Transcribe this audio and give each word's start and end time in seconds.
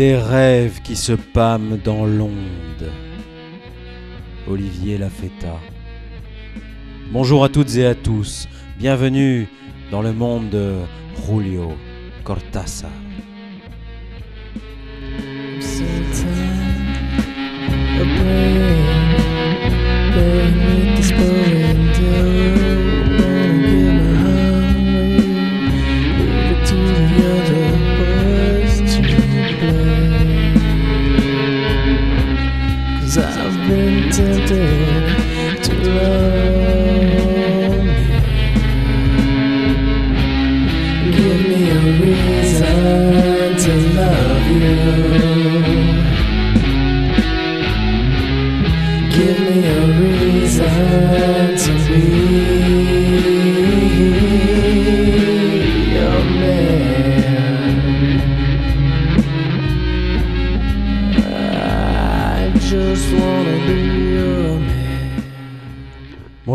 Des 0.00 0.16
rêves 0.16 0.80
qui 0.80 0.96
se 0.96 1.12
pâment 1.12 1.76
dans 1.84 2.06
l'onde. 2.06 2.90
Olivier 4.48 4.96
Lafetta. 4.96 5.60
Bonjour 7.12 7.44
à 7.44 7.50
toutes 7.50 7.76
et 7.76 7.84
à 7.84 7.94
tous. 7.94 8.48
Bienvenue 8.78 9.46
dans 9.90 10.00
le 10.00 10.14
monde 10.14 10.48
de 10.48 10.76
Julio 11.26 11.72
Cortázar. 12.24 12.90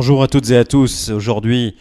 Bonjour 0.06 0.22
à 0.22 0.28
toutes 0.28 0.52
et 0.52 0.58
à 0.58 0.64
tous. 0.64 1.09
Aujourd'hui, 1.09 1.75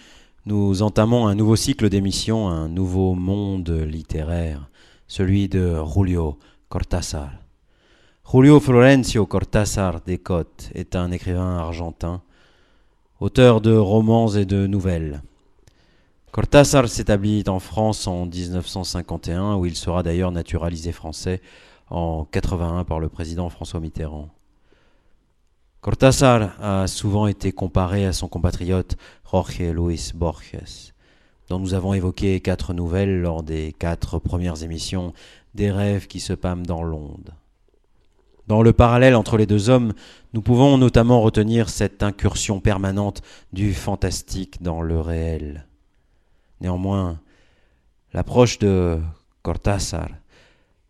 nous 0.47 0.81
entamons 0.81 1.27
un 1.27 1.35
nouveau 1.35 1.57
cycle 1.57 1.91
d'émissions, 1.91 2.49
un 2.49 2.71
nouveau 2.71 3.13
monde 3.13 3.69
littéraire, 3.69 4.71
celui 5.07 5.47
de 5.47 5.77
Julio 5.95 6.39
Cortázar. 6.71 7.33
Julio 8.33 8.61
Florencio 8.61 9.27
Cortázar 9.27 10.01
de 10.01 10.17
Cotte 10.17 10.71
est 10.75 10.97
un 10.97 11.11
écrivain 11.11 11.59
argentin, 11.59 12.23
auteur 13.21 13.61
de 13.61 13.77
romans 13.77 14.29
et 14.29 14.47
de 14.47 14.67
nouvelles. 14.67 15.23
Cortázar 16.33 16.89
s'établit 16.89 17.45
en 17.47 17.59
France 17.59 18.07
en 18.07 18.25
1951, 18.25 19.57
où 19.57 19.67
il 19.67 19.77
sera 19.77 20.03
d'ailleurs 20.03 20.33
naturalisé 20.33 20.93
français 20.93 21.43
en 21.91 22.25
81 22.25 22.85
par 22.85 23.01
le 23.01 23.11
président 23.11 23.51
François 23.51 23.81
Mitterrand. 23.81 24.34
Cortázar 25.85 26.57
a 26.63 26.87
souvent 26.87 27.27
été 27.27 27.53
comparé 27.53 28.07
à 28.07 28.15
son 28.15 28.27
compatriote 28.27 28.97
Jorge 29.31 29.61
Luis 29.61 30.13
Borges, 30.15 30.95
dont 31.51 31.59
nous 31.59 31.75
avons 31.75 31.93
évoqué 31.93 32.41
quatre 32.41 32.73
nouvelles 32.73 33.21
lors 33.21 33.43
des 33.43 33.75
quatre 33.79 34.19
premières 34.19 34.63
émissions 34.63 35.13
des 35.55 35.71
rêves 35.71 36.07
qui 36.07 36.21
se 36.21 36.33
pâment 36.33 36.65
dans 36.65 36.83
l'onde. 36.83 37.35
Dans 38.47 38.63
le 38.63 38.73
parallèle 38.73 39.15
entre 39.15 39.37
les 39.37 39.45
deux 39.45 39.69
hommes, 39.69 39.93
nous 40.33 40.41
pouvons 40.41 40.79
notamment 40.79 41.21
retenir 41.21 41.69
cette 41.69 42.03
incursion 42.03 42.61
permanente 42.61 43.21
du 43.53 43.75
fantastique 43.75 44.63
dans 44.63 44.81
le 44.81 44.99
réel. 44.99 45.67
Néanmoins, 46.63 47.21
l'approche 48.15 48.59
de 48.59 49.03
Cortázar, 49.43 50.09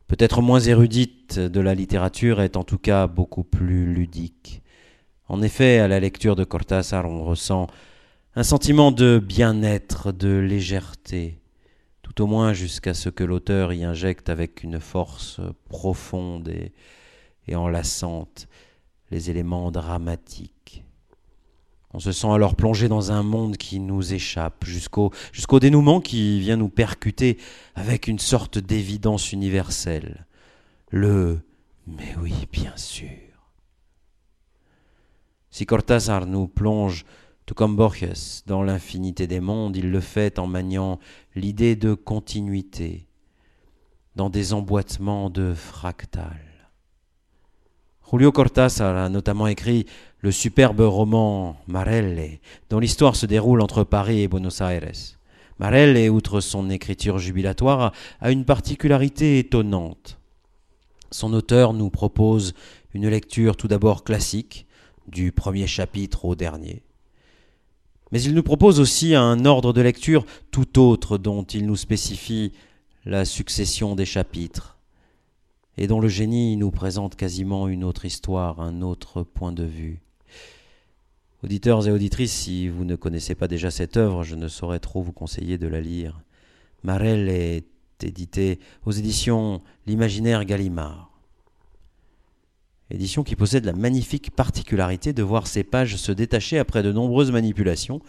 peut-être 0.07 0.41
moins 0.41 0.61
érudite 0.61 1.41
de 1.41 1.61
la 1.61 1.75
littérature, 1.75 2.41
est 2.41 2.57
en 2.57 2.63
tout 2.63 2.79
cas 2.79 3.09
beaucoup 3.09 3.43
plus 3.43 3.93
ludique. 3.93 4.61
En 5.29 5.43
effet, 5.43 5.79
à 5.79 5.89
la 5.89 6.01
lecture 6.01 6.37
de 6.37 6.45
Cortázar, 6.45 7.07
on 7.07 7.25
ressent 7.25 7.67
un 8.37 8.43
sentiment 8.43 8.93
de 8.93 9.23
bien-être, 9.25 10.13
de 10.13 10.37
légèreté, 10.37 11.39
tout 12.03 12.23
au 12.23 12.27
moins 12.27 12.53
jusqu'à 12.53 12.95
ce 12.95 13.09
que 13.09 13.25
l'auteur 13.25 13.73
y 13.73 13.85
injecte 13.85 14.29
avec 14.29 14.63
une 14.63 14.81
force 14.81 15.41
profonde 15.69 16.49
et, 16.49 16.73
enlaçante 17.55 18.49
les 19.11 19.31
éléments 19.31 19.71
dramatiques. 19.71 20.83
On 21.93 22.01
se 22.01 22.11
sent 22.11 22.31
alors 22.31 22.57
plongé 22.57 22.89
dans 22.89 23.13
un 23.13 23.23
monde 23.23 23.57
qui 23.57 23.79
nous 23.79 24.13
échappe, 24.13 24.65
jusqu'au 24.65 25.13
jusqu'au 25.31 25.61
dénouement 25.61 26.01
qui 26.01 26.41
vient 26.41 26.57
nous 26.57 26.69
percuter 26.69 27.39
avec 27.77 28.09
une 28.09 28.19
sorte 28.19 28.59
d'évidence 28.59 29.33
universelle. 29.33 30.27
Le 30.91 31.39
mais 31.87 32.17
oui, 32.21 32.35
bien 32.51 32.77
sûr. 32.77 33.24
Si 35.55 35.67
Cortázar 35.67 36.27
nous 36.27 36.49
plonge, 36.49 37.05
tout 37.47 37.55
comme 37.55 37.77
Borges, 37.77 38.43
dans 38.45 38.65
l'infinité 38.65 39.29
des 39.29 39.39
mondes, 39.39 39.77
il 39.77 39.93
le 39.93 40.01
fait 40.01 40.41
en 40.41 40.49
maniant 40.49 40.99
l'idée 41.37 41.77
de 41.77 41.95
continuité, 41.95 43.07
dans 44.17 44.31
des 44.31 44.53
emboîtements 44.53 45.31
de 45.31 45.55
fractales. 45.55 46.69
Julio 48.11 48.33
Cortázar 48.33 48.97
a 48.97 49.09
notamment 49.09 49.47
écrit 49.47 49.87
le 50.23 50.33
superbe 50.33 50.81
roman 50.81 51.57
Marelle, 51.69 52.41
dont 52.69 52.81
l'histoire 52.81 53.15
se 53.15 53.27
déroule 53.27 53.61
entre 53.61 53.85
Paris 53.85 54.23
et 54.23 54.29
Buenos 54.29 54.61
Aires. 54.61 54.91
Marelle, 55.61 56.11
outre 56.11 56.41
son 56.41 56.69
écriture 56.69 57.19
jubilatoire, 57.19 57.93
a 58.21 58.33
une 58.33 58.45
particularité 58.45 59.39
étonnante. 59.39 60.19
Son 61.13 61.33
auteur 61.33 61.75
nous 61.75 61.91
propose 61.91 62.55
une 62.93 63.09
lecture 63.09 63.57
tout 63.57 63.69
d'abord 63.69 64.03
classique, 64.03 64.67
du 65.09 65.33
premier 65.33 65.67
chapitre 65.67 66.25
au 66.25 66.35
dernier. 66.35 66.83
Mais 68.13 68.23
il 68.23 68.35
nous 68.35 68.43
propose 68.43 68.81
aussi 68.81 69.15
un 69.15 69.45
ordre 69.45 69.73
de 69.73 69.81
lecture 69.81 70.25
tout 70.51 70.79
autre 70.79 71.19
dont 71.19 71.43
il 71.43 71.67
nous 71.67 71.77
spécifie 71.77 72.53
la 73.05 73.25
succession 73.25 73.97
des 73.97 74.05
chapitres 74.05 74.79
et 75.77 75.87
dont 75.87 76.01
le 76.01 76.09
génie 76.09 76.57
nous 76.57 76.71
présente 76.71 77.17
quasiment 77.17 77.69
une 77.69 77.85
autre 77.85 78.05
histoire, 78.05 78.61
un 78.61 78.83
autre 78.83 79.23
point 79.23 79.53
de 79.53 79.65
vue. 79.65 80.01
Auditeurs 81.43 81.87
et 81.87 81.91
auditrices, 81.91 82.33
si 82.33 82.69
vous 82.69 82.85
ne 82.85 82.97
connaissez 82.97 83.35
pas 83.35 83.49
déjà 83.49 83.71
cette 83.71 83.97
œuvre, 83.97 84.23
je 84.23 84.35
ne 84.35 84.49
saurais 84.49 84.79
trop 84.79 85.03
vous 85.03 85.13
conseiller 85.13 85.59
de 85.59 85.67
la 85.67 85.81
lire. 85.81 86.23
Marel 86.85 87.29
est 87.29 87.67
édité 88.03 88.61
aux 88.87 88.93
éditions 88.93 89.61
L'Imaginaire 89.87 90.45
Gallimard. 90.45 91.14
Édition 92.91 93.23
qui 93.23 93.35
possède 93.35 93.65
la 93.65 93.73
magnifique 93.73 94.31
particularité 94.31 95.13
de 95.13 95.23
voir 95.23 95.47
ses 95.47 95.65
pages 95.65 95.97
se 95.97 96.13
détacher 96.13 96.59
après 96.59 96.83
de 96.83 96.93
nombreuses 96.93 97.33
manipulations. 97.33 98.01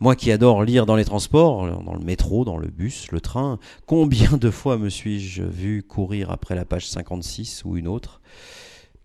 Moi 0.00 0.16
qui 0.16 0.32
adore 0.32 0.64
lire 0.64 0.86
dans 0.86 0.96
les 0.96 1.04
transports, 1.04 1.82
dans 1.84 1.94
le 1.94 2.04
métro, 2.04 2.44
dans 2.44 2.56
le 2.56 2.68
bus, 2.68 3.12
le 3.12 3.20
train, 3.20 3.58
combien 3.86 4.36
de 4.36 4.50
fois 4.50 4.78
me 4.78 4.88
suis-je 4.88 5.42
vu 5.42 5.82
courir 5.82 6.30
après 6.30 6.54
la 6.54 6.64
page 6.64 6.88
56 6.88 7.64
ou 7.64 7.76
une 7.76 7.86
autre 7.86 8.20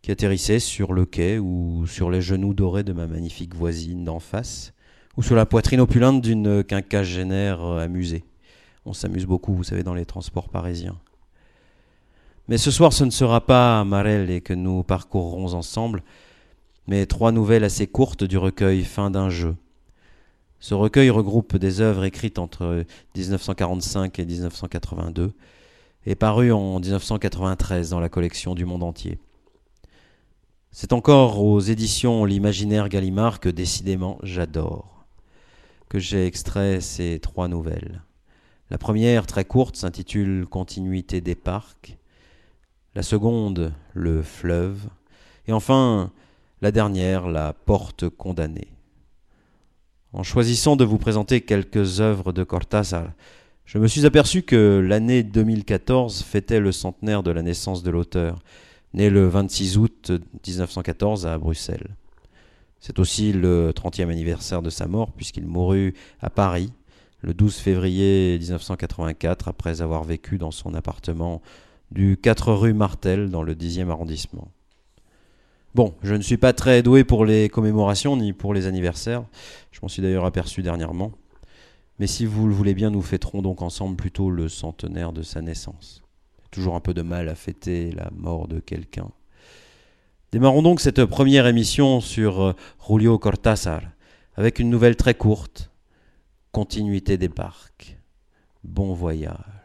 qui 0.01 0.11
atterrissait 0.11 0.59
sur 0.59 0.93
le 0.93 1.05
quai 1.05 1.37
ou 1.37 1.85
sur 1.85 2.09
les 2.09 2.21
genoux 2.21 2.53
dorés 2.53 2.83
de 2.83 2.93
ma 2.93 3.05
magnifique 3.05 3.53
voisine 3.53 4.05
d'en 4.05 4.19
face 4.19 4.73
ou 5.17 5.23
sur 5.23 5.35
la 5.35 5.45
poitrine 5.45 5.81
opulente 5.81 6.21
d'une 6.21 6.63
quinquagénaire 6.63 7.61
amusée. 7.61 8.23
On 8.85 8.93
s'amuse 8.93 9.25
beaucoup, 9.25 9.53
vous 9.53 9.65
savez, 9.65 9.83
dans 9.83 9.93
les 9.93 10.05
transports 10.05 10.47
parisiens. 10.47 10.97
Mais 12.49 12.57
ce 12.57 12.71
soir, 12.71 12.93
ce 12.93 13.03
ne 13.03 13.09
sera 13.09 13.45
pas 13.45 13.83
Marel 13.83 14.29
et 14.29 14.39
que 14.39 14.53
nous 14.53 14.81
parcourrons 14.81 15.53
ensemble, 15.53 16.01
mais 16.87 17.05
trois 17.05 17.33
nouvelles 17.33 17.65
assez 17.65 17.87
courtes 17.87 18.23
du 18.23 18.37
recueil 18.37 18.85
Fin 18.85 19.11
d'un 19.11 19.29
jeu. 19.29 19.57
Ce 20.61 20.73
recueil 20.73 21.09
regroupe 21.09 21.57
des 21.57 21.81
œuvres 21.81 22.05
écrites 22.05 22.39
entre 22.39 22.85
1945 23.17 24.17
et 24.19 24.25
1982 24.25 25.33
et 26.05 26.15
paru 26.15 26.53
en 26.53 26.79
1993 26.79 27.89
dans 27.89 27.99
la 27.99 28.07
collection 28.07 28.55
du 28.55 28.63
monde 28.63 28.83
entier. 28.83 29.19
C'est 30.71 30.93
encore 30.93 31.43
aux 31.43 31.59
éditions 31.59 32.23
L'Imaginaire 32.23 32.87
Gallimard 32.87 33.41
que 33.41 33.49
décidément 33.49 34.19
j'adore, 34.23 35.05
que 35.89 35.99
j'ai 35.99 36.25
extrait 36.25 36.79
ces 36.79 37.19
trois 37.19 37.49
nouvelles. 37.49 38.03
La 38.69 38.77
première, 38.77 39.27
très 39.27 39.43
courte, 39.43 39.75
s'intitule 39.75 40.45
Continuité 40.49 41.19
des 41.19 41.35
parcs 41.35 41.97
la 42.97 43.03
seconde 43.03 43.73
le 43.93 44.23
fleuve, 44.23 44.87
et 45.45 45.53
enfin 45.53 46.11
la 46.63 46.71
dernière 46.71 47.27
la 47.27 47.53
porte 47.53 48.09
condamnée. 48.09 48.69
En 50.13 50.23
choisissant 50.23 50.75
de 50.75 50.83
vous 50.83 50.97
présenter 50.97 51.41
quelques 51.41 52.01
œuvres 52.01 52.33
de 52.33 52.43
Cortázar, 52.43 53.11
je 53.65 53.77
me 53.77 53.87
suis 53.87 54.07
aperçu 54.07 54.41
que 54.41 54.83
l'année 54.83 55.21
2014 55.21 56.23
fêtait 56.23 56.59
le 56.59 56.71
centenaire 56.71 57.21
de 57.21 57.29
la 57.29 57.43
naissance 57.43 57.83
de 57.83 57.91
l'auteur, 57.91 58.39
né 58.95 59.11
le 59.11 59.27
26 59.27 59.77
août 59.77 60.11
1914 60.47 61.27
à 61.27 61.37
Bruxelles. 61.37 61.95
C'est 62.79 62.97
aussi 62.97 63.31
le 63.31 63.73
30e 63.75 64.09
anniversaire 64.09 64.63
de 64.63 64.71
sa 64.71 64.87
mort, 64.87 65.11
puisqu'il 65.11 65.45
mourut 65.45 65.93
à 66.19 66.31
Paris 66.31 66.73
le 67.21 67.35
12 67.35 67.57
février 67.57 68.39
1984, 68.39 69.49
après 69.49 69.83
avoir 69.83 70.03
vécu 70.03 70.39
dans 70.39 70.49
son 70.49 70.73
appartement 70.73 71.43
du 71.91 72.17
4 72.17 72.53
rue 72.53 72.73
Martel 72.73 73.29
dans 73.29 73.43
le 73.43 73.55
10e 73.55 73.89
arrondissement. 73.89 74.49
Bon, 75.75 75.93
je 76.01 76.15
ne 76.15 76.21
suis 76.21 76.37
pas 76.37 76.53
très 76.53 76.81
doué 76.81 77.03
pour 77.03 77.25
les 77.25 77.49
commémorations 77.49 78.17
ni 78.17 78.33
pour 78.33 78.53
les 78.53 78.65
anniversaires, 78.65 79.23
je 79.71 79.79
m'en 79.81 79.87
suis 79.87 80.01
d'ailleurs 80.01 80.25
aperçu 80.25 80.63
dernièrement, 80.63 81.11
mais 81.99 82.07
si 82.07 82.25
vous 82.25 82.47
le 82.47 82.53
voulez 82.53 82.73
bien, 82.73 82.89
nous 82.89 83.01
fêterons 83.01 83.41
donc 83.41 83.61
ensemble 83.61 83.95
plutôt 83.95 84.29
le 84.29 84.49
centenaire 84.49 85.13
de 85.13 85.21
sa 85.21 85.41
naissance. 85.41 86.03
Toujours 86.51 86.75
un 86.75 86.79
peu 86.79 86.93
de 86.93 87.01
mal 87.01 87.29
à 87.29 87.35
fêter 87.35 87.91
la 87.91 88.09
mort 88.15 88.47
de 88.47 88.59
quelqu'un. 88.59 89.09
Démarrons 90.31 90.61
donc 90.61 90.81
cette 90.81 91.05
première 91.05 91.47
émission 91.47 92.01
sur 92.01 92.41
euh, 92.41 92.53
Julio 92.87 93.17
Cortázar 93.17 93.81
avec 94.35 94.59
une 94.59 94.69
nouvelle 94.69 94.95
très 94.95 95.15
courte, 95.15 95.71
Continuité 96.51 97.17
des 97.17 97.29
parcs. 97.29 97.97
Bon 98.63 98.93
voyage. 98.93 99.56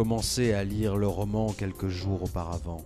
Commencé 0.00 0.54
à 0.54 0.64
lire 0.64 0.96
le 0.96 1.06
roman 1.06 1.52
quelques 1.52 1.88
jours 1.88 2.22
auparavant. 2.22 2.80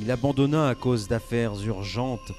Il 0.00 0.10
abandonna 0.10 0.66
à 0.68 0.74
cause 0.74 1.06
d'affaires 1.06 1.54
urgentes 1.64 2.32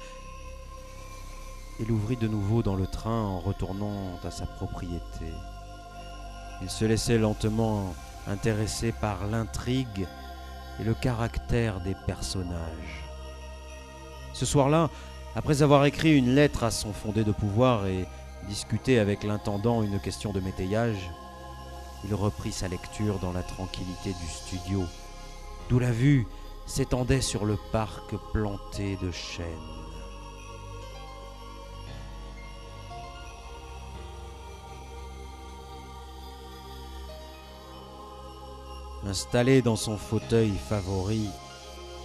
et 1.80 1.86
l'ouvrit 1.86 2.18
de 2.18 2.28
nouveau 2.28 2.62
dans 2.62 2.76
le 2.76 2.86
train 2.86 3.18
en 3.18 3.40
retournant 3.40 4.18
à 4.22 4.30
sa 4.30 4.44
propriété. 4.44 5.24
Il 6.60 6.68
se 6.68 6.84
laissait 6.84 7.16
lentement 7.16 7.94
intéresser 8.26 8.92
par 8.92 9.26
l'intrigue 9.26 10.06
et 10.78 10.84
le 10.84 10.92
caractère 10.92 11.80
des 11.80 11.96
personnages. 12.06 13.04
Ce 14.34 14.44
soir-là, 14.44 14.90
après 15.34 15.62
avoir 15.62 15.86
écrit 15.86 16.14
une 16.14 16.34
lettre 16.34 16.62
à 16.62 16.70
son 16.70 16.92
fondé 16.92 17.24
de 17.24 17.32
pouvoir 17.32 17.86
et 17.86 18.06
discuté 18.50 18.98
avec 18.98 19.24
l'intendant 19.24 19.82
une 19.82 19.98
question 19.98 20.30
de 20.34 20.40
métayage, 20.40 21.10
il 22.04 22.14
reprit 22.14 22.52
sa 22.52 22.68
lecture 22.68 23.18
dans 23.18 23.32
la 23.32 23.42
tranquillité 23.42 24.12
du 24.12 24.28
studio, 24.28 24.82
d'où 25.68 25.78
la 25.78 25.92
vue 25.92 26.26
s'étendait 26.66 27.20
sur 27.20 27.44
le 27.44 27.56
parc 27.72 28.16
planté 28.32 28.96
de 28.96 29.10
chênes. 29.10 29.46
Installé 39.06 39.62
dans 39.62 39.76
son 39.76 39.96
fauteuil 39.96 40.52
favori, 40.68 41.28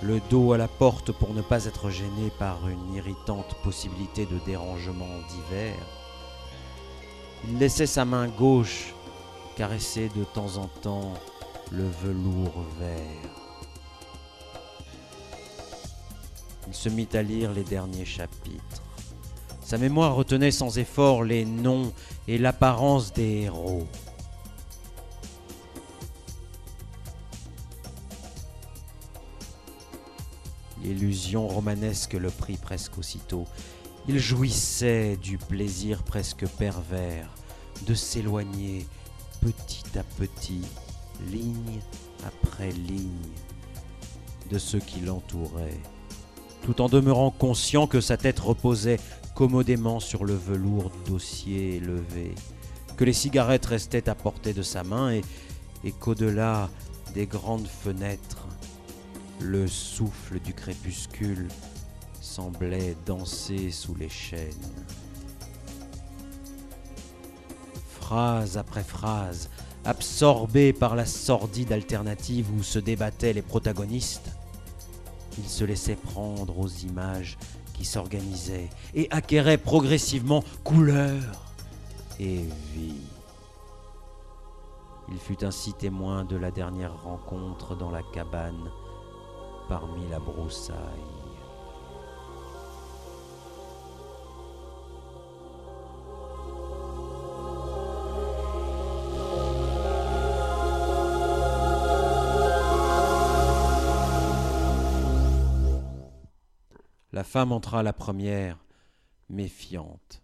le 0.03 0.19
dos 0.29 0.53
à 0.53 0.57
la 0.57 0.67
porte 0.67 1.11
pour 1.11 1.33
ne 1.33 1.41
pas 1.41 1.65
être 1.65 1.89
gêné 1.89 2.31
par 2.37 2.67
une 2.67 2.94
irritante 2.94 3.56
possibilité 3.63 4.27
de 4.27 4.37
dérangement 4.45 5.19
divers, 5.30 5.87
il 7.47 7.57
laissait 7.57 7.87
sa 7.87 8.06
main 8.06 8.27
gauche 8.27 8.94
caresser 9.61 10.09
de 10.15 10.23
temps 10.23 10.57
en 10.57 10.65
temps 10.65 11.13
le 11.71 11.87
velours 12.03 12.65
vert. 12.80 13.30
Il 16.68 16.73
se 16.73 16.89
mit 16.89 17.07
à 17.13 17.21
lire 17.21 17.53
les 17.53 17.63
derniers 17.63 18.03
chapitres. 18.03 18.81
Sa 19.63 19.77
mémoire 19.77 20.15
retenait 20.15 20.49
sans 20.49 20.80
effort 20.80 21.23
les 21.23 21.45
noms 21.45 21.94
et 22.27 22.39
l'apparence 22.39 23.13
des 23.13 23.41
héros. 23.41 23.85
L'illusion 30.81 31.47
romanesque 31.47 32.13
le 32.13 32.31
prit 32.31 32.57
presque 32.57 32.97
aussitôt. 32.97 33.45
Il 34.07 34.18
jouissait 34.18 35.18
du 35.18 35.37
plaisir 35.37 36.01
presque 36.01 36.47
pervers 36.47 37.30
de 37.85 37.94
s'éloigner 37.94 38.87
petit 39.42 39.98
à 39.98 40.04
petit, 40.04 40.62
ligne 41.30 41.81
après 42.26 42.71
ligne, 42.71 43.10
de 44.50 44.57
ceux 44.57 44.80
qui 44.80 45.02
l'entouraient, 45.02 45.80
tout 46.64 46.81
en 46.81 46.90
demeurant 46.90 47.31
conscient 47.31 47.88
que 47.88 48.02
sa 48.02 48.18
tête 48.18 48.40
reposait 48.40 49.00
commodément 49.36 50.00
sur 50.00 50.26
le 50.26 50.36
velours 50.36 50.92
dossier 51.07 51.78
élevé, 51.78 52.36
que 52.98 53.04
les 53.04 53.14
cigarettes 53.14 53.66
restaient 53.66 54.10
à 54.10 54.16
portée 54.16 54.54
de 54.54 54.62
sa 54.62 54.83
main 54.83 55.12
et, 55.12 55.92
qu'au-delà 56.00 56.69
des 57.16 57.26
grandes 57.26 57.68
fenêtres, 57.68 58.48
le 59.40 59.68
souffle 59.68 60.40
du 60.40 60.54
crépuscule 60.54 61.48
semblait 62.21 62.95
danser 63.06 63.71
sous 63.71 63.95
les 63.95 64.10
chaînes. 64.10 64.54
Phrase 68.01 68.57
après 68.57 68.83
phrase, 68.83 69.49
absorbé 69.85 70.73
par 70.73 70.95
la 70.95 71.05
sordide 71.05 71.71
alternative 71.71 72.47
où 72.57 72.63
se 72.63 72.79
débattaient 72.79 73.33
les 73.33 73.41
protagonistes, 73.41 74.31
il 75.37 75.47
se 75.47 75.63
laissait 75.63 75.95
prendre 75.95 76.57
aux 76.59 76.67
images 76.67 77.37
qui 77.73 77.85
s'organisaient 77.85 78.69
et 78.93 79.07
acquéraient 79.11 79.57
progressivement 79.57 80.43
couleur 80.63 81.21
et 82.19 82.43
vie. 82.73 83.07
Il 85.09 85.17
fut 85.17 85.43
ainsi 85.43 85.73
témoin 85.73 86.23
de 86.23 86.37
la 86.37 86.51
dernière 86.51 87.03
rencontre 87.03 87.75
dans 87.75 87.91
la 87.91 88.01
cabane 88.13 88.69
parmi 89.67 90.07
la 90.09 90.19
broussaille. 90.19 91.20
La 107.21 107.25
femme 107.25 107.51
entra 107.51 107.83
la 107.83 107.94
première, 107.94 108.57
méfiante. 109.30 110.23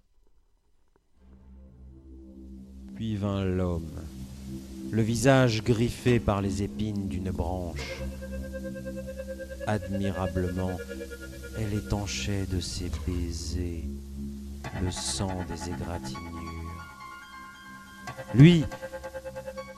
Puis 2.96 3.16
vint 3.16 3.46
l'homme, 3.46 4.02
le 4.90 5.04
visage 5.04 5.64
griffé 5.64 6.20
par 6.20 6.42
les 6.42 6.64
épines 6.64 7.08
d'une 7.08 7.30
branche. 7.30 8.02
Admirablement, 9.68 10.76
elle 11.60 11.76
étanchait 11.76 12.48
de 12.48 12.60
ses 12.60 12.90
baisers 13.06 13.84
le 14.82 14.90
sang 14.90 15.46
des 15.48 15.70
égratignures. 15.70 16.84
Lui, 18.34 18.66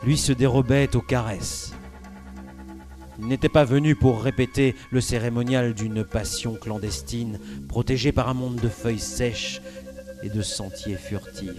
lui 0.03 0.17
se 0.17 0.31
dérobait 0.31 0.95
aux 0.95 1.01
caresses. 1.01 1.73
Il 3.19 3.27
n'était 3.27 3.49
pas 3.49 3.65
venu 3.65 3.95
pour 3.95 4.23
répéter 4.23 4.75
le 4.91 5.01
cérémonial 5.01 5.73
d'une 5.73 6.03
passion 6.05 6.55
clandestine, 6.55 7.39
protégée 7.67 8.11
par 8.11 8.29
un 8.29 8.33
monde 8.33 8.55
de 8.55 8.69
feuilles 8.69 8.99
sèches 8.99 9.61
et 10.23 10.29
de 10.29 10.41
sentiers 10.41 10.95
furtifs. 10.95 11.49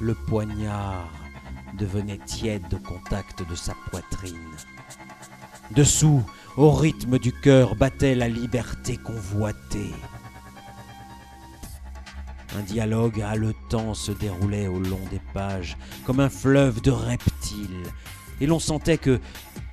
Le 0.00 0.14
poignard 0.14 1.10
devenait 1.76 2.20
tiède 2.24 2.72
au 2.72 2.78
contact 2.78 3.48
de 3.48 3.54
sa 3.54 3.74
poitrine. 3.90 4.36
Dessous, 5.72 6.22
au 6.56 6.70
rythme 6.70 7.18
du 7.18 7.32
cœur, 7.32 7.74
battait 7.74 8.14
la 8.14 8.28
liberté 8.28 8.96
convoitée. 8.96 9.92
Un 12.56 12.62
dialogue 12.62 13.20
haletant 13.20 13.94
se 13.94 14.12
déroulait 14.12 14.66
au 14.66 14.80
long 14.80 15.00
des 15.10 15.20
pages, 15.32 15.76
comme 16.04 16.20
un 16.20 16.28
fleuve 16.28 16.80
de 16.80 16.90
reptiles, 16.90 17.84
et 18.40 18.46
l'on 18.46 18.58
sentait 18.58 18.98
que 18.98 19.20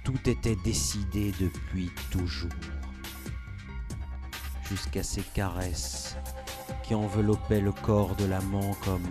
tout 0.03 0.29
était 0.29 0.57
décidé 0.57 1.33
depuis 1.39 1.89
toujours. 2.11 2.51
Jusqu'à 4.69 5.03
ces 5.03 5.21
caresses 5.21 6.17
qui 6.83 6.95
enveloppaient 6.95 7.61
le 7.61 7.71
corps 7.71 8.15
de 8.15 8.25
l'amant 8.25 8.73
comme 8.83 9.07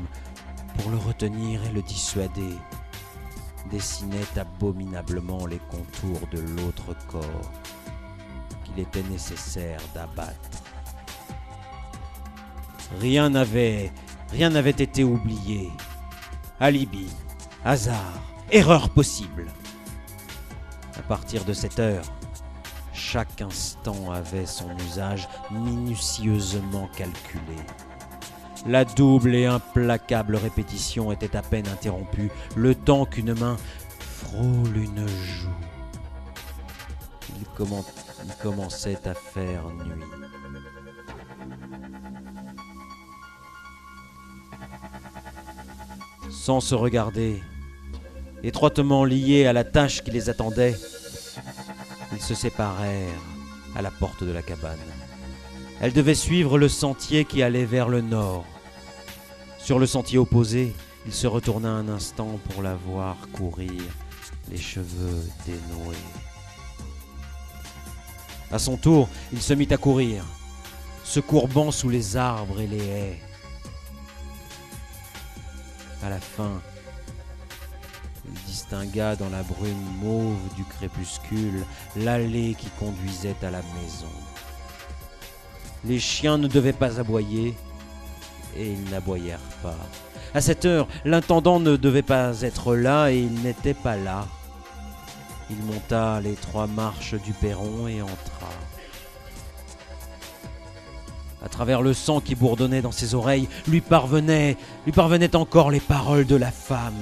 pour 0.76 0.90
le 0.90 0.98
retenir 0.98 1.64
et 1.64 1.72
le 1.72 1.82
dissuader, 1.82 2.54
dessinaient 3.70 4.38
abominablement 4.38 5.46
les 5.46 5.60
contours 5.70 6.26
de 6.30 6.38
l'autre 6.38 6.94
corps 7.08 7.52
qu'il 8.64 8.78
était 8.78 9.02
nécessaire 9.04 9.80
d'abattre. 9.94 10.62
Rien 13.00 13.30
n'avait, 13.30 13.92
rien 14.30 14.50
n'avait 14.50 14.70
été 14.70 15.02
oublié. 15.02 15.70
Alibi, 16.60 17.08
hasard, 17.64 18.22
erreur 18.50 18.90
possible. 18.90 19.46
À 20.98 21.02
partir 21.02 21.44
de 21.44 21.52
cette 21.52 21.78
heure, 21.78 22.04
chaque 22.92 23.42
instant 23.42 24.10
avait 24.10 24.46
son 24.46 24.76
usage 24.78 25.28
minutieusement 25.50 26.88
calculé. 26.96 27.56
La 28.66 28.84
double 28.84 29.34
et 29.34 29.46
implacable 29.46 30.36
répétition 30.36 31.12
était 31.12 31.36
à 31.36 31.42
peine 31.42 31.68
interrompue, 31.68 32.30
le 32.56 32.74
temps 32.74 33.04
qu'une 33.04 33.38
main 33.38 33.56
frôle 34.00 34.76
une 34.76 35.06
joue. 35.06 35.48
Il, 37.38 37.44
commen- 37.56 37.84
il 38.24 38.34
commençait 38.42 39.06
à 39.06 39.14
faire 39.14 39.68
nuit. 39.68 40.04
Sans 46.30 46.60
se 46.60 46.74
regarder, 46.74 47.42
étroitement 48.46 49.04
liés 49.04 49.46
à 49.46 49.52
la 49.52 49.64
tâche 49.64 50.04
qui 50.04 50.12
les 50.12 50.30
attendait, 50.30 50.76
ils 52.12 52.22
se 52.22 52.34
séparèrent 52.34 53.22
à 53.74 53.82
la 53.82 53.90
porte 53.90 54.22
de 54.22 54.30
la 54.30 54.42
cabane. 54.42 54.78
Elle 55.80 55.92
devait 55.92 56.14
suivre 56.14 56.56
le 56.56 56.68
sentier 56.68 57.24
qui 57.24 57.42
allait 57.42 57.64
vers 57.64 57.88
le 57.88 58.00
nord. 58.00 58.44
Sur 59.58 59.78
le 59.78 59.86
sentier 59.86 60.18
opposé, 60.18 60.72
il 61.06 61.12
se 61.12 61.26
retourna 61.26 61.70
un 61.70 61.88
instant 61.88 62.38
pour 62.48 62.62
la 62.62 62.76
voir 62.76 63.16
courir, 63.32 63.82
les 64.48 64.58
cheveux 64.58 65.24
dénoués. 65.44 65.96
À 68.52 68.60
son 68.60 68.76
tour, 68.76 69.08
il 69.32 69.42
se 69.42 69.54
mit 69.54 69.68
à 69.70 69.76
courir, 69.76 70.24
se 71.02 71.18
courbant 71.18 71.72
sous 71.72 71.88
les 71.88 72.16
arbres 72.16 72.60
et 72.60 72.68
les 72.68 72.86
haies. 72.86 73.20
À 76.02 76.10
la 76.10 76.20
fin, 76.20 76.62
distingua 78.70 79.16
dans 79.16 79.28
la 79.28 79.42
brume 79.42 79.86
mauve 80.00 80.54
du 80.56 80.64
crépuscule 80.64 81.64
l'allée 81.96 82.54
qui 82.58 82.68
conduisait 82.78 83.36
à 83.42 83.50
la 83.50 83.62
maison. 83.80 84.06
Les 85.84 85.98
chiens 85.98 86.38
ne 86.38 86.48
devaient 86.48 86.72
pas 86.72 86.98
aboyer, 86.98 87.54
et 88.56 88.72
ils 88.72 88.90
n'aboyèrent 88.90 89.38
pas. 89.62 89.76
À 90.34 90.40
cette 90.40 90.64
heure, 90.64 90.88
l'intendant 91.04 91.60
ne 91.60 91.76
devait 91.76 92.02
pas 92.02 92.42
être 92.42 92.74
là, 92.74 93.10
et 93.10 93.18
il 93.18 93.42
n'était 93.42 93.74
pas 93.74 93.96
là. 93.96 94.26
Il 95.50 95.58
monta 95.62 96.20
les 96.20 96.34
trois 96.34 96.66
marches 96.66 97.14
du 97.14 97.32
perron 97.32 97.86
et 97.86 98.02
entra. 98.02 98.50
À 101.44 101.48
travers 101.48 101.82
le 101.82 101.94
sang 101.94 102.20
qui 102.20 102.34
bourdonnait 102.34 102.82
dans 102.82 102.90
ses 102.90 103.14
oreilles, 103.14 103.48
lui 103.68 103.80
parvenaient, 103.80 104.56
lui 104.84 104.92
parvenaient 104.92 105.36
encore 105.36 105.70
les 105.70 105.78
paroles 105.78 106.26
de 106.26 106.34
la 106.34 106.50
femme. 106.50 106.94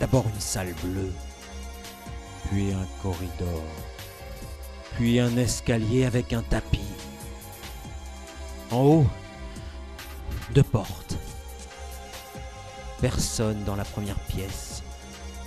D'abord 0.00 0.24
une 0.34 0.40
salle 0.40 0.74
bleue, 0.82 1.12
puis 2.48 2.72
un 2.72 2.86
corridor, 3.02 3.62
puis 4.96 5.20
un 5.20 5.36
escalier 5.36 6.04
avec 6.06 6.32
un 6.32 6.42
tapis. 6.42 6.80
En 8.70 8.80
haut, 8.80 9.06
deux 10.54 10.62
portes. 10.62 11.16
Personne 13.00 13.62
dans 13.64 13.76
la 13.76 13.84
première 13.84 14.18
pièce, 14.20 14.82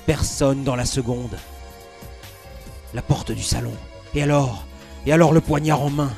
personne 0.06 0.64
dans 0.64 0.76
la 0.76 0.86
seconde. 0.86 1.38
La 2.94 3.02
porte 3.02 3.32
du 3.32 3.44
salon. 3.44 3.74
Et 4.14 4.22
alors 4.22 4.66
Et 5.08 5.12
alors 5.12 5.34
le 5.34 5.42
poignard 5.42 5.82
en 5.82 5.90
main 5.90 6.14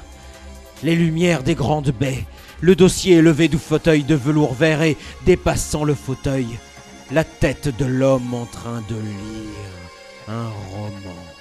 les 0.84 0.96
lumières 0.96 1.44
des 1.44 1.56
grandes 1.56 1.92
baies, 1.92 2.25
le 2.62 2.75
dossier 2.75 3.18
élevé 3.18 3.48
du 3.48 3.58
fauteuil 3.58 4.04
de 4.04 4.15
velours 4.15 4.54
vert 4.54 4.82
et, 4.82 4.98
dépassant 5.25 5.84
le 5.84 5.96
fauteuil, 5.96 6.48
la 7.12 7.24
tête 7.24 7.76
de 7.78 7.86
l'homme 7.86 8.34
en 8.34 8.46
train 8.46 8.82
de 8.90 8.96
lire 8.96 9.76
un 10.28 10.50
roman. 10.72 11.35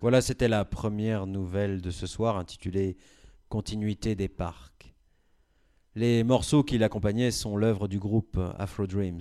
Voilà, 0.00 0.20
c'était 0.20 0.46
la 0.46 0.64
première 0.64 1.26
nouvelle 1.26 1.80
de 1.80 1.90
ce 1.90 2.06
soir 2.06 2.36
intitulée 2.36 2.96
Continuité 3.48 4.14
des 4.14 4.28
parcs. 4.28 4.94
Les 5.96 6.22
morceaux 6.22 6.62
qui 6.62 6.78
l'accompagnaient 6.78 7.32
sont 7.32 7.56
l'œuvre 7.56 7.88
du 7.88 7.98
groupe 7.98 8.38
Afro 8.58 8.86
Dreams. 8.86 9.18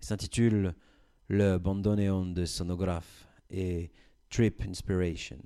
Ils 0.00 0.06
s'intitulent 0.06 0.74
Le 1.28 1.58
bandoneon 1.58 2.24
de 2.24 2.46
sonographe 2.46 3.28
et 3.50 3.90
Trip 4.30 4.62
Inspiration. 4.66 5.36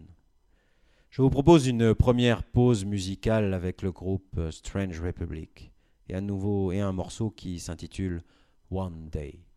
Je 1.11 1.23
vous 1.23 1.31
propose 1.31 1.67
une 1.67 1.97
première 1.97 2.45
pause 2.45 2.85
musicale 2.85 3.55
avec 3.55 3.83
le 3.83 3.91
groupe 3.91 4.41
Strange 4.53 5.01
Republic 5.01 5.73
et 6.09 6.15
et 6.15 6.81
un 6.81 6.93
morceau 6.93 7.31
qui 7.31 7.59
s'intitule 7.59 8.23
One 8.71 9.09
Day. 9.11 9.48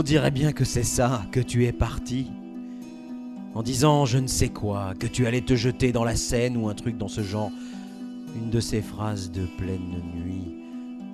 On 0.00 0.02
dirait 0.02 0.30
bien 0.30 0.52
que 0.52 0.64
c'est 0.64 0.82
ça, 0.82 1.26
que 1.30 1.40
tu 1.40 1.66
es 1.66 1.72
parti. 1.72 2.30
En 3.54 3.62
disant 3.62 4.06
je 4.06 4.16
ne 4.16 4.28
sais 4.28 4.48
quoi, 4.48 4.94
que 4.98 5.06
tu 5.06 5.26
allais 5.26 5.42
te 5.42 5.54
jeter 5.54 5.92
dans 5.92 6.04
la 6.04 6.16
Seine 6.16 6.56
ou 6.56 6.70
un 6.70 6.74
truc 6.74 6.96
dans 6.96 7.06
ce 7.06 7.20
genre. 7.20 7.52
Une 8.34 8.48
de 8.48 8.60
ces 8.60 8.80
phrases 8.80 9.30
de 9.30 9.44
pleine 9.58 10.00
nuit, 10.14 10.56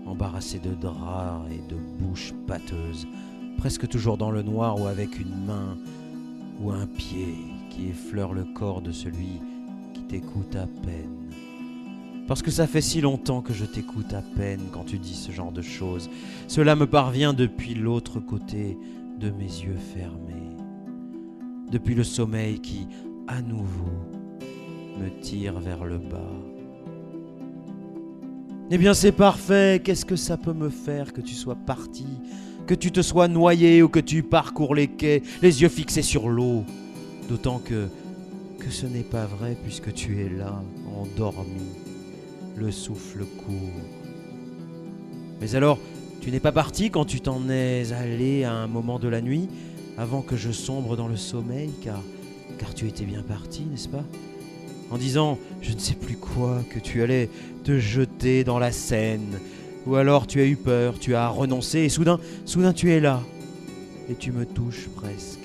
embarrassée 0.06 0.60
de 0.60 0.72
draps 0.72 1.50
et 1.50 1.68
de 1.68 1.74
bouche 1.98 2.32
pâteuse, 2.46 3.08
presque 3.58 3.88
toujours 3.88 4.18
dans 4.18 4.30
le 4.30 4.42
noir 4.42 4.80
ou 4.80 4.86
avec 4.86 5.18
une 5.18 5.34
main 5.44 5.76
ou 6.60 6.70
un 6.70 6.86
pied 6.86 7.34
qui 7.70 7.88
effleure 7.88 8.34
le 8.34 8.44
corps 8.44 8.82
de 8.82 8.92
celui 8.92 9.40
qui 9.94 10.02
t'écoute 10.02 10.54
à 10.54 10.68
peine. 10.84 11.25
Parce 12.26 12.42
que 12.42 12.50
ça 12.50 12.66
fait 12.66 12.80
si 12.80 13.00
longtemps 13.00 13.40
que 13.40 13.54
je 13.54 13.64
t'écoute 13.64 14.12
à 14.12 14.22
peine 14.22 14.62
quand 14.72 14.84
tu 14.84 14.98
dis 14.98 15.14
ce 15.14 15.30
genre 15.30 15.52
de 15.52 15.62
choses. 15.62 16.10
Cela 16.48 16.74
me 16.74 16.86
parvient 16.86 17.32
depuis 17.32 17.74
l'autre 17.74 18.18
côté 18.18 18.76
de 19.20 19.30
mes 19.30 19.44
yeux 19.44 19.78
fermés. 19.94 20.56
Depuis 21.70 21.94
le 21.94 22.02
sommeil 22.02 22.60
qui, 22.60 22.88
à 23.28 23.42
nouveau, 23.42 23.92
me 24.98 25.08
tire 25.20 25.60
vers 25.60 25.84
le 25.84 25.98
bas. 25.98 26.32
Eh 28.72 28.78
bien 28.78 28.94
c'est 28.94 29.12
parfait, 29.12 29.80
qu'est-ce 29.84 30.04
que 30.04 30.16
ça 30.16 30.36
peut 30.36 30.52
me 30.52 30.70
faire 30.70 31.12
que 31.12 31.20
tu 31.20 31.34
sois 31.34 31.54
parti, 31.54 32.06
que 32.66 32.74
tu 32.74 32.90
te 32.90 33.00
sois 33.00 33.28
noyé 33.28 33.80
ou 33.82 33.88
que 33.88 34.00
tu 34.00 34.24
parcours 34.24 34.74
les 34.74 34.88
quais, 34.88 35.22
les 35.42 35.62
yeux 35.62 35.68
fixés 35.68 36.02
sur 36.02 36.28
l'eau? 36.28 36.64
D'autant 37.28 37.60
que, 37.60 37.86
que 38.58 38.70
ce 38.70 38.86
n'est 38.86 39.04
pas 39.04 39.26
vrai 39.26 39.56
puisque 39.62 39.92
tu 39.92 40.20
es 40.20 40.28
là, 40.28 40.64
endormi 41.00 41.85
le 42.56 42.70
souffle 42.70 43.24
court. 43.24 43.82
Mais 45.40 45.54
alors, 45.54 45.78
tu 46.20 46.30
n'es 46.30 46.40
pas 46.40 46.52
parti 46.52 46.90
quand 46.90 47.04
tu 47.04 47.20
t'en 47.20 47.48
es 47.48 47.92
allé 47.92 48.44
à 48.44 48.52
un 48.52 48.66
moment 48.66 48.98
de 48.98 49.08
la 49.08 49.20
nuit, 49.20 49.48
avant 49.98 50.22
que 50.22 50.36
je 50.36 50.50
sombre 50.50 50.96
dans 50.96 51.08
le 51.08 51.16
sommeil, 51.16 51.70
car, 51.82 52.02
car 52.58 52.74
tu 52.74 52.88
étais 52.88 53.04
bien 53.04 53.22
parti, 53.22 53.62
n'est-ce 53.64 53.88
pas? 53.88 54.04
En 54.90 54.98
disant, 54.98 55.38
je 55.60 55.72
ne 55.72 55.78
sais 55.78 55.94
plus 55.94 56.16
quoi, 56.16 56.62
que 56.70 56.78
tu 56.78 57.02
allais 57.02 57.28
te 57.64 57.78
jeter 57.78 58.44
dans 58.44 58.58
la 58.58 58.72
Seine, 58.72 59.38
ou 59.86 59.96
alors 59.96 60.26
tu 60.26 60.40
as 60.40 60.46
eu 60.46 60.56
peur, 60.56 60.98
tu 60.98 61.14
as 61.14 61.28
renoncé, 61.28 61.80
et 61.80 61.88
soudain, 61.88 62.18
soudain 62.44 62.72
tu 62.72 62.92
es 62.92 63.00
là, 63.00 63.22
et 64.08 64.14
tu 64.14 64.32
me 64.32 64.46
touches 64.46 64.88
presque 64.96 65.40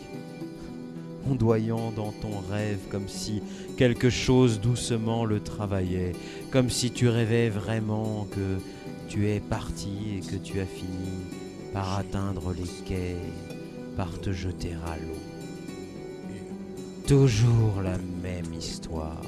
ondoyant 1.30 1.91
dans 1.95 2.12
ton 2.12 2.39
rêve 2.50 2.80
comme 2.89 3.08
si 3.08 3.41
quelque 3.81 4.11
chose 4.11 4.61
doucement 4.61 5.25
le 5.25 5.39
travaillait, 5.39 6.11
comme 6.51 6.69
si 6.69 6.91
tu 6.91 7.09
rêvais 7.09 7.49
vraiment 7.49 8.27
que 8.29 8.59
tu 9.09 9.27
es 9.27 9.39
parti 9.39 10.19
et 10.19 10.19
que 10.19 10.35
tu 10.35 10.59
as 10.59 10.67
fini 10.67 11.09
par 11.73 11.97
atteindre 11.97 12.53
les 12.53 12.69
quais, 12.85 13.17
par 13.97 14.21
te 14.21 14.31
jeter 14.31 14.73
à 14.85 14.97
l'eau. 14.97 15.17
Toujours 17.07 17.81
la 17.81 17.97
même 18.21 18.53
histoire. 18.53 19.23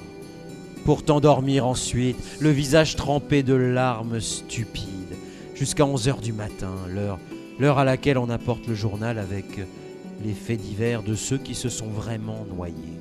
Pour 0.86 1.04
t'endormir 1.04 1.66
ensuite, 1.66 2.18
le 2.40 2.52
visage 2.52 2.96
trempé 2.96 3.42
de 3.42 3.56
larmes 3.56 4.20
stupides, 4.20 5.18
jusqu'à 5.56 5.88
11 5.88 6.10
heures 6.10 6.22
du 6.22 6.32
matin, 6.32 6.76
l'heure, 6.94 7.18
l'heure 7.58 7.80
à 7.80 7.86
laquelle 7.86 8.20
on 8.20 8.30
apporte 8.30 8.68
le 8.68 8.76
journal 8.76 9.18
avec 9.18 9.48
les 10.24 10.34
faits 10.34 10.62
divers 10.62 11.02
de 11.02 11.16
ceux 11.16 11.40
qui 11.40 11.56
se 11.56 11.70
sont 11.70 11.90
vraiment 11.90 12.46
noyés. 12.56 13.00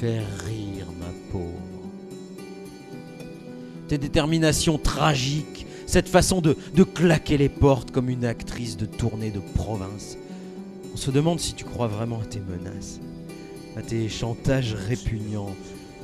Fais 0.00 0.20
rire, 0.46 0.86
ma 0.98 1.12
pauvre. 1.30 1.44
Tes 3.88 3.98
déterminations 3.98 4.78
tragiques, 4.78 5.66
cette 5.86 6.08
façon 6.08 6.40
de, 6.40 6.56
de 6.74 6.84
claquer 6.84 7.36
les 7.36 7.50
portes 7.50 7.90
comme 7.90 8.08
une 8.08 8.24
actrice 8.24 8.78
de 8.78 8.86
tournée 8.86 9.30
de 9.30 9.40
province. 9.54 10.16
On 10.94 10.96
se 10.96 11.10
demande 11.10 11.38
si 11.38 11.52
tu 11.54 11.64
crois 11.64 11.86
vraiment 11.86 12.20
à 12.20 12.24
tes 12.24 12.40
menaces 12.40 13.00
à 13.76 13.82
tes 13.82 14.08
chantages 14.08 14.74
répugnants, 14.74 15.54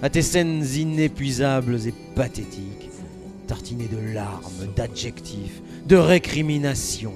à 0.02 0.10
tes 0.10 0.22
scènes 0.22 0.64
inépuisables 0.64 1.86
et 1.86 1.94
pathétiques, 2.14 2.90
tartinées 3.46 3.88
de 3.88 4.14
larmes, 4.14 4.66
d'adjectifs, 4.76 5.62
de 5.86 5.96
récriminations. 5.96 7.14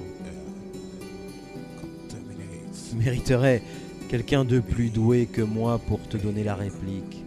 Mériterait 2.95 3.63
quelqu'un 4.11 4.43
de 4.43 4.59
plus 4.59 4.89
doué 4.89 5.25
que 5.25 5.41
moi 5.41 5.79
pour 5.79 6.01
te 6.01 6.17
donner 6.17 6.43
la 6.43 6.53
réplique. 6.53 7.23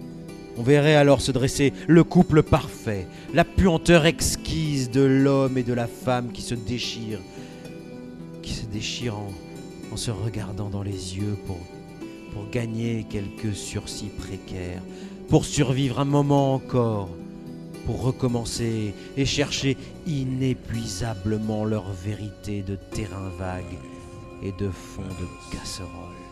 On 0.59 0.63
verrait 0.63 0.97
alors 0.97 1.23
se 1.23 1.33
dresser 1.33 1.73
le 1.89 2.05
couple 2.05 2.43
parfait, 2.43 3.07
la 3.33 3.47
puanteur 3.47 4.05
exquise 4.05 4.91
de 4.91 5.01
l'homme 5.01 5.57
et 5.57 5.63
de 5.63 5.73
la 5.73 5.87
femme 5.87 6.31
qui 6.31 6.43
se 6.43 6.55
déchirent, 6.55 7.23
qui 8.43 8.53
se 8.53 8.67
déchirent 8.67 9.17
en, 9.17 9.97
se 9.97 10.11
regardant 10.11 10.69
dans 10.69 10.83
les 10.83 11.17
yeux 11.17 11.39
pour 11.47 11.59
pour 12.35 12.51
gagner 12.51 13.07
quelques 13.09 13.55
sursis 13.55 14.11
précaires, 14.19 14.83
pour 15.29 15.45
survivre 15.47 16.01
un 16.01 16.05
moment 16.05 16.53
encore, 16.53 17.09
pour 17.87 18.03
recommencer 18.03 18.93
et 19.17 19.25
chercher 19.25 19.79
inépuisablement 20.07 21.65
leur 21.65 21.93
vérité 21.93 22.63
de 22.63 22.77
terrain 22.77 23.31
vague 23.39 23.79
et 24.43 24.53
de 24.53 24.69
fond 24.69 25.03
de 25.03 25.57
casserole. 25.57 26.24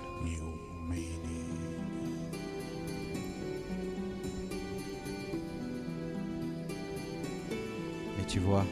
Tu 8.32 8.38
vois, 8.38 8.64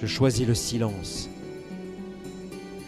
je 0.00 0.06
choisis 0.06 0.46
le 0.46 0.54
silence 0.54 1.28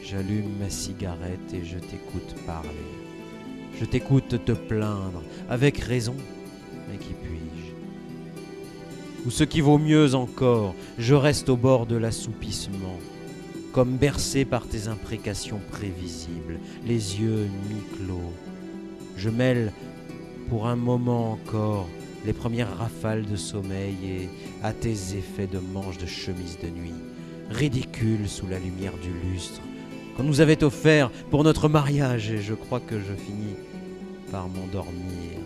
J'allume 0.03 0.57
ma 0.59 0.71
cigarette 0.71 1.53
et 1.53 1.63
je 1.63 1.77
t'écoute 1.77 2.35
parler. 2.47 2.71
Je 3.79 3.85
t'écoute 3.85 4.43
te 4.47 4.53
plaindre, 4.53 5.23
avec 5.51 5.77
raison, 5.77 6.17
mais 6.89 6.97
qui 6.97 7.13
puis-je? 7.13 7.73
Ou 9.27 9.31
ce 9.31 9.45
qui 9.45 9.61
vaut 9.61 9.77
mieux 9.77 10.15
encore, 10.15 10.75
je 10.97 11.15
reste 11.15 11.51
au 11.51 11.59
bord 11.59 11.85
de 11.85 11.97
l'assoupissement, 11.97 12.99
comme 13.75 13.99
bercé 13.99 14.47
par 14.47 14.67
tes 14.67 14.89
imprécations 14.89 15.61
prévisibles, 15.71 16.61
les 16.87 17.21
yeux 17.21 17.47
mi-clos. 17.69 18.33
Je 19.19 19.29
mêle 19.29 19.71
pour 20.49 20.67
un 20.67 20.77
moment 20.77 21.33
encore 21.33 21.89
les 22.25 22.33
premières 22.33 22.77
rafales 22.77 23.27
de 23.27 23.37
sommeil 23.37 23.97
et 24.05 24.29
à 24.63 24.73
tes 24.73 25.17
effets 25.17 25.47
de 25.47 25.59
manches 25.59 25.99
de 25.99 26.07
chemise 26.07 26.59
de 26.63 26.69
nuit, 26.69 26.95
ridicules 27.51 28.29
sous 28.29 28.47
la 28.47 28.59
lumière 28.59 28.97
du 28.99 29.11
lustre, 29.29 29.61
qu'on 30.17 30.23
nous 30.25 30.41
avait 30.41 30.63
offert 30.63 31.11
pour 31.31 31.45
notre 31.45 31.69
mariage. 31.69 32.31
Et 32.31 32.41
je 32.41 32.55
crois 32.55 32.81
que 32.81 32.99
je 32.99 33.15
finis 33.15 33.57
par 34.31 34.49
m'endormir 34.49 35.39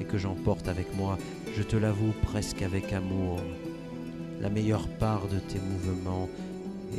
et 0.00 0.04
que 0.04 0.18
j'emporte 0.18 0.68
avec 0.68 0.96
moi, 0.96 1.18
je 1.56 1.62
te 1.62 1.76
l'avoue 1.76 2.14
presque 2.22 2.62
avec 2.62 2.92
amour, 2.92 3.40
la 4.40 4.50
meilleure 4.50 4.88
part 4.88 5.26
de 5.28 5.38
tes 5.38 5.60
mouvements 5.60 6.28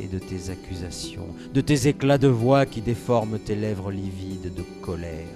et 0.00 0.08
de 0.08 0.18
tes 0.18 0.50
accusations, 0.50 1.28
de 1.52 1.60
tes 1.60 1.88
éclats 1.88 2.18
de 2.18 2.28
voix 2.28 2.66
qui 2.66 2.80
déforment 2.80 3.38
tes 3.38 3.54
lèvres 3.54 3.90
livides 3.90 4.52
de 4.54 4.62
colère, 4.82 5.26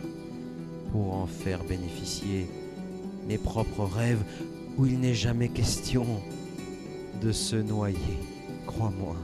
pour 0.93 1.15
en 1.15 1.27
faire 1.27 1.65
bénéficier 1.65 2.47
propres 3.39 3.85
rêves 3.85 4.23
où 4.77 4.87
il 4.87 4.99
n'est 5.01 5.15
jamais 5.15 5.49
question 5.49 6.05
de 7.21 7.33
se 7.33 7.57
noyer, 7.57 8.19
crois-moi. 8.67 9.17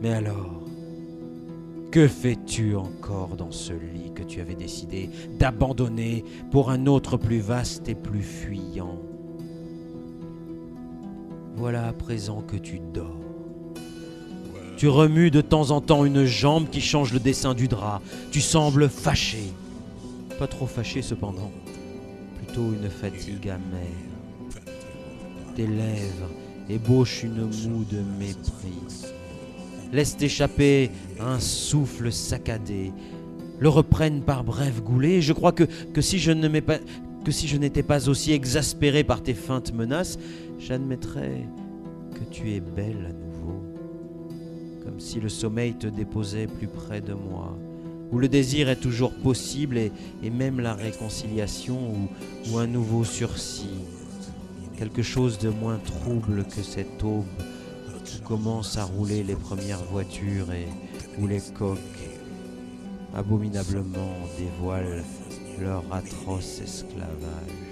Mais 0.00 0.12
alors, 0.12 0.62
que 1.90 2.08
fais-tu 2.08 2.74
encore 2.74 3.36
dans 3.36 3.52
ce 3.52 3.72
lit 3.72 4.12
que 4.14 4.22
tu 4.24 4.40
avais 4.40 4.56
décidé 4.56 5.10
d'abandonner 5.38 6.24
pour 6.50 6.70
un 6.70 6.86
autre 6.86 7.16
plus 7.16 7.38
vaste 7.38 7.88
et 7.88 7.94
plus 7.94 8.22
fuyant? 8.22 8.98
Voilà 11.56 11.86
à 11.86 11.92
présent 11.92 12.42
que 12.42 12.56
tu 12.56 12.80
dors. 12.92 13.20
Tu 14.76 14.88
remues 14.88 15.30
de 15.30 15.40
temps 15.40 15.70
en 15.70 15.80
temps 15.80 16.04
une 16.04 16.24
jambe 16.24 16.68
qui 16.68 16.80
change 16.80 17.12
le 17.12 17.20
dessin 17.20 17.54
du 17.54 17.68
drap. 17.68 18.02
Tu 18.32 18.40
sembles 18.40 18.88
fâché. 18.88 19.52
Pas 20.38 20.46
trop 20.46 20.66
fâché 20.66 21.02
cependant. 21.02 21.50
Plutôt 22.36 22.72
une 22.72 22.90
fatigue 22.90 23.48
amère. 23.48 24.64
Tes 25.54 25.66
lèvres 25.66 26.30
ébauchent 26.68 27.22
une 27.22 27.44
moue 27.44 27.84
de 27.84 28.00
mépris 28.18 29.12
laissent 29.94 30.16
échapper 30.20 30.90
un 31.20 31.38
souffle 31.38 32.10
saccadé, 32.10 32.92
le 33.60 33.68
reprennent 33.68 34.22
par 34.22 34.44
brèves 34.44 34.82
goulées. 34.82 35.22
Je 35.22 35.32
crois 35.32 35.52
que, 35.52 35.64
si 36.00 36.18
je 36.18 36.32
que 37.24 37.30
si 37.30 37.48
je 37.48 37.56
n'étais 37.56 37.82
pas 37.82 38.08
aussi 38.08 38.32
exaspéré 38.32 39.04
par 39.04 39.22
tes 39.22 39.34
feintes 39.34 39.72
menaces, 39.72 40.18
j'admettrais 40.58 41.46
que 42.14 42.24
tu 42.30 42.52
es 42.52 42.60
belle 42.60 43.06
à 43.08 43.12
nouveau. 43.12 43.62
comme 44.84 45.00
si 45.00 45.18
le 45.18 45.30
sommeil 45.30 45.74
te 45.74 45.86
déposait 45.86 46.46
plus 46.46 46.66
près 46.66 47.00
de 47.00 47.14
moi, 47.14 47.56
où 48.14 48.18
le 48.20 48.28
désir 48.28 48.68
est 48.68 48.76
toujours 48.76 49.12
possible 49.12 49.76
et, 49.76 49.90
même 50.30 50.60
la 50.60 50.74
réconciliation 50.74 51.76
ou, 51.76 52.08
ou 52.48 52.58
un 52.58 52.66
nouveau 52.68 53.02
sursis, 53.02 53.80
quelque 54.78 55.02
chose 55.02 55.36
de 55.38 55.48
moins 55.48 55.78
trouble 55.78 56.44
que 56.44 56.62
cette 56.62 57.02
aube 57.02 57.24
où 57.88 58.22
commencent 58.22 58.78
à 58.78 58.84
rouler 58.84 59.24
les 59.24 59.34
premières 59.34 59.82
voitures 59.90 60.52
et 60.52 60.68
où 61.18 61.26
les 61.26 61.40
coques 61.40 61.78
abominablement 63.16 64.14
dévoilent 64.38 65.02
leur 65.60 65.82
atroce 65.92 66.60
esclavage. 66.60 67.63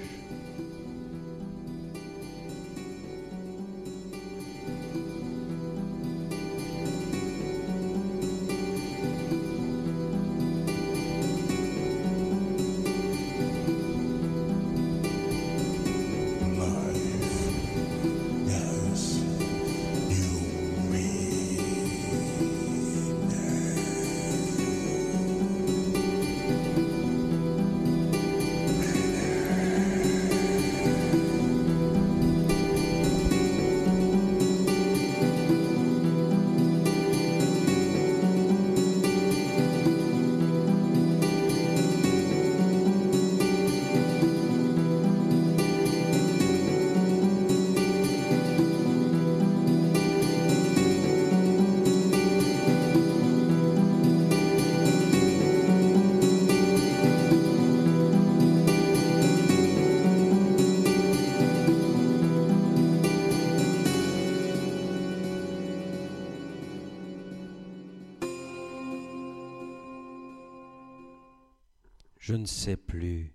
Je 72.33 72.39
ne 72.39 72.47
sais 72.47 72.79
plus. 72.79 73.35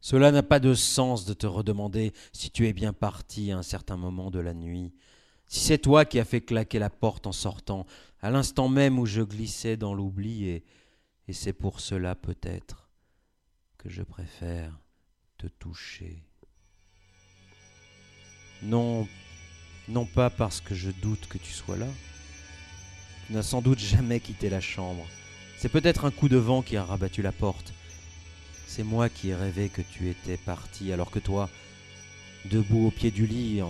Cela 0.00 0.32
n'a 0.32 0.42
pas 0.42 0.58
de 0.58 0.74
sens 0.74 1.26
de 1.26 1.32
te 1.32 1.46
redemander 1.46 2.12
si 2.32 2.50
tu 2.50 2.66
es 2.66 2.72
bien 2.72 2.92
parti 2.92 3.52
à 3.52 3.58
un 3.58 3.62
certain 3.62 3.96
moment 3.96 4.32
de 4.32 4.40
la 4.40 4.52
nuit, 4.52 4.92
si 5.46 5.60
c'est 5.60 5.78
toi 5.78 6.04
qui 6.04 6.18
as 6.18 6.24
fait 6.24 6.40
claquer 6.40 6.80
la 6.80 6.90
porte 6.90 7.28
en 7.28 7.32
sortant, 7.32 7.86
à 8.18 8.32
l'instant 8.32 8.68
même 8.68 8.98
où 8.98 9.06
je 9.06 9.22
glissais 9.22 9.76
dans 9.76 9.94
l'oubli, 9.94 10.48
et, 10.48 10.64
et 11.28 11.32
c'est 11.32 11.52
pour 11.52 11.78
cela 11.78 12.16
peut-être 12.16 12.90
que 13.78 13.88
je 13.88 14.02
préfère 14.02 14.76
te 15.38 15.46
toucher. 15.46 16.24
Non, 18.64 19.06
non 19.86 20.04
pas 20.04 20.30
parce 20.30 20.60
que 20.60 20.74
je 20.74 20.90
doute 20.90 21.28
que 21.28 21.38
tu 21.38 21.52
sois 21.52 21.76
là. 21.76 21.86
Tu 23.28 23.34
n'as 23.34 23.44
sans 23.44 23.62
doute 23.62 23.78
jamais 23.78 24.18
quitté 24.18 24.50
la 24.50 24.60
chambre. 24.60 25.06
C'est 25.58 25.68
peut-être 25.68 26.06
un 26.06 26.10
coup 26.10 26.28
de 26.28 26.38
vent 26.38 26.62
qui 26.62 26.76
a 26.76 26.84
rabattu 26.84 27.22
la 27.22 27.30
porte. 27.30 27.72
C'est 28.72 28.84
moi 28.84 29.08
qui 29.08 29.30
ai 29.30 29.34
rêvé 29.34 29.68
que 29.68 29.82
tu 29.82 30.08
étais 30.08 30.36
parti, 30.36 30.92
alors 30.92 31.10
que 31.10 31.18
toi, 31.18 31.50
debout 32.44 32.86
au 32.86 32.90
pied 32.92 33.10
du 33.10 33.26
lit 33.26 33.60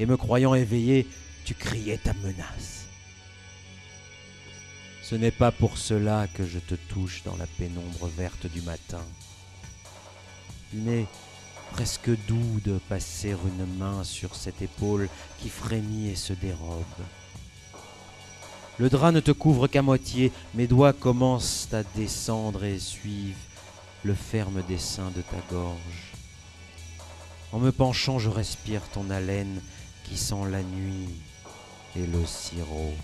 et 0.00 0.04
me 0.04 0.16
croyant 0.16 0.56
éveillé, 0.56 1.06
tu 1.44 1.54
criais 1.54 1.96
ta 1.96 2.12
menace. 2.14 2.86
Ce 5.00 5.14
n'est 5.14 5.30
pas 5.30 5.52
pour 5.52 5.78
cela 5.78 6.26
que 6.34 6.44
je 6.44 6.58
te 6.58 6.74
touche 6.74 7.22
dans 7.22 7.36
la 7.36 7.46
pénombre 7.46 8.08
verte 8.08 8.48
du 8.48 8.62
matin. 8.62 9.04
Il 10.74 10.80
m'est 10.80 11.06
presque 11.70 12.10
doux 12.26 12.60
de 12.64 12.80
passer 12.88 13.30
une 13.30 13.78
main 13.78 14.02
sur 14.02 14.34
cette 14.34 14.60
épaule 14.60 15.08
qui 15.38 15.50
frémit 15.50 16.08
et 16.08 16.16
se 16.16 16.32
dérobe. 16.32 16.82
Le 18.80 18.90
drap 18.90 19.12
ne 19.12 19.20
te 19.20 19.30
couvre 19.30 19.68
qu'à 19.68 19.82
moitié, 19.82 20.32
mes 20.54 20.66
doigts 20.66 20.92
commencent 20.92 21.68
à 21.72 21.84
descendre 21.84 22.64
et 22.64 22.80
suivent 22.80 23.36
le 24.04 24.14
ferme 24.14 24.62
dessin 24.68 25.10
de 25.10 25.22
ta 25.22 25.36
gorge. 25.50 26.12
En 27.52 27.58
me 27.58 27.70
penchant, 27.70 28.18
je 28.18 28.30
respire 28.30 28.82
ton 28.92 29.10
haleine 29.10 29.60
qui 30.04 30.16
sent 30.16 30.50
la 30.50 30.62
nuit 30.62 31.08
et 31.96 32.06
le 32.06 32.24
sirop. 32.24 32.94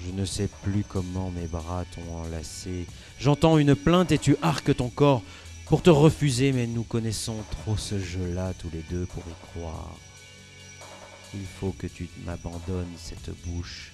Je 0.00 0.10
ne 0.12 0.24
sais 0.24 0.48
plus 0.62 0.84
comment 0.84 1.30
mes 1.30 1.46
bras 1.46 1.84
t'ont 1.94 2.16
enlacé. 2.22 2.86
J'entends 3.18 3.58
une 3.58 3.74
plainte 3.74 4.12
et 4.12 4.18
tu 4.18 4.36
arques 4.42 4.76
ton 4.76 4.88
corps 4.88 5.22
pour 5.66 5.82
te 5.82 5.90
refuser, 5.90 6.52
mais 6.52 6.66
nous 6.66 6.84
connaissons 6.84 7.36
trop 7.50 7.76
ce 7.76 8.00
jeu-là 8.00 8.54
tous 8.58 8.70
les 8.72 8.82
deux 8.90 9.06
pour 9.06 9.22
y 9.28 9.58
croire. 9.58 9.94
Il 11.34 11.44
faut 11.44 11.72
que 11.72 11.86
tu 11.86 12.08
m'abandonnes 12.24 12.94
cette 12.96 13.30
bouche 13.44 13.92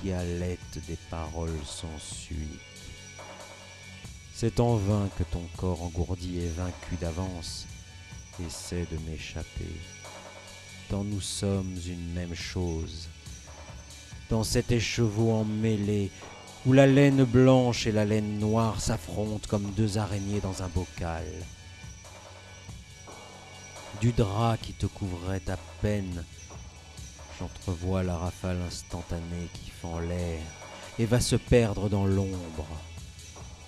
qui 0.00 0.12
allaite 0.12 0.78
des 0.88 0.96
paroles 1.10 1.58
sans 1.66 1.98
suite. 1.98 2.69
C'est 4.40 4.58
en 4.58 4.76
vain 4.76 5.10
que 5.18 5.22
ton 5.22 5.42
corps 5.58 5.82
engourdi 5.82 6.38
et 6.38 6.48
vaincu 6.48 6.96
d'avance 6.98 7.66
essaie 8.42 8.86
de 8.90 8.96
m'échapper. 9.06 9.70
Tant 10.88 11.04
nous 11.04 11.20
sommes 11.20 11.76
une 11.86 12.14
même 12.14 12.34
chose. 12.34 13.10
Dans 14.30 14.42
cet 14.42 14.72
écheveau 14.72 15.32
emmêlé, 15.32 16.10
où 16.64 16.72
la 16.72 16.86
laine 16.86 17.24
blanche 17.24 17.86
et 17.86 17.92
la 17.92 18.06
laine 18.06 18.38
noire 18.38 18.80
s'affrontent 18.80 19.46
comme 19.46 19.72
deux 19.72 19.98
araignées 19.98 20.40
dans 20.40 20.62
un 20.62 20.68
bocal. 20.68 21.26
Du 24.00 24.12
drap 24.12 24.56
qui 24.56 24.72
te 24.72 24.86
couvrait 24.86 25.42
à 25.48 25.58
peine, 25.82 26.24
j'entrevois 27.38 28.02
la 28.02 28.16
rafale 28.16 28.62
instantanée 28.66 29.50
qui 29.52 29.70
fend 29.70 29.98
l'air 29.98 30.40
et 30.98 31.04
va 31.04 31.20
se 31.20 31.36
perdre 31.36 31.90
dans 31.90 32.06
l'ombre. 32.06 32.66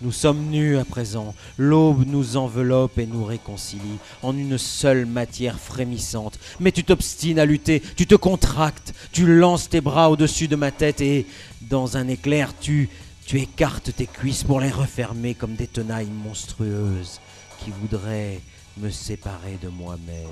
Nous 0.03 0.11
sommes 0.11 0.47
nus 0.51 0.79
à 0.79 0.85
présent, 0.85 1.33
l'aube 1.59 2.05
nous 2.09 2.37
enveloppe 2.37 2.99
et 2.99 3.07
nous 3.07 3.25
réconcilie 3.25 4.01
en 4.23 4.37
une 4.37 4.59
seule 4.59 5.07
matière 5.07 5.61
frémissante. 5.61 6.41
Mais 6.59 6.73
tu 6.73 6.83
t'obstines 6.83 7.39
à 7.39 7.45
lutter, 7.45 7.81
tu 7.95 8.09
te 8.09 8.17
contractes, 8.17 8.95
tu 9.13 9.27
lances 9.27 9.69
tes 9.69 9.81
bras 9.81 10.11
au-dessus 10.11 10.49
de 10.49 10.57
ma 10.57 10.73
tête 10.73 11.01
et, 11.01 11.25
dans 11.61 11.97
un 11.97 12.09
éclair, 12.09 12.53
tu, 12.61 12.91
écartes 13.33 13.95
tes 13.95 14.09
cuisses 14.09 14.43
pour 14.43 14.61
les 14.61 14.73
refermer 14.73 15.35
comme 15.35 15.55
des 15.55 15.69
tenailles 15.69 16.11
monstrueuses 16.11 17.21
qui 17.61 17.71
voudraient 17.71 18.41
me 18.79 18.91
séparer 18.91 19.57
de 19.63 19.69
moi-même. 19.69 20.27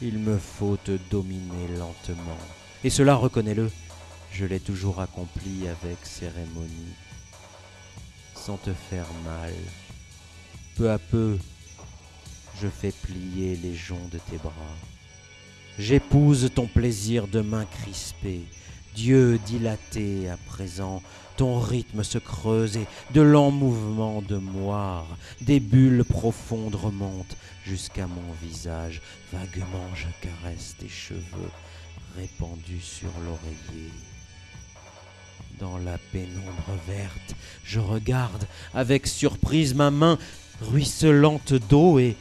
Il 0.00 0.18
me 0.20 0.38
faut 0.38 0.78
te 0.82 0.98
dominer 1.10 1.68
lentement. 1.78 2.38
Et 2.82 2.88
cela, 2.88 3.14
reconnais-le, 3.14 3.70
je 4.32 4.46
l'ai 4.46 4.58
toujours 4.58 5.02
accompli 5.02 5.68
avec 5.68 5.98
cérémonie 6.02 6.94
sans 8.44 8.56
te 8.58 8.74
faire 8.74 9.06
mal. 9.24 9.54
Peu 10.76 10.90
à 10.90 10.98
peu, 10.98 11.38
je 12.60 12.68
fais 12.68 12.92
plier 12.92 13.56
les 13.56 13.74
joncs 13.74 14.10
de 14.10 14.18
tes 14.18 14.36
bras. 14.36 14.52
J'épouse 15.78 16.50
ton 16.54 16.66
plaisir 16.66 17.26
de 17.26 17.40
main 17.40 17.64
crispée, 17.64 18.44
Dieu 18.94 19.38
dilaté 19.46 20.28
à 20.28 20.36
présent, 20.36 21.02
ton 21.38 21.58
rythme 21.58 22.04
se 22.04 22.18
creuse 22.18 22.76
et 22.76 22.86
de 23.14 23.22
lents 23.22 23.50
mouvements 23.50 24.20
de 24.20 24.36
moire, 24.36 25.06
des 25.40 25.58
bulles 25.58 26.04
profondes 26.04 26.74
remontent 26.74 27.36
jusqu'à 27.64 28.06
mon 28.06 28.32
visage. 28.42 29.00
Vaguement 29.32 29.88
je 29.94 30.08
caresse 30.20 30.76
tes 30.78 30.88
cheveux 30.88 31.50
répandus 32.14 32.82
sur 32.82 33.10
l'oreiller. 33.24 33.90
Dans 35.64 35.78
la 35.78 35.96
pénombre 35.96 36.78
verte, 36.86 37.34
je 37.64 37.80
regarde 37.80 38.46
avec 38.74 39.06
surprise 39.06 39.72
ma 39.72 39.90
main 39.90 40.18
ruisselante 40.60 41.54
d'eau 41.54 41.98
et, 41.98 42.18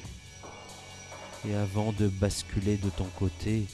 et 1.46 1.54
avant 1.54 1.92
de 1.92 2.08
basculer 2.08 2.78
de 2.78 2.90
ton 2.90 3.04
côté, 3.20 3.66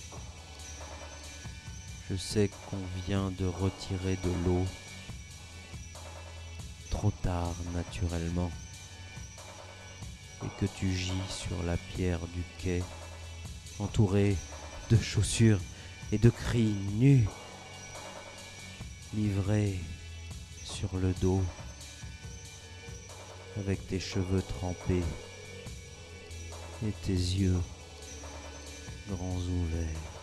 je 2.10 2.15
sais 2.15 2.49
qu'on 2.49 2.82
vient 3.05 3.32
de 3.38 3.45
retirer 3.45 4.17
de 4.23 4.32
l'eau. 4.43 4.65
Trop 6.89 7.12
tard, 7.21 7.53
naturellement. 7.75 8.49
Et 10.43 10.49
que 10.60 10.65
tu 10.79 10.91
gis 10.91 11.12
sur 11.29 11.62
la 11.62 11.77
pierre 11.77 12.25
du 12.34 12.41
quai, 12.58 12.82
entouré 13.77 14.36
de 14.89 14.97
chaussures 14.97 15.62
et 16.12 16.17
de 16.17 16.32
cris 16.32 16.73
nus, 16.97 17.27
livrés 19.13 19.80
sur 20.63 20.95
le 20.98 21.13
dos, 21.22 21.41
avec 23.58 23.88
tes 23.88 24.00
cheveux 24.00 24.41
trempés 24.41 25.04
et 26.86 26.91
tes 27.06 27.13
yeux 27.13 27.60
grands 29.10 29.38
ouverts. 29.38 30.18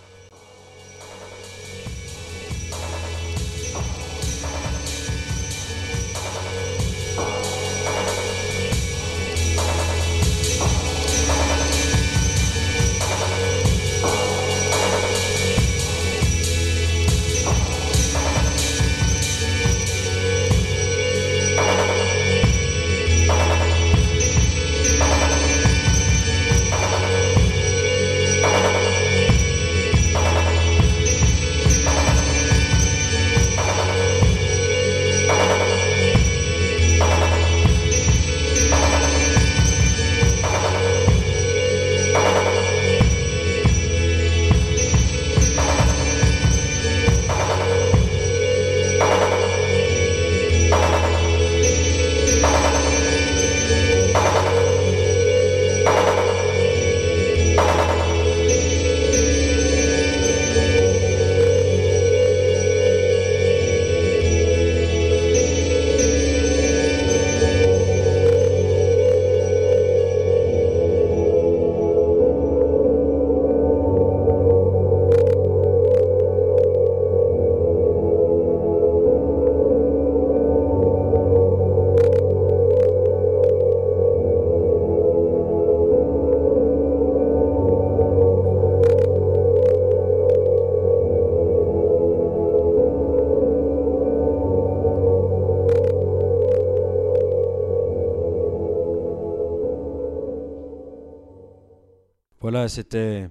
C'était 102.69 103.29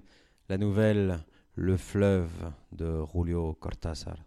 la 0.50 0.58
nouvelle 0.58 1.20
Le 1.56 1.78
fleuve 1.78 2.52
de 2.72 3.02
Julio 3.12 3.54
Cortázar. 3.60 4.24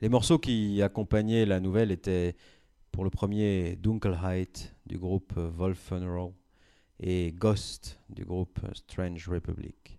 Les 0.00 0.08
morceaux 0.08 0.40
qui 0.40 0.82
accompagnaient 0.82 1.46
la 1.46 1.60
nouvelle 1.60 1.92
étaient 1.92 2.34
pour 2.90 3.04
le 3.04 3.10
premier 3.10 3.76
Dunkelheit 3.76 4.74
du 4.86 4.98
groupe 4.98 5.34
Wolfenroll 5.36 6.32
et 6.98 7.32
Ghost 7.32 8.00
du 8.10 8.24
groupe 8.24 8.58
Strange 8.74 9.28
Republic. 9.28 9.98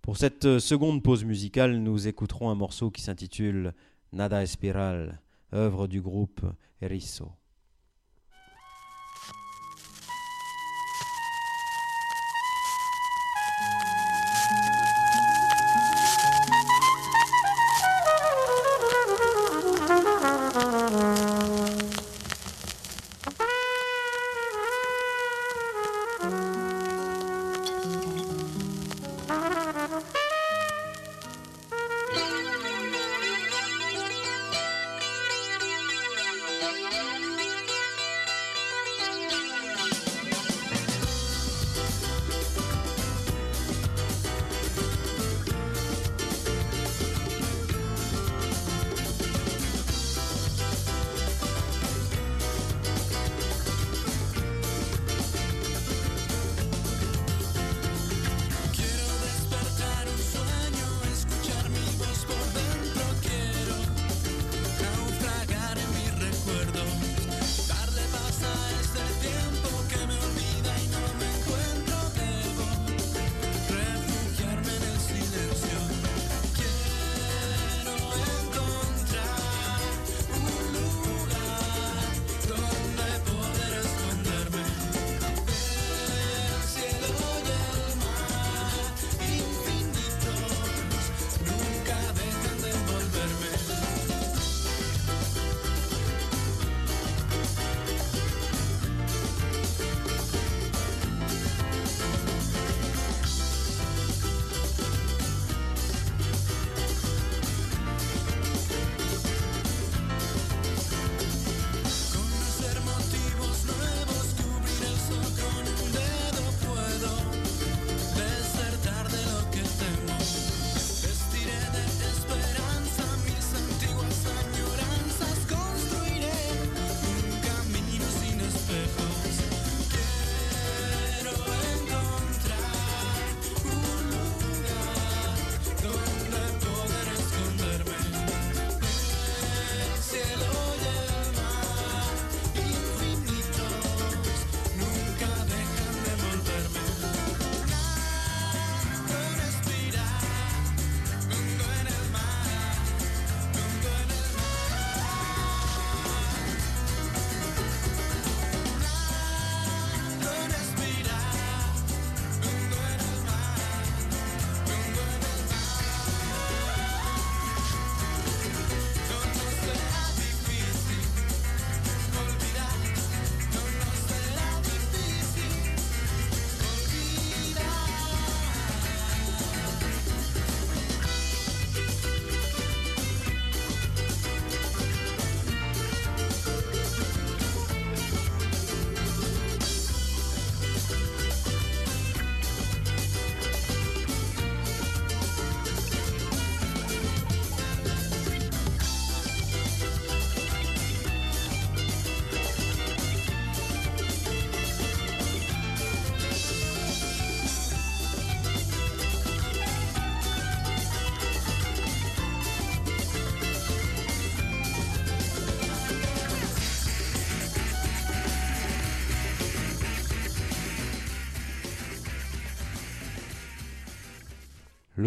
Pour 0.00 0.16
cette 0.16 0.58
seconde 0.58 1.02
pause 1.02 1.24
musicale, 1.24 1.76
nous 1.76 2.08
écouterons 2.08 2.48
un 2.48 2.54
morceau 2.54 2.90
qui 2.90 3.02
s'intitule 3.02 3.74
Nada 4.12 4.42
Espiral, 4.42 5.20
œuvre 5.52 5.88
du 5.88 6.00
groupe 6.00 6.40
Erisso. 6.80 7.30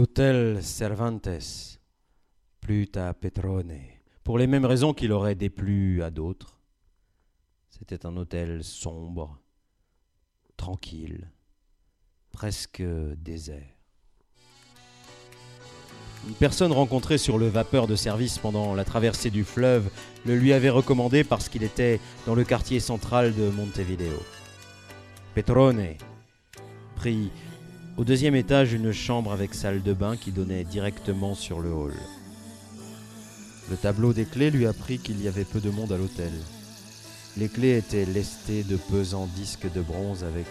L'hôtel 0.01 0.63
Cervantes 0.63 1.77
plut 2.59 2.97
à 2.97 3.13
Petrone, 3.13 3.77
pour 4.23 4.39
les 4.39 4.47
mêmes 4.47 4.65
raisons 4.65 4.95
qu'il 4.95 5.11
aurait 5.11 5.35
déplu 5.35 6.01
à 6.01 6.09
d'autres. 6.09 6.59
C'était 7.69 8.07
un 8.07 8.17
hôtel 8.17 8.63
sombre, 8.63 9.37
tranquille, 10.57 11.29
presque 12.31 12.81
désert. 12.81 13.75
Une 16.27 16.33
personne 16.33 16.71
rencontrée 16.71 17.19
sur 17.19 17.37
le 17.37 17.49
vapeur 17.49 17.85
de 17.85 17.95
service 17.95 18.39
pendant 18.39 18.73
la 18.73 18.85
traversée 18.85 19.29
du 19.29 19.43
fleuve 19.43 19.91
le 20.25 20.35
lui 20.35 20.51
avait 20.51 20.71
recommandé 20.71 21.23
parce 21.23 21.47
qu'il 21.47 21.61
était 21.61 21.99
dans 22.25 22.33
le 22.33 22.43
quartier 22.43 22.79
central 22.79 23.35
de 23.35 23.51
Montevideo. 23.51 24.17
Petrone 25.35 25.89
prit 26.95 27.29
au 27.97 28.03
deuxième 28.03 28.35
étage 28.35 28.73
une 28.73 28.91
chambre 28.91 29.31
avec 29.31 29.53
salle 29.53 29.83
de 29.83 29.93
bain 29.93 30.15
qui 30.15 30.31
donnait 30.31 30.63
directement 30.63 31.35
sur 31.35 31.59
le 31.59 31.71
hall. 31.71 31.93
Le 33.69 33.75
tableau 33.75 34.13
des 34.13 34.25
clés 34.25 34.51
lui 34.51 34.65
apprit 34.65 34.97
qu'il 34.97 35.21
y 35.21 35.27
avait 35.27 35.43
peu 35.43 35.59
de 35.59 35.69
monde 35.69 35.91
à 35.91 35.97
l'hôtel. 35.97 36.31
Les 37.37 37.47
clés 37.47 37.77
étaient 37.77 38.05
lestées 38.05 38.63
de 38.63 38.77
pesants 38.77 39.29
disques 39.35 39.71
de 39.71 39.81
bronze 39.81 40.23
avec 40.23 40.47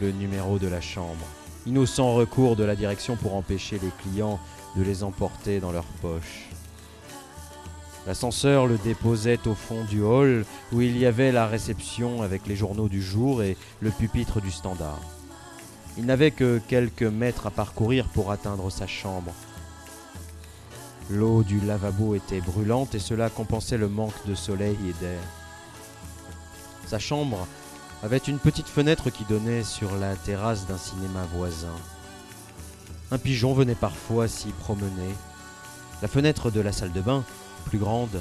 le 0.00 0.10
numéro 0.12 0.58
de 0.58 0.66
la 0.66 0.80
chambre. 0.80 1.26
Innocent 1.66 2.14
recours 2.14 2.56
de 2.56 2.64
la 2.64 2.76
direction 2.76 3.16
pour 3.16 3.34
empêcher 3.34 3.78
les 3.82 3.90
clients 4.02 4.40
de 4.76 4.82
les 4.82 5.02
emporter 5.04 5.60
dans 5.60 5.72
leurs 5.72 5.84
poches. 6.02 6.48
L'ascenseur 8.06 8.66
le 8.66 8.76
déposait 8.78 9.46
au 9.46 9.54
fond 9.54 9.84
du 9.84 10.02
hall 10.02 10.44
où 10.72 10.80
il 10.82 10.98
y 10.98 11.06
avait 11.06 11.32
la 11.32 11.46
réception 11.46 12.22
avec 12.22 12.46
les 12.46 12.56
journaux 12.56 12.88
du 12.88 13.02
jour 13.02 13.42
et 13.42 13.56
le 13.80 13.90
pupitre 13.90 14.40
du 14.40 14.50
standard. 14.50 15.00
Il 15.96 16.06
n'avait 16.06 16.32
que 16.32 16.60
quelques 16.68 17.02
mètres 17.02 17.46
à 17.46 17.50
parcourir 17.50 18.06
pour 18.08 18.32
atteindre 18.32 18.70
sa 18.70 18.86
chambre. 18.86 19.32
L'eau 21.10 21.42
du 21.42 21.60
lavabo 21.60 22.14
était 22.14 22.40
brûlante 22.40 22.94
et 22.94 22.98
cela 22.98 23.30
compensait 23.30 23.76
le 23.76 23.88
manque 23.88 24.26
de 24.26 24.34
soleil 24.34 24.76
et 24.88 25.04
d'air. 25.04 25.20
Sa 26.86 26.98
chambre 26.98 27.46
avait 28.02 28.18
une 28.18 28.38
petite 28.38 28.68
fenêtre 28.68 29.10
qui 29.10 29.24
donnait 29.24 29.62
sur 29.62 29.94
la 29.96 30.16
terrasse 30.16 30.66
d'un 30.66 30.78
cinéma 30.78 31.26
voisin. 31.34 31.74
Un 33.10 33.18
pigeon 33.18 33.54
venait 33.54 33.74
parfois 33.74 34.26
s'y 34.28 34.48
promener. 34.48 35.14
La 36.02 36.08
fenêtre 36.08 36.50
de 36.50 36.60
la 36.60 36.72
salle 36.72 36.92
de 36.92 37.00
bain, 37.00 37.24
plus 37.66 37.78
grande, 37.78 38.20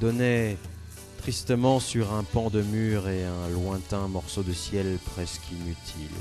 donnait 0.00 0.58
tristement 1.18 1.80
sur 1.80 2.12
un 2.12 2.24
pan 2.24 2.50
de 2.50 2.62
mur 2.62 3.08
et 3.08 3.24
un 3.24 3.48
lointain 3.50 4.08
morceau 4.08 4.42
de 4.42 4.52
ciel 4.52 4.98
presque 5.14 5.50
inutile. 5.52 6.16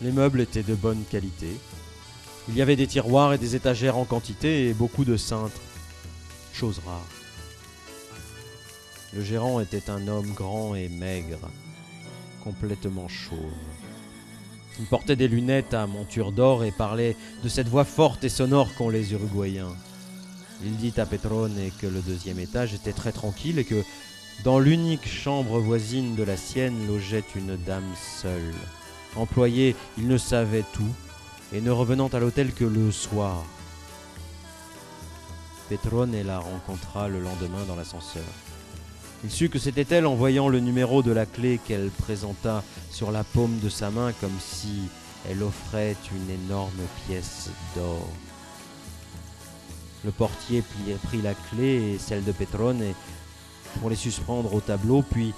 Les 0.00 0.12
meubles 0.12 0.40
étaient 0.40 0.62
de 0.62 0.74
bonne 0.74 1.02
qualité. 1.10 1.48
Il 2.48 2.56
y 2.56 2.62
avait 2.62 2.76
des 2.76 2.86
tiroirs 2.86 3.32
et 3.32 3.38
des 3.38 3.56
étagères 3.56 3.96
en 3.96 4.04
quantité 4.04 4.68
et 4.68 4.72
beaucoup 4.72 5.04
de 5.04 5.16
cintres. 5.16 5.60
Chose 6.52 6.80
rare. 6.86 7.06
Le 9.12 9.22
gérant 9.22 9.60
était 9.60 9.90
un 9.90 10.06
homme 10.06 10.32
grand 10.32 10.74
et 10.74 10.88
maigre, 10.88 11.50
complètement 12.44 13.08
chauve. 13.08 13.38
Il 14.78 14.86
portait 14.86 15.16
des 15.16 15.28
lunettes 15.28 15.74
à 15.74 15.86
monture 15.86 16.30
d'or 16.30 16.62
et 16.62 16.70
parlait 16.70 17.16
de 17.42 17.48
cette 17.48 17.68
voix 17.68 17.84
forte 17.84 18.22
et 18.22 18.28
sonore 18.28 18.74
qu'ont 18.74 18.90
les 18.90 19.12
Uruguayens. 19.12 19.74
Il 20.64 20.76
dit 20.76 20.94
à 21.00 21.06
Petrone 21.06 21.56
que 21.80 21.86
le 21.86 22.00
deuxième 22.00 22.38
étage 22.38 22.74
était 22.74 22.92
très 22.92 23.12
tranquille 23.12 23.58
et 23.58 23.64
que 23.64 23.82
dans 24.44 24.60
l'unique 24.60 25.08
chambre 25.08 25.58
voisine 25.58 26.14
de 26.14 26.22
la 26.22 26.36
sienne 26.36 26.86
logeait 26.86 27.24
une 27.34 27.56
dame 27.56 27.92
seule. 28.20 28.54
Employé, 29.16 29.74
il 29.96 30.06
ne 30.06 30.18
savait 30.18 30.64
tout 30.72 30.94
et 31.52 31.60
ne 31.60 31.70
revenant 31.70 32.08
à 32.08 32.18
l'hôtel 32.18 32.52
que 32.52 32.64
le 32.64 32.92
soir. 32.92 33.44
Petrone 35.68 36.22
la 36.22 36.38
rencontra 36.38 37.08
le 37.08 37.20
lendemain 37.20 37.64
dans 37.66 37.76
l'ascenseur. 37.76 38.24
Il 39.24 39.30
sut 39.30 39.48
que 39.48 39.58
c'était 39.58 39.86
elle 39.94 40.06
en 40.06 40.14
voyant 40.14 40.48
le 40.48 40.60
numéro 40.60 41.02
de 41.02 41.10
la 41.10 41.26
clé 41.26 41.58
qu'elle 41.66 41.90
présenta 41.90 42.62
sur 42.90 43.10
la 43.10 43.24
paume 43.24 43.58
de 43.58 43.68
sa 43.68 43.90
main 43.90 44.12
comme 44.20 44.38
si 44.40 44.82
elle 45.28 45.42
offrait 45.42 45.96
une 46.12 46.30
énorme 46.30 46.70
pièce 47.06 47.50
d'or. 47.74 48.08
Le 50.04 50.12
portier 50.12 50.62
prit 51.02 51.22
la 51.22 51.34
clé 51.34 51.94
et 51.94 51.98
celle 51.98 52.24
de 52.24 52.32
Petrone 52.32 52.82
pour 53.80 53.90
les 53.90 53.96
suspendre 53.96 54.54
au 54.54 54.60
tableau, 54.60 55.02
puis 55.02 55.34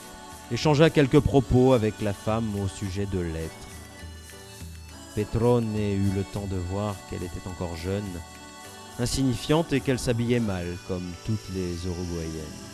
échangea 0.51 0.91
quelques 0.91 1.21
propos 1.21 1.73
avec 1.73 2.01
la 2.01 2.13
femme 2.13 2.53
au 2.61 2.69
sujet 2.69 3.07
de 3.07 3.21
lettres. 3.21 3.69
Petrone 5.15 5.77
eut 5.77 6.15
le 6.15 6.23
temps 6.23 6.47
de 6.51 6.57
voir 6.57 6.95
qu'elle 7.09 7.23
était 7.23 7.49
encore 7.49 7.77
jeune, 7.77 8.05
insignifiante 8.99 9.73
et 9.73 9.81
qu'elle 9.81 9.99
s'habillait 9.99 10.41
mal, 10.41 10.67
comme 10.89 11.13
toutes 11.25 11.49
les 11.55 11.87
Uruguayennes. 11.87 12.70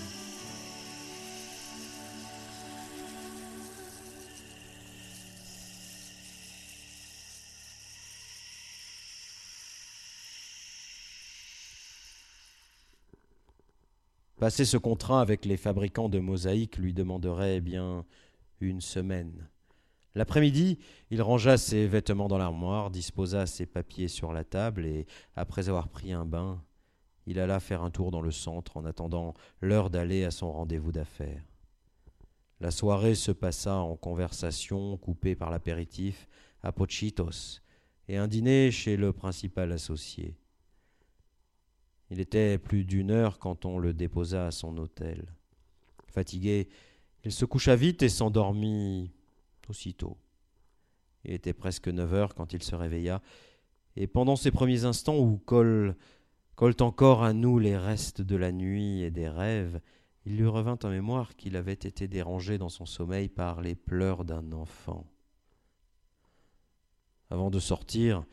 Passer 14.39 14.66
ce 14.66 14.76
contrat 14.76 15.22
avec 15.22 15.47
les 15.47 15.57
fabricants 15.57 16.11
de 16.11 16.18
mosaïques 16.18 16.76
lui 16.76 16.93
demanderait 16.93 17.61
bien 17.62 18.05
une 18.61 18.82
semaine. 18.82 19.49
L'après-midi, 20.14 20.78
il 21.11 21.22
rangea 21.22 21.57
ses 21.57 21.87
vêtements 21.87 22.28
dans 22.28 22.37
l'armoire, 22.37 22.91
disposa 22.91 23.47
ses 23.47 23.64
papiers 23.64 24.09
sur 24.09 24.34
la 24.34 24.45
table 24.45 24.84
et, 24.84 25.07
après 25.37 25.70
avoir 25.70 25.89
pris 25.89 26.12
un 26.12 26.26
bain, 26.26 26.62
il 27.26 27.41
alla 27.41 27.61
faire 27.61 27.82
un 27.82 27.91
tour 27.91 28.11
dans 28.11 28.20
le 28.20 28.30
centre 28.30 28.76
en 28.76 28.84
attendant 28.84 29.32
l'heure 29.62 29.89
d'aller 29.89 30.24
à 30.24 30.30
son 30.30 30.53
rendez-vous 30.53 30.93
d'affaires. 30.93 31.43
La 32.61 32.70
soirée 32.70 33.14
se 33.14 33.32
passa 33.32 33.76
en 33.76 33.97
conversation 33.97 34.97
coupée 34.99 35.34
par 35.34 35.51
l'apéritif 35.51 36.28
à 36.62 36.72
Pochitos 36.72 37.61
et 38.09 38.16
un 38.16 38.28
dîner 38.28 38.70
chez 38.70 38.97
le 38.97 39.12
principal 39.12 39.72
associé. 39.72 40.37
Il 42.11 42.20
était 42.20 42.59
plus 42.59 42.84
d'une 42.84 43.11
heure 43.11 43.38
quand 43.38 43.64
on 43.64 43.78
le 43.78 43.92
déposa 43.92 44.46
à 44.46 44.50
son 44.50 44.76
hôtel. 44.78 45.26
Fatigué, 46.09 46.68
il 47.24 47.32
se 47.32 47.44
coucha 47.44 47.74
vite 47.74 48.02
et 48.02 48.09
s'endormit 48.09 49.11
aussitôt. 49.68 50.16
Il 51.24 51.32
était 51.32 51.52
presque 51.52 51.88
neuf 51.88 52.14
heures 52.14 52.34
quand 52.34 52.52
il 52.52 52.62
se 52.62 52.76
réveilla, 52.76 53.20
et 53.96 54.07
pendant 54.07 54.36
ces 54.36 54.50
premiers 54.50 54.84
instants 54.84 55.18
où 55.18 55.38
collent, 55.38 55.96
encore 56.80 57.24
à 57.24 57.32
nous 57.32 57.59
les 57.59 57.76
restes 57.76 58.20
de 58.20 58.36
la 58.36 58.52
nuit 58.52 59.02
et 59.02 59.11
des 59.11 59.28
rêves, 59.28 59.80
il 60.24 60.36
lui 60.36 60.46
revint 60.46 60.78
en 60.82 60.88
mémoire 60.88 61.34
qu'il 61.36 61.57
avait 61.57 61.72
été 61.72 62.09
dérangé 62.09 62.59
dans 62.59 62.68
son 62.68 62.86
sommeil 62.86 63.28
par 63.28 63.61
les 63.61 63.74
pleurs 63.74 64.24
d'un 64.24 64.52
enfant. 64.52 65.07
Avant 67.30 67.50
de 67.50 67.59
sortir, 67.59 68.24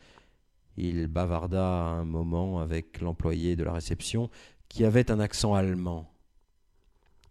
il 0.76 1.06
bavarda 1.06 1.64
un 1.64 2.04
moment 2.04 2.60
avec 2.60 3.00
l'employé 3.00 3.56
de 3.56 3.64
la 3.64 3.72
réception 3.72 4.30
qui 4.68 4.84
avait 4.84 5.10
un 5.10 5.20
accent 5.20 5.54
allemand. 5.54 6.10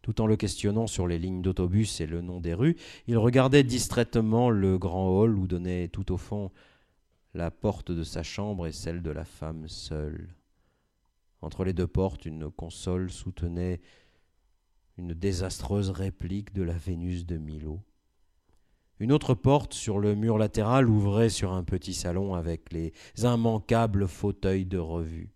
Tout 0.02 0.20
en 0.22 0.28
le 0.28 0.36
questionnant 0.36 0.88
sur 0.88 1.08
les 1.08 1.18
lignes 1.18 1.42
d'autobus 1.42 2.02
et 2.02 2.06
le 2.06 2.22
nom 2.22 2.42
des 2.42 2.54
rues, 2.54 2.76
il 3.08 3.18
regardait 3.18 3.64
distraitement 3.64 4.50
le 4.50 4.78
grand 4.78 5.10
hall 5.10 5.38
où 5.38 5.48
donnait 5.48 5.88
tout 5.88 6.12
au 6.12 6.18
fond 6.18 6.52
la 7.34 7.52
porte 7.52 7.92
de 7.92 8.04
sa 8.04 8.22
chambre 8.22 8.68
et 8.68 8.72
celle 8.72 9.02
de 9.02 9.12
la 9.12 9.26
femme 9.26 9.68
seule. 9.68 10.36
Entre 11.42 11.64
les 11.64 11.74
deux 11.74 11.88
portes, 11.88 12.26
une 12.26 12.50
console 12.52 13.10
soutenait 13.10 13.82
une 14.98 15.14
désastreuse 15.14 15.90
réplique 15.90 16.54
de 16.54 16.64
la 16.64 16.74
Vénus 16.74 17.26
de 17.26 17.38
Milo. 17.38 17.82
Une 19.00 19.12
autre 19.12 19.34
porte 19.34 19.74
sur 19.74 20.00
le 20.00 20.16
mur 20.16 20.38
latéral 20.38 20.90
ouvrait 20.90 21.30
sur 21.30 21.52
un 21.52 21.64
petit 21.64 21.94
salon 21.94 22.36
avec 22.36 22.72
les 22.72 22.94
immanquables 23.18 24.08
fauteuils 24.08 24.66
de 24.66 24.78
revue. 24.78 25.34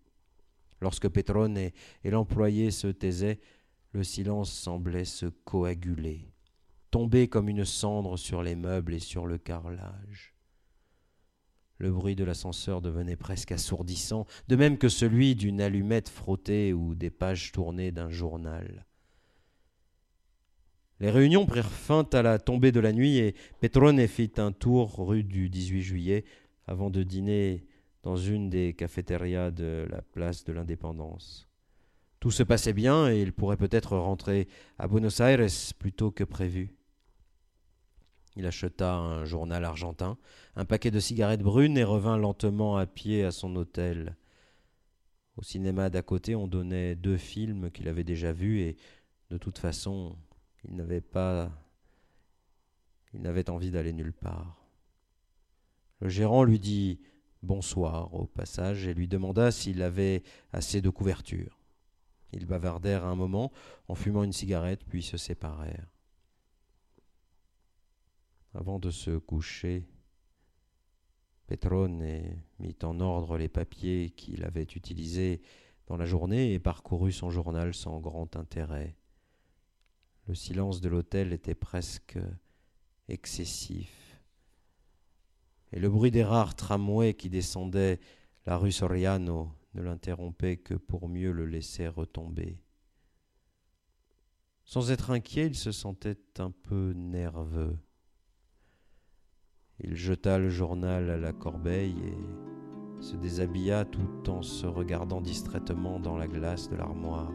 Lorsque 0.80 1.08
Petrone 1.08 1.58
et, 1.58 1.74
l'employé 2.04 2.70
se 2.70 2.86
taisaient, 2.86 3.40
le 3.92 4.04
silence 4.04 4.52
semblait 4.52 5.04
se 5.04 5.26
coaguler, 5.26 6.32
tomber 6.90 7.28
comme 7.28 7.48
une 7.48 7.64
cendre 7.64 8.16
sur 8.16 8.42
les 8.42 8.54
meubles 8.54 8.94
et 8.94 9.00
sur 9.00 9.26
le 9.26 9.38
carrelage. 9.38 10.34
Le 11.78 11.92
bruit 11.92 12.16
de 12.16 12.24
l'ascenseur 12.24 12.80
devenait 12.80 13.16
presque 13.16 13.52
assourdissant, 13.52 14.26
de 14.48 14.56
même 14.56 14.78
que 14.78 14.88
celui 14.88 15.34
d'une 15.34 15.60
allumette 15.60 16.08
frottée 16.08 16.72
ou 16.72 16.94
des 16.94 17.10
pages 17.10 17.52
tournées 17.52 17.92
d'un 17.92 18.10
journal. 18.10 18.87
Les 21.00 21.10
réunions 21.10 21.46
prirent 21.46 21.70
fin 21.70 22.04
à 22.12 22.22
la 22.22 22.38
tombée 22.38 22.72
de 22.72 22.80
la 22.80 22.92
nuit 22.92 23.18
et 23.18 23.34
Petrone 23.60 24.04
fit 24.08 24.32
un 24.38 24.50
tour 24.50 24.96
rue 24.96 25.22
du 25.22 25.48
18 25.48 25.82
juillet 25.82 26.24
avant 26.66 26.90
de 26.90 27.04
dîner 27.04 27.64
dans 28.02 28.16
une 28.16 28.50
des 28.50 28.74
cafétérias 28.74 29.52
de 29.52 29.86
la 29.90 30.02
place 30.02 30.44
de 30.44 30.52
l'Indépendance. 30.52 31.48
Tout 32.18 32.32
se 32.32 32.42
passait 32.42 32.72
bien 32.72 33.10
et 33.10 33.22
il 33.22 33.32
pourrait 33.32 33.56
peut-être 33.56 33.96
rentrer 33.96 34.48
à 34.76 34.88
Buenos 34.88 35.20
Aires 35.20 35.46
plus 35.78 35.92
tôt 35.92 36.10
que 36.10 36.24
prévu. 36.24 36.74
Il 38.34 38.46
acheta 38.46 38.96
un 38.96 39.24
journal 39.24 39.64
argentin, 39.64 40.18
un 40.56 40.64
paquet 40.64 40.90
de 40.90 41.00
cigarettes 41.00 41.42
brunes 41.42 41.78
et 41.78 41.84
revint 41.84 42.16
lentement 42.16 42.76
à 42.76 42.86
pied 42.86 43.24
à 43.24 43.30
son 43.30 43.54
hôtel. 43.54 44.16
Au 45.36 45.42
cinéma 45.42 45.90
d'à 45.90 46.02
côté, 46.02 46.34
on 46.34 46.48
donnait 46.48 46.96
deux 46.96 47.16
films 47.16 47.70
qu'il 47.70 47.86
avait 47.86 48.04
déjà 48.04 48.32
vus 48.32 48.60
et, 48.60 48.76
de 49.30 49.38
toute 49.38 49.58
façon, 49.58 50.16
il 50.64 50.76
n'avait 50.76 51.00
pas. 51.00 51.50
Il 53.14 53.22
n'avait 53.22 53.48
envie 53.48 53.70
d'aller 53.70 53.92
nulle 53.92 54.12
part. 54.12 54.66
Le 56.00 56.08
gérant 56.08 56.44
lui 56.44 56.58
dit 56.58 57.00
bonsoir 57.42 58.12
au 58.14 58.26
passage 58.26 58.86
et 58.86 58.94
lui 58.94 59.08
demanda 59.08 59.50
s'il 59.50 59.82
avait 59.82 60.22
assez 60.52 60.80
de 60.82 60.90
couverture. 60.90 61.58
Ils 62.32 62.46
bavardèrent 62.46 63.06
un 63.06 63.14
moment 63.14 63.52
en 63.88 63.94
fumant 63.94 64.24
une 64.24 64.32
cigarette, 64.32 64.84
puis 64.84 65.02
se 65.02 65.16
séparèrent. 65.16 65.88
Avant 68.54 68.78
de 68.78 68.90
se 68.90 69.16
coucher, 69.16 69.88
Petrone 71.46 72.04
mit 72.58 72.76
en 72.82 73.00
ordre 73.00 73.38
les 73.38 73.48
papiers 73.48 74.10
qu'il 74.10 74.44
avait 74.44 74.62
utilisés 74.64 75.40
dans 75.86 75.96
la 75.96 76.04
journée 76.04 76.52
et 76.52 76.58
parcourut 76.58 77.12
son 77.12 77.30
journal 77.30 77.72
sans 77.72 78.00
grand 78.00 78.36
intérêt. 78.36 78.97
Le 80.28 80.34
silence 80.34 80.82
de 80.82 80.90
l'hôtel 80.90 81.32
était 81.32 81.54
presque 81.54 82.18
excessif, 83.08 84.20
et 85.72 85.80
le 85.80 85.88
bruit 85.88 86.10
des 86.10 86.22
rares 86.22 86.54
tramways 86.54 87.14
qui 87.14 87.30
descendaient 87.30 87.98
la 88.44 88.58
rue 88.58 88.70
Soriano 88.70 89.50
ne 89.72 89.80
l'interrompait 89.80 90.58
que 90.58 90.74
pour 90.74 91.08
mieux 91.08 91.32
le 91.32 91.46
laisser 91.46 91.88
retomber. 91.88 92.60
Sans 94.64 94.90
être 94.90 95.10
inquiet, 95.10 95.46
il 95.46 95.54
se 95.54 95.72
sentait 95.72 96.18
un 96.38 96.50
peu 96.50 96.92
nerveux. 96.94 97.78
Il 99.80 99.96
jeta 99.96 100.38
le 100.38 100.50
journal 100.50 101.08
à 101.08 101.16
la 101.16 101.32
corbeille 101.32 101.96
et 102.04 103.02
se 103.02 103.16
déshabilla 103.16 103.86
tout 103.86 104.28
en 104.28 104.42
se 104.42 104.66
regardant 104.66 105.22
distraitement 105.22 105.98
dans 105.98 106.18
la 106.18 106.28
glace 106.28 106.68
de 106.68 106.76
l'armoire. 106.76 107.32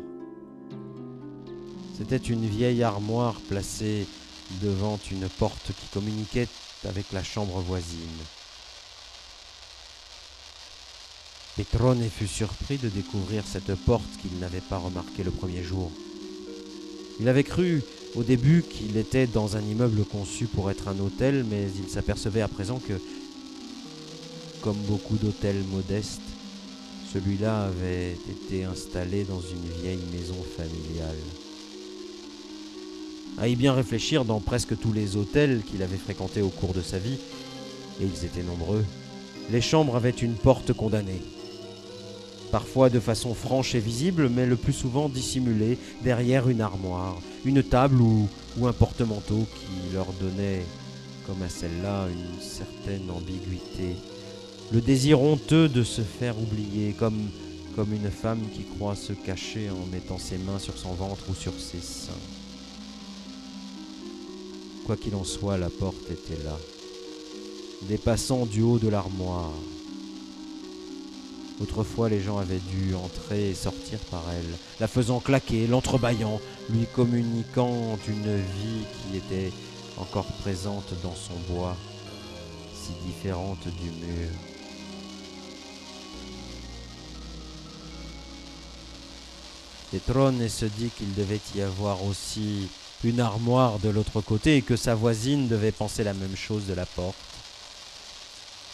C'était 1.96 2.18
une 2.18 2.48
vieille 2.48 2.82
armoire 2.82 3.36
placée 3.50 4.08
devant 4.62 5.00
une 5.12 5.30
porte 5.30 5.68
qui 5.68 5.88
communiquait 5.94 6.48
avec 6.88 7.12
la 7.12 7.24
chambre 7.24 7.60
voisine. 7.62 8.00
Petrone 11.56 12.10
fut 12.10 12.28
surpris 12.28 12.78
de 12.78 12.90
découvrir 12.90 13.44
cette 13.46 13.76
porte 13.76 14.10
qu'il 14.22 14.40
n'avait 14.40 14.60
pas 14.60 14.78
remarquée 14.78 15.24
le 15.24 15.30
premier 15.30 15.62
jour. 15.62 15.92
Il 17.20 17.30
avait 17.30 17.44
cru 17.44 17.84
au 18.16 18.24
début 18.24 18.64
qu'il 18.64 18.98
était 18.98 19.28
dans 19.28 19.56
un 19.56 19.62
immeuble 19.62 20.04
conçu 20.04 20.46
pour 20.46 20.72
être 20.72 20.88
un 20.88 21.00
hôtel, 21.00 21.46
mais 21.48 21.68
il 21.78 21.90
s'apercevait 21.90 22.42
à 22.42 22.48
présent 22.48 22.80
que, 22.80 22.94
comme 24.62 24.82
beaucoup 24.88 25.18
d'hôtels 25.18 25.64
modestes, 25.72 26.22
celui-là 27.14 27.66
avait 27.66 28.14
été 28.14 28.64
installé 28.64 29.24
dans 29.24 29.42
une 29.42 29.82
vieille 29.84 30.04
maison 30.12 30.44
familiale. 30.58 31.18
À 33.40 33.48
y 33.48 33.56
bien 33.56 33.74
réfléchir, 33.74 34.26
dans 34.26 34.40
presque 34.40 34.78
tous 34.80 34.94
les 34.94 35.16
hôtels 35.16 35.62
qu'il 35.64 35.82
avait 35.82 35.98
fréquentés 35.98 36.42
au 36.42 36.50
cours 36.50 36.74
de 36.74 36.82
sa 36.82 37.00
vie, 37.00 37.18
et 38.02 38.06
ils 38.06 38.26
étaient 38.26 38.44
nombreux, 38.44 38.86
les 39.52 39.62
chambres 39.62 39.96
avaient 39.96 40.10
une 40.10 40.36
porte 40.36 40.74
condamnée 40.74 41.22
parfois 42.54 42.92
de 42.92 43.00
façon 43.00 43.34
franche 43.34 43.74
et 43.74 43.80
visible, 43.80 44.30
mais 44.30 44.46
le 44.46 44.56
plus 44.56 44.74
souvent 44.74 45.10
dissimulée 45.10 45.80
derrière 46.04 46.48
une 46.50 46.62
armoire, 46.62 47.20
une 47.46 47.64
table 47.64 48.00
ou, 48.00 48.28
un 48.64 48.72
porte-manteau 48.72 49.48
qui 49.56 49.92
leur 49.92 50.06
donnait, 50.22 50.62
comme 51.26 51.42
à 51.42 51.50
celle-là, 51.50 52.06
une 52.10 52.40
certaine 52.40 53.10
ambiguïté. 53.10 53.96
Le 54.72 54.82
désir 54.82 55.20
honteux 55.20 55.68
de 55.68 55.82
se 55.82 56.02
faire 56.02 56.40
oublier, 56.40 56.94
comme, 56.94 57.32
comme 57.76 57.92
une 57.92 58.12
femme 58.12 58.42
qui 58.54 58.66
croit 58.66 58.96
se 58.96 59.14
cacher 59.14 59.72
en 59.72 59.92
mettant 59.92 60.20
ses 60.20 60.38
mains 60.38 60.60
sur 60.60 60.78
son 60.78 60.94
ventre 60.94 61.24
ou 61.32 61.34
sur 61.34 61.54
ses 61.54 61.82
seins. 61.82 62.14
Quoi 64.86 64.98
qu'il 64.98 65.16
en 65.16 65.24
soit, 65.24 65.58
la 65.58 65.70
porte 65.70 66.12
était 66.12 66.44
là, 66.44 66.58
dépassant 67.84 68.46
du 68.46 68.62
haut 68.62 68.80
de 68.80 68.90
l'armoire, 68.90 69.52
Autrefois, 71.62 72.10
les 72.10 72.20
gens 72.20 72.40
avaient 72.40 72.60
dû 72.60 72.96
entrer 72.96 73.52
et 73.52 73.54
sortir 73.54 74.00
par 74.12 74.24
elle, 74.32 74.58
la 74.80 74.88
faisant 74.88 75.20
claquer, 75.20 75.68
l'entrebâillant, 75.68 76.42
lui 76.70 76.86
communiquant 76.94 77.98
une 78.08 78.36
vie 78.36 78.86
qui 78.92 79.18
était 79.18 79.52
encore 79.98 80.26
présente 80.42 80.94
dans 81.04 81.16
son 81.16 81.54
bois, 81.54 81.78
si 82.74 82.92
différente 83.06 83.66
du 83.68 83.92
mur. 83.92 84.30
Pétrone 89.92 90.50
se 90.50 90.66
dit 90.66 90.90
qu'il 90.98 91.14
devait 91.14 91.40
y 91.56 91.62
avoir 91.62 92.04
aussi 92.04 92.68
une 93.04 93.20
armoire 93.20 93.80
de 93.80 93.90
l'autre 93.90 94.22
côté 94.22 94.58
et 94.58 94.62
que 94.62 94.76
sa 94.76 94.96
voisine 94.96 95.48
devait 95.48 95.72
penser 95.72 96.04
la 96.04 96.14
même 96.14 96.36
chose 96.36 96.66
de 96.66 96.74
la 96.74 96.86
porte. 96.86 97.16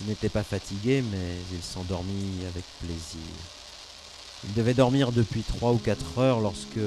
Il 0.02 0.08
n'était 0.08 0.30
pas 0.30 0.44
fatigué, 0.44 1.04
mais 1.12 1.36
il 1.54 1.62
s'endormit 1.62 2.46
avec 2.48 2.64
plaisir. 2.80 3.20
Il 4.46 4.54
devait 4.54 4.74
dormir 4.74 5.12
depuis 5.12 5.42
trois 5.42 5.74
ou 5.74 5.78
quatre 5.78 6.20
heures 6.20 6.40
lorsque, 6.40 6.80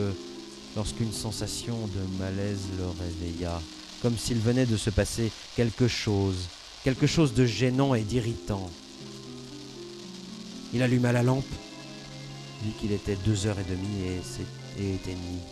lorsqu'une 0.77 1.13
sensation 1.13 1.77
de 1.89 2.19
malaise 2.19 2.63
le 2.79 2.87
réveilla, 2.87 3.61
comme 4.01 4.17
s'il 4.17 4.39
venait 4.39 4.67
de 4.67 4.77
se 4.77 4.91
passer 4.91 5.31
quelque 5.57 5.89
chose, 5.89 6.49
quelque 6.85 7.07
chose 7.07 7.35
de 7.35 7.45
gênant 7.45 7.95
et 7.95 8.03
d'irritant. 8.03 8.71
Il 10.73 10.83
alluma 10.83 11.13
la 11.13 11.23
lampe, 11.23 11.45
vit 12.65 12.73
qu'il 12.81 12.93
était 12.93 13.17
deux 13.17 13.47
heures 13.47 13.59
et 13.59 13.71
demie 13.71 14.07
et, 14.07 14.83
et 14.83 14.95
éteignit. 14.95 15.52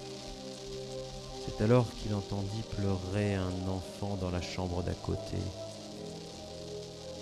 C'est 1.57 1.65
alors 1.65 1.87
qu'il 2.03 2.15
entendit 2.15 2.63
pleurer 2.77 3.35
un 3.35 3.69
enfant 3.69 4.17
dans 4.21 4.31
la 4.31 4.41
chambre 4.41 4.83
d'à 4.83 4.93
côté. 4.93 5.37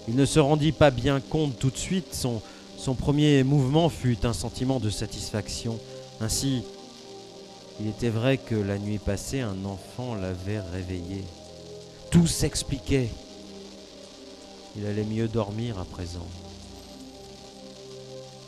Il 0.06 0.16
ne 0.16 0.24
se 0.24 0.38
rendit 0.38 0.72
pas 0.72 0.90
bien 0.90 1.20
compte 1.20 1.58
tout 1.58 1.70
de 1.70 1.76
suite, 1.76 2.14
son, 2.14 2.94
premier 2.94 3.42
mouvement 3.42 3.88
fut 3.88 4.24
un 4.24 4.32
sentiment 4.32 4.80
de 4.80 4.90
satisfaction. 4.90 5.78
Ainsi, 6.20 6.62
il 7.80 7.88
était 7.88 8.08
vrai 8.08 8.38
que 8.38 8.54
la 8.54 8.78
nuit 8.78 8.98
passée, 8.98 9.40
un 9.40 9.64
enfant 9.64 10.14
l'avait 10.14 10.60
réveillé. 10.60 11.24
Tout 12.10 12.26
s'expliquait. 12.26 13.10
Il 14.76 14.86
allait 14.86 15.04
mieux 15.04 15.28
dormir 15.28 15.78
à 15.78 15.84
présent. 15.84 16.26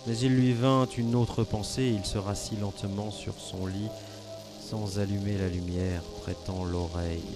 Mais 0.06 0.16
il 0.18 0.34
lui 0.34 0.52
vint 0.52 0.88
une 0.96 1.14
autre 1.14 1.44
pensée 1.44 1.94
il 1.94 2.06
se 2.06 2.16
rassit 2.16 2.58
lentement 2.58 3.10
sur 3.10 3.34
son 3.38 3.66
lit 3.66 3.90
sans 4.70 5.00
allumer 5.00 5.36
la 5.36 5.48
lumière, 5.48 6.00
prêtant 6.22 6.64
l'oreille. 6.64 7.34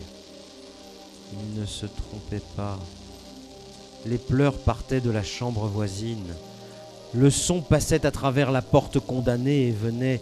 Il 1.32 1.60
ne 1.60 1.66
se 1.66 1.84
trompait 1.86 2.44
pas. 2.54 2.78
Les 4.06 4.18
pleurs 4.18 4.56
partaient 4.56 5.00
de 5.00 5.10
la 5.10 5.24
chambre 5.24 5.66
voisine. 5.66 6.32
Le 7.12 7.30
son 7.30 7.60
passait 7.60 8.06
à 8.06 8.12
travers 8.12 8.52
la 8.52 8.62
porte 8.62 9.00
condamnée 9.00 9.66
et 9.66 9.72
venait 9.72 10.20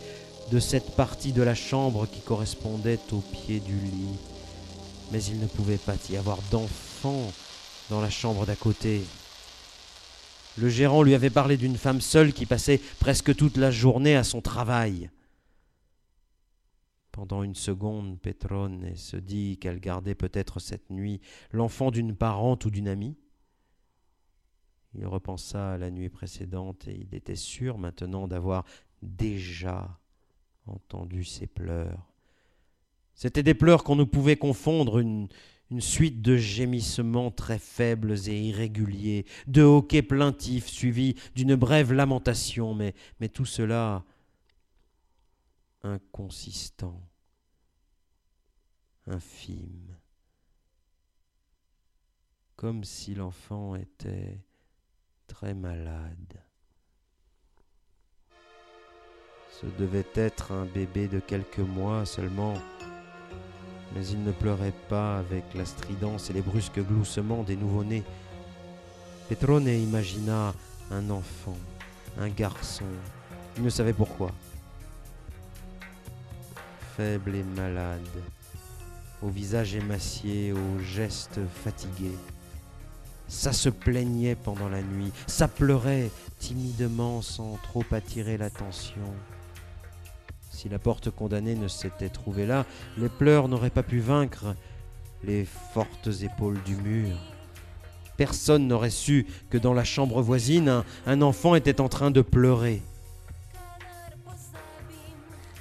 de 0.50 0.58
cette 0.58 0.92
partie 0.92 1.32
de 1.32 1.42
la 1.42 1.54
chambre 1.54 2.06
qui 2.10 2.20
correspondait 2.20 3.00
au 3.12 3.18
pied 3.18 3.60
du 3.60 3.74
lit. 3.74 4.16
Mais 5.12 5.22
il 5.22 5.38
ne 5.38 5.46
pouvait 5.46 5.76
pas 5.76 5.96
y 6.08 6.16
avoir 6.16 6.38
d'enfant 6.50 7.30
dans 7.90 8.00
la 8.00 8.10
chambre 8.10 8.46
d'à 8.46 8.56
côté. 8.56 9.02
Le 10.56 10.70
gérant 10.70 11.02
lui 11.02 11.14
avait 11.14 11.28
parlé 11.28 11.58
d'une 11.58 11.76
femme 11.76 12.00
seule 12.00 12.32
qui 12.32 12.46
passait 12.46 12.80
presque 13.00 13.36
toute 13.36 13.58
la 13.58 13.70
journée 13.70 14.16
à 14.16 14.24
son 14.24 14.40
travail. 14.40 15.10
Pendant 17.12 17.42
une 17.42 17.54
seconde, 17.54 18.18
Petrone 18.18 18.96
se 18.96 19.18
dit 19.18 19.58
qu'elle 19.58 19.80
gardait 19.80 20.14
peut-être 20.14 20.60
cette 20.60 20.88
nuit 20.88 21.20
l'enfant 21.52 21.90
d'une 21.90 22.16
parente 22.16 22.64
ou 22.64 22.70
d'une 22.70 22.88
amie. 22.88 23.16
Il 24.94 25.06
repensa 25.06 25.72
à 25.72 25.78
la 25.78 25.90
nuit 25.90 26.08
précédente 26.08 26.88
et 26.88 26.94
il 26.94 27.14
était 27.14 27.36
sûr 27.36 27.76
maintenant 27.76 28.28
d'avoir 28.28 28.64
déjà 29.02 29.98
entendu 30.66 31.24
ses 31.24 31.46
pleurs. 31.46 32.08
C'étaient 33.14 33.42
des 33.42 33.54
pleurs 33.54 33.84
qu'on 33.84 33.96
ne 33.96 34.04
pouvait 34.04 34.36
confondre, 34.36 34.98
une, 34.98 35.28
suite 35.80 36.20
de 36.22 36.36
gémissements 36.36 37.30
très 37.30 37.58
faibles 37.58 38.14
et 38.26 38.38
irréguliers, 38.38 39.26
de 39.46 39.62
hoquets 39.62 40.02
plaintifs 40.02 40.66
suivis 40.66 41.14
d'une 41.34 41.56
brève 41.56 41.92
lamentation, 41.92 42.74
mais 42.74 43.28
tout 43.28 43.46
cela 43.46 44.04
inconsistant, 45.82 47.00
infime, 49.06 49.96
comme 52.56 52.84
si 52.84 53.14
l'enfant 53.14 53.74
était 53.74 54.44
très 55.26 55.54
malade. 55.54 56.44
Ce 59.50 59.66
devait 59.78 60.06
être 60.14 60.52
un 60.52 60.64
bébé 60.64 61.08
de 61.08 61.20
quelques 61.20 61.58
mois 61.58 62.04
seulement. 62.06 62.54
Mais 63.94 64.06
il 64.06 64.24
ne 64.24 64.32
pleurait 64.32 64.74
pas 64.88 65.18
avec 65.18 65.44
la 65.54 65.64
stridence 65.64 66.30
et 66.30 66.32
les 66.32 66.40
brusques 66.40 66.80
gloussements 66.80 67.42
des 67.42 67.56
nouveau-nés. 67.56 68.02
Petrone 69.28 69.68
imagina 69.68 70.54
un 70.90 71.10
enfant, 71.10 71.56
un 72.18 72.28
garçon. 72.28 72.86
Il 73.56 73.62
ne 73.62 73.70
savait 73.70 73.92
pourquoi. 73.92 74.32
Faible 76.96 77.36
et 77.36 77.42
malade, 77.42 78.00
au 79.22 79.28
visage 79.28 79.74
émacié, 79.74 80.52
aux 80.52 80.78
gestes 80.78 81.40
fatigués. 81.64 82.18
Ça 83.28 83.54
se 83.54 83.70
plaignait 83.70 84.34
pendant 84.34 84.68
la 84.68 84.82
nuit, 84.82 85.10
ça 85.26 85.48
pleurait 85.48 86.10
timidement 86.38 87.22
sans 87.22 87.58
trop 87.62 87.84
attirer 87.92 88.36
l'attention. 88.36 89.14
Si 90.50 90.68
la 90.68 90.78
porte 90.78 91.10
condamnée 91.10 91.54
ne 91.54 91.66
s'était 91.66 92.10
trouvée 92.10 92.44
là, 92.44 92.66
les 92.98 93.08
pleurs 93.08 93.48
n'auraient 93.48 93.70
pas 93.70 93.82
pu 93.82 93.98
vaincre 94.00 94.54
les 95.24 95.46
fortes 95.46 96.10
épaules 96.20 96.62
du 96.64 96.76
mur. 96.76 97.16
Personne 98.18 98.68
n'aurait 98.68 98.90
su 98.90 99.26
que 99.48 99.56
dans 99.56 99.72
la 99.72 99.84
chambre 99.84 100.20
voisine, 100.20 100.68
un, 100.68 100.84
un 101.06 101.22
enfant 101.22 101.54
était 101.54 101.80
en 101.80 101.88
train 101.88 102.10
de 102.10 102.20
pleurer. 102.20 102.82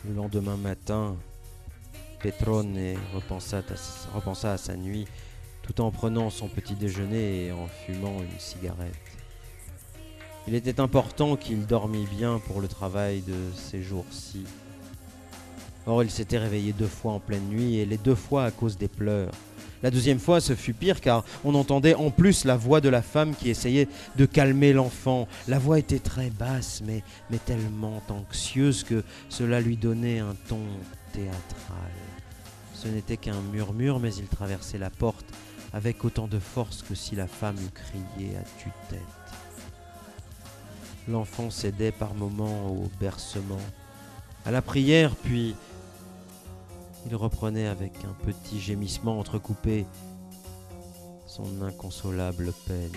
Le 0.08 0.16
lendemain 0.16 0.58
matin, 0.58 1.16
Petrone 2.24 2.96
repensa 3.14 3.62
à, 4.52 4.58
sa 4.58 4.76
nuit 4.76 5.08
tout 5.62 5.80
en 5.80 5.92
prenant 5.92 6.32
son 6.32 6.48
petit 6.48 6.74
déjeuner 6.74 7.46
et 7.46 7.52
en 7.52 7.68
fumant 7.68 8.20
une 8.22 8.40
cigarette. 8.40 8.96
Il 10.48 10.56
était 10.56 10.80
important 10.80 11.36
qu'il 11.36 11.68
dormît 11.68 12.08
bien 12.08 12.40
pour 12.40 12.62
le 12.62 12.68
travail 12.68 13.22
de 13.22 13.36
ces 13.56 13.84
jours-ci. 13.84 14.44
Or, 15.86 16.04
il 16.04 16.10
s'était 16.10 16.40
réveillé 16.40 16.74
deux 16.74 16.88
fois 16.88 17.14
en 17.14 17.20
pleine 17.20 17.48
nuit, 17.48 17.78
et 17.78 17.86
les 17.86 17.98
deux 17.98 18.16
fois 18.16 18.46
à 18.46 18.52
cause 18.52 18.78
des 18.78 18.88
pleurs. 18.88 19.32
La 19.84 19.90
deuxième 19.90 20.20
fois, 20.20 20.42
ce 20.42 20.54
fut 20.54 20.74
pire 20.74 21.02
car 21.02 21.24
on 21.44 21.56
entendait 21.56 21.96
en 21.96 22.12
plus 22.12 22.46
la 22.46 22.56
voix 22.56 22.82
de 22.82 22.90
la 22.90 23.02
femme 23.02 23.36
qui 23.36 23.50
essayait 23.50 23.88
de 24.16 24.26
calmer 24.26 24.74
l'enfant. 24.74 25.28
La 25.48 25.58
voix 25.58 25.80
était 25.80 26.00
très 26.00 26.30
basse, 26.30 26.82
mais, 26.86 27.04
tellement 27.46 28.02
anxieuse 28.10 28.84
que 28.84 29.04
cela 29.30 29.60
lui 29.60 29.78
donnait 29.78 30.20
un 30.20 30.36
ton 30.48 30.62
théâtral. 31.14 31.92
Ce 32.76 32.88
n'était 32.88 33.18
qu'un 33.18 33.42
murmure, 33.52 34.00
mais 34.00 34.14
il 34.14 34.28
traversait 34.28 34.78
la 34.78 34.90
porte 34.90 35.26
avec 35.74 36.04
autant 36.04 36.28
de 36.28 36.40
force 36.40 36.84
que 36.84 36.96
si 36.96 37.16
la 37.16 37.28
femme 37.28 37.56
eût 37.56 37.72
crié 37.74 38.36
à 38.36 38.44
tue-tête. 38.62 39.00
L'enfant 41.08 41.50
cédait 41.50 41.92
par 41.92 42.14
moments 42.14 42.68
au 42.68 42.90
bercement, 43.00 43.62
à 44.46 44.52
la 44.52 44.62
prière, 44.62 45.16
puis 45.16 45.56
il 47.06 47.16
reprenait 47.16 47.68
avec 47.68 47.94
un 48.06 48.14
petit 48.26 48.60
gémissement 48.60 49.20
entrecoupé 49.20 49.86
son 51.26 51.62
inconsolable 51.62 52.52
peine. 52.68 52.92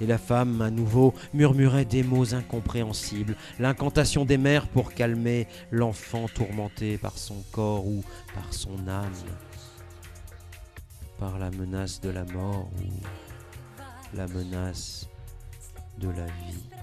Et 0.00 0.06
la 0.06 0.18
femme, 0.18 0.62
à 0.62 0.70
nouveau, 0.70 1.12
murmurait 1.34 1.84
des 1.84 2.02
mots 2.02 2.34
incompréhensibles, 2.34 3.36
l'incantation 3.58 4.24
des 4.24 4.38
mères 4.38 4.66
pour 4.66 4.94
calmer 4.94 5.46
l'enfant 5.70 6.26
tourmenté 6.28 6.96
par 6.96 7.18
son 7.18 7.42
corps 7.52 7.86
ou 7.86 8.02
par 8.34 8.52
son 8.52 8.88
âme, 8.88 9.12
par 11.18 11.38
la 11.38 11.50
menace 11.50 12.00
de 12.00 12.10
la 12.10 12.24
mort 12.24 12.68
ou 12.78 14.16
la 14.16 14.26
menace 14.26 15.06
de 15.98 16.08
la 16.08 16.26
vie. 16.26 16.79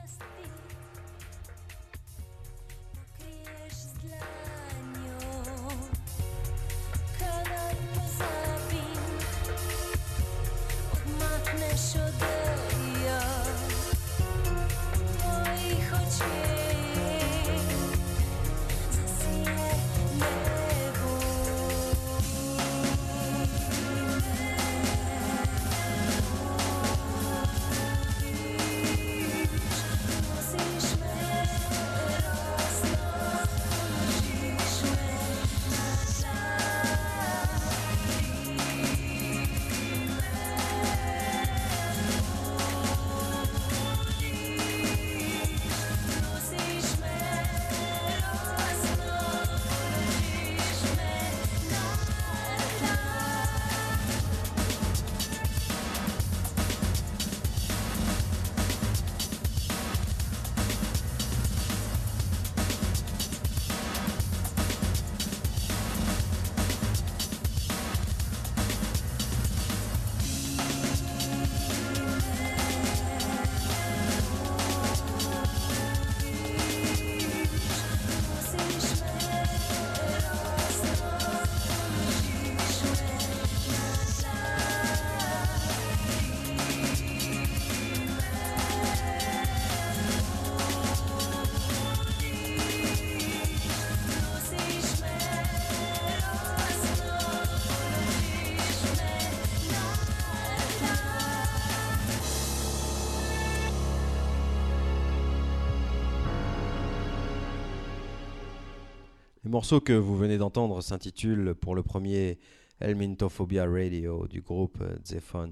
Le 109.47 109.51
morceau 109.51 109.79
que 109.79 109.93
vous 109.93 110.17
venez 110.17 110.37
d'entendre 110.37 110.81
s'intitule 110.81 111.55
pour 111.55 111.73
le 111.73 111.81
premier 111.81 112.37
Elmintophobia 112.81 113.65
Radio 113.65 114.27
du 114.27 114.41
groupe 114.41 114.83
Zephon. 115.05 115.51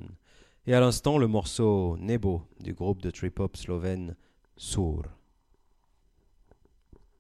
Et 0.67 0.73
à 0.73 0.81
l'instant, 0.81 1.17
le 1.17 1.27
morceau 1.27 1.95
Nebo 2.01 2.41
du 2.59 2.73
groupe 2.73 3.01
de 3.01 3.09
trip-hop 3.09 3.55
slovène 3.55 4.17
Sur. 4.57 5.03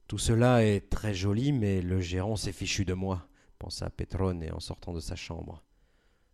Tout 0.07 0.17
cela 0.17 0.65
est 0.65 0.89
très 0.89 1.13
joli, 1.13 1.53
mais 1.53 1.81
le 1.81 2.01
gérant 2.01 2.35
s'est 2.35 2.51
fichu 2.51 2.83
de 2.83 2.93
moi, 2.93 3.25
pensa 3.57 3.89
Petrone 3.89 4.43
en 4.51 4.59
sortant 4.59 4.91
de 4.91 4.99
sa 4.99 5.15
chambre. 5.15 5.63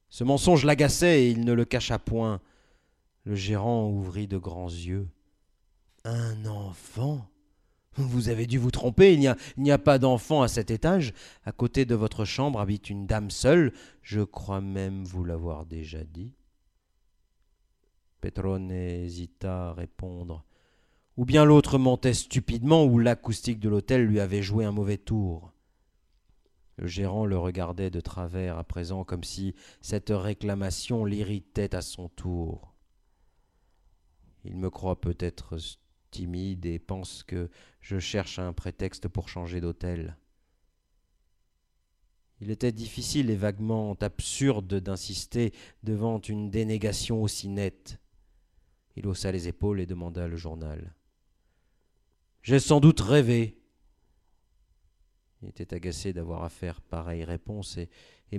Ce 0.10 0.24
mensonge 0.24 0.66
l'agaçait 0.66 1.22
et 1.22 1.30
il 1.30 1.46
ne 1.46 1.54
le 1.54 1.66
cacha 1.66 2.00
point. 2.00 2.42
Le 3.26 3.36
gérant 3.36 3.92
ouvrit 3.92 4.26
de 4.26 4.40
grands 4.40 4.72
yeux. 4.72 5.08
Un 6.04 6.48
enfant? 6.48 7.31
Vous 7.98 8.30
avez 8.30 8.48
dû 8.48 8.58
vous 8.58 8.72
tromper, 8.72 9.14
il 9.14 9.36
n'y 9.58 9.72
a, 9.72 9.78
pas 9.78 10.00
d'enfant 10.00 10.42
à 10.42 10.48
cet 10.48 10.72
étage. 10.72 11.14
À 11.44 11.52
côté 11.52 11.86
de 11.86 11.96
votre 11.96 12.24
chambre 12.24 12.60
habite 12.60 12.90
une 12.90 13.06
dame 13.06 13.30
seule. 13.30 13.74
Je 14.02 14.22
crois 14.22 14.62
même 14.62 15.04
vous 15.04 15.24
l'avoir 15.24 15.66
déjà 15.66 16.04
dit. 16.04 16.34
Petrone 18.22 18.72
hésita 18.72 19.70
à 19.70 19.74
répondre. 19.74 20.46
Ou 21.18 21.26
bien 21.26 21.44
l'autre 21.44 21.78
mentait 21.78 22.14
stupidement, 22.14 22.86
ou 22.86 22.98
l'acoustique 22.98 23.60
de 23.60 23.68
l'hôtel 23.68 24.06
lui 24.06 24.20
avait 24.20 24.42
joué 24.42 24.64
un 24.64 24.72
mauvais 24.72 24.98
tour. 24.98 25.52
Le 26.78 26.88
gérant 26.88 27.26
le 27.26 27.38
regardait 27.38 27.92
de 27.92 28.00
travers 28.00 28.58
à 28.58 28.64
présent, 28.64 29.04
comme 29.04 29.24
si 29.24 29.54
cette 29.82 30.12
réclamation 30.12 31.04
l'irritait 31.04 31.76
à 31.76 31.82
son 31.82 32.08
tour. 32.10 32.74
Il 34.46 34.56
me 34.56 34.70
croit 34.70 35.00
peut-être 35.00 35.58
timide 36.12 36.66
et 36.66 36.78
pense 36.78 37.24
que 37.24 37.50
je 37.80 37.98
cherche 37.98 38.38
un 38.38 38.54
prétexte 38.54 39.08
pour 39.08 39.30
changer 39.30 39.62
d'hôtel. 39.62 40.18
Il 42.42 42.50
était 42.50 42.72
difficile 42.72 43.30
et 43.30 43.36
vaguement 43.36 43.96
absurde 44.02 44.80
d'insister 44.80 45.54
devant 45.84 46.20
une 46.20 46.50
dénégation 46.50 47.22
aussi 47.22 47.48
nette. 47.48 48.00
Il 48.96 49.08
haussa 49.08 49.32
les 49.32 49.48
épaules 49.48 49.80
et 49.80 49.86
demanda 49.86 50.28
le 50.28 50.38
journal. 50.38 50.96
J'ai 52.42 52.60
sans 52.60 52.80
doute 52.80 53.00
rêvé. 53.00 53.62
Il 55.42 55.50
était 55.50 55.74
agacé 55.74 56.14
d'avoir 56.14 56.44
à 56.44 56.50
faire 56.50 56.82
pareille 56.82 57.24
réponse 57.24 57.78
et, 57.78 57.90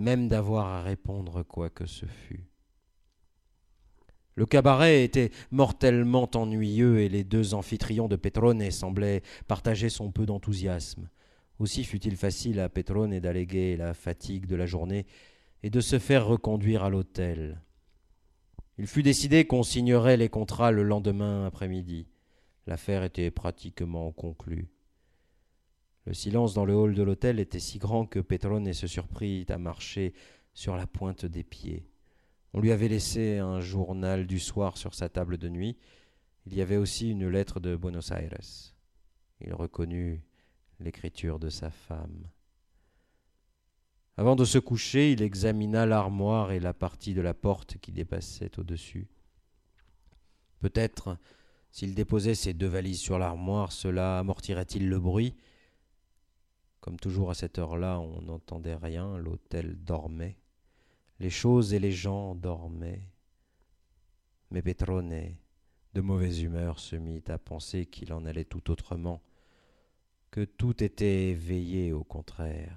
même 0.00 0.28
d'avoir 0.28 0.66
à 0.66 0.82
répondre 0.82 1.42
quoi 1.42 1.70
que 1.70 1.86
ce 1.86 2.06
fût. 2.06 2.51
Le 4.34 4.46
cabaret 4.46 5.04
était 5.04 5.30
mortellement 5.50 6.30
ennuyeux 6.34 7.00
et 7.00 7.08
les 7.08 7.24
deux 7.24 7.54
amphitryon 7.54 8.08
de 8.08 8.16
Petrone 8.16 8.70
semblaient 8.70 9.22
partager 9.46 9.90
son 9.90 10.10
peu 10.10 10.24
d'enthousiasme. 10.24 11.08
Aussi 11.58 11.84
fut-il 11.84 12.16
facile 12.16 12.58
à 12.60 12.68
Petrone 12.68 13.18
d'alléguer 13.20 13.76
la 13.76 13.94
fatigue 13.94 14.46
de 14.46 14.56
la 14.56 14.66
journée 14.66 15.06
et 15.62 15.70
de 15.70 15.80
se 15.80 15.98
faire 15.98 16.26
reconduire 16.26 16.82
à 16.82 16.90
l'hôtel. 16.90 17.60
Il 18.78 18.86
fut 18.86 19.02
décidé 19.02 19.44
qu'on 19.44 19.62
signerait 19.62 20.16
les 20.16 20.30
contrats 20.30 20.72
le 20.72 20.82
lendemain 20.82 21.44
après-midi. 21.46 22.08
L'affaire 22.66 23.04
était 23.04 23.30
pratiquement 23.30 24.12
conclue. 24.12 24.68
Le 26.06 26.14
silence 26.14 26.54
dans 26.54 26.64
le 26.64 26.74
hall 26.74 26.94
de 26.94 27.02
l'hôtel 27.02 27.38
était 27.38 27.60
si 27.60 27.78
grand 27.78 28.06
que 28.06 28.18
Petrone 28.18 28.72
se 28.72 28.86
surprit 28.86 29.46
à 29.50 29.58
marcher 29.58 30.14
sur 30.54 30.76
la 30.76 30.86
pointe 30.86 31.26
des 31.26 31.44
pieds. 31.44 31.91
On 32.54 32.60
lui 32.60 32.72
avait 32.72 32.88
laissé 32.88 33.38
un 33.38 33.60
journal 33.60 34.26
du 34.26 34.38
soir 34.38 34.76
sur 34.76 34.94
sa 34.94 35.08
table 35.08 35.38
de 35.38 35.48
nuit. 35.48 35.78
Il 36.46 36.54
y 36.54 36.60
avait 36.60 36.76
aussi 36.76 37.10
une 37.10 37.28
lettre 37.28 37.60
de 37.60 37.76
Buenos 37.76 38.10
Aires. 38.10 38.72
Il 39.40 39.54
reconnut 39.54 40.22
l'écriture 40.78 41.38
de 41.38 41.48
sa 41.48 41.70
femme. 41.70 42.28
Avant 44.18 44.36
de 44.36 44.44
se 44.44 44.58
coucher, 44.58 45.12
il 45.12 45.22
examina 45.22 45.86
l'armoire 45.86 46.52
et 46.52 46.60
la 46.60 46.74
partie 46.74 47.14
de 47.14 47.22
la 47.22 47.32
porte 47.32 47.78
qui 47.78 47.92
dépassait 47.92 48.58
au-dessus. 48.58 49.08
Peut-être, 50.60 51.16
s'il 51.70 51.94
déposait 51.94 52.34
ses 52.34 52.52
deux 52.52 52.66
valises 52.66 53.00
sur 53.00 53.18
l'armoire, 53.18 53.72
cela 53.72 54.18
amortirait-il 54.18 54.88
le 54.88 55.00
bruit? 55.00 55.34
Comme 56.80 56.98
toujours 56.98 57.30
à 57.30 57.34
cette 57.34 57.58
heure-là, 57.58 57.98
on 58.00 58.20
n'entendait 58.22 58.74
rien, 58.74 59.16
l'hôtel 59.16 59.82
dormait. 59.82 60.36
Les 61.22 61.30
choses 61.30 61.72
et 61.72 61.78
les 61.78 61.92
gens 61.92 62.34
dormaient. 62.34 63.08
Mais 64.50 64.60
Petrone, 64.60 65.36
de 65.94 66.00
mauvaise 66.00 66.42
humeur, 66.42 66.80
se 66.80 66.96
mit 66.96 67.22
à 67.28 67.38
penser 67.38 67.86
qu'il 67.86 68.12
en 68.12 68.24
allait 68.24 68.44
tout 68.44 68.72
autrement, 68.72 69.22
que 70.32 70.44
tout 70.44 70.82
était 70.82 71.28
éveillé 71.28 71.92
au 71.92 72.02
contraire, 72.02 72.76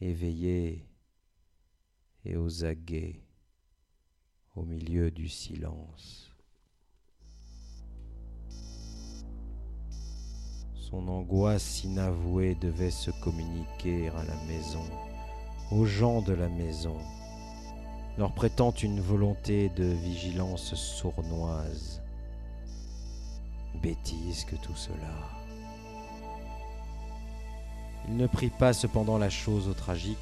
éveillé 0.00 0.86
et 2.24 2.36
aux 2.36 2.64
aguets, 2.64 3.24
au 4.54 4.62
milieu 4.62 5.10
du 5.10 5.28
silence. 5.28 6.32
Son 10.76 11.08
angoisse 11.08 11.82
inavouée 11.82 12.54
devait 12.54 12.92
se 12.92 13.10
communiquer 13.24 14.10
à 14.10 14.22
la 14.22 14.44
maison, 14.44 14.84
aux 15.72 15.86
gens 15.86 16.22
de 16.22 16.34
la 16.34 16.48
maison, 16.48 17.00
leur 18.18 18.32
prêtant 18.32 18.70
une 18.70 19.00
volonté 19.00 19.70
de 19.76 19.84
vigilance 19.84 20.74
sournoise. 20.74 22.00
Bêtise 23.82 24.44
que 24.44 24.56
tout 24.56 24.76
cela. 24.76 24.96
Il 28.08 28.16
ne 28.16 28.26
prit 28.26 28.50
pas 28.50 28.72
cependant 28.72 29.18
la 29.18 29.30
chose 29.30 29.68
au 29.68 29.74
tragique 29.74 30.18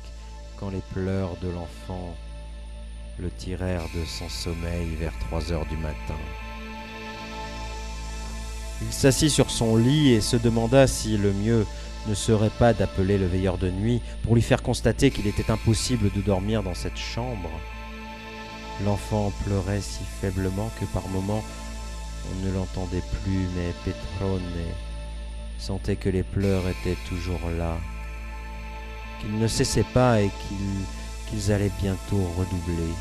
quand 0.58 0.70
les 0.70 0.82
pleurs 0.92 1.36
de 1.42 1.48
l'enfant 1.48 2.14
le 3.18 3.30
tirèrent 3.30 3.88
de 3.94 4.04
son 4.06 4.28
sommeil 4.28 4.94
vers 4.98 5.12
trois 5.26 5.52
heures 5.52 5.66
du 5.66 5.76
matin. 5.76 6.16
Il 8.80 8.92
s'assit 8.92 9.30
sur 9.30 9.50
son 9.50 9.76
lit 9.76 10.12
et 10.12 10.20
se 10.20 10.36
demanda 10.36 10.86
si 10.86 11.16
le 11.16 11.32
mieux 11.32 11.66
ne 12.08 12.14
serait 12.14 12.50
pas 12.50 12.72
d'appeler 12.72 13.18
le 13.18 13.26
veilleur 13.26 13.58
de 13.58 13.70
nuit 13.70 14.00
pour 14.22 14.34
lui 14.34 14.42
faire 14.42 14.62
constater 14.62 15.10
qu'il 15.10 15.26
était 15.26 15.50
impossible 15.50 16.10
de 16.10 16.20
dormir 16.20 16.62
dans 16.62 16.74
cette 16.74 16.96
chambre. 16.96 17.50
L'enfant 18.84 19.32
pleurait 19.44 19.80
si 19.80 20.02
faiblement 20.20 20.70
que 20.80 20.84
par 20.86 21.06
moments 21.08 21.44
on 22.30 22.46
ne 22.46 22.52
l'entendait 22.52 23.02
plus, 23.22 23.48
mais 23.56 23.72
Petrone 23.84 24.42
sentait 25.58 25.96
que 25.96 26.08
les 26.08 26.22
pleurs 26.22 26.68
étaient 26.68 26.98
toujours 27.08 27.40
là, 27.56 27.76
qu'ils 29.20 29.38
ne 29.38 29.46
cessaient 29.46 29.86
pas 29.94 30.20
et 30.20 30.30
qu'ils 31.28 31.52
allaient 31.52 31.70
bientôt 31.80 32.24
redoubler. 32.36 32.92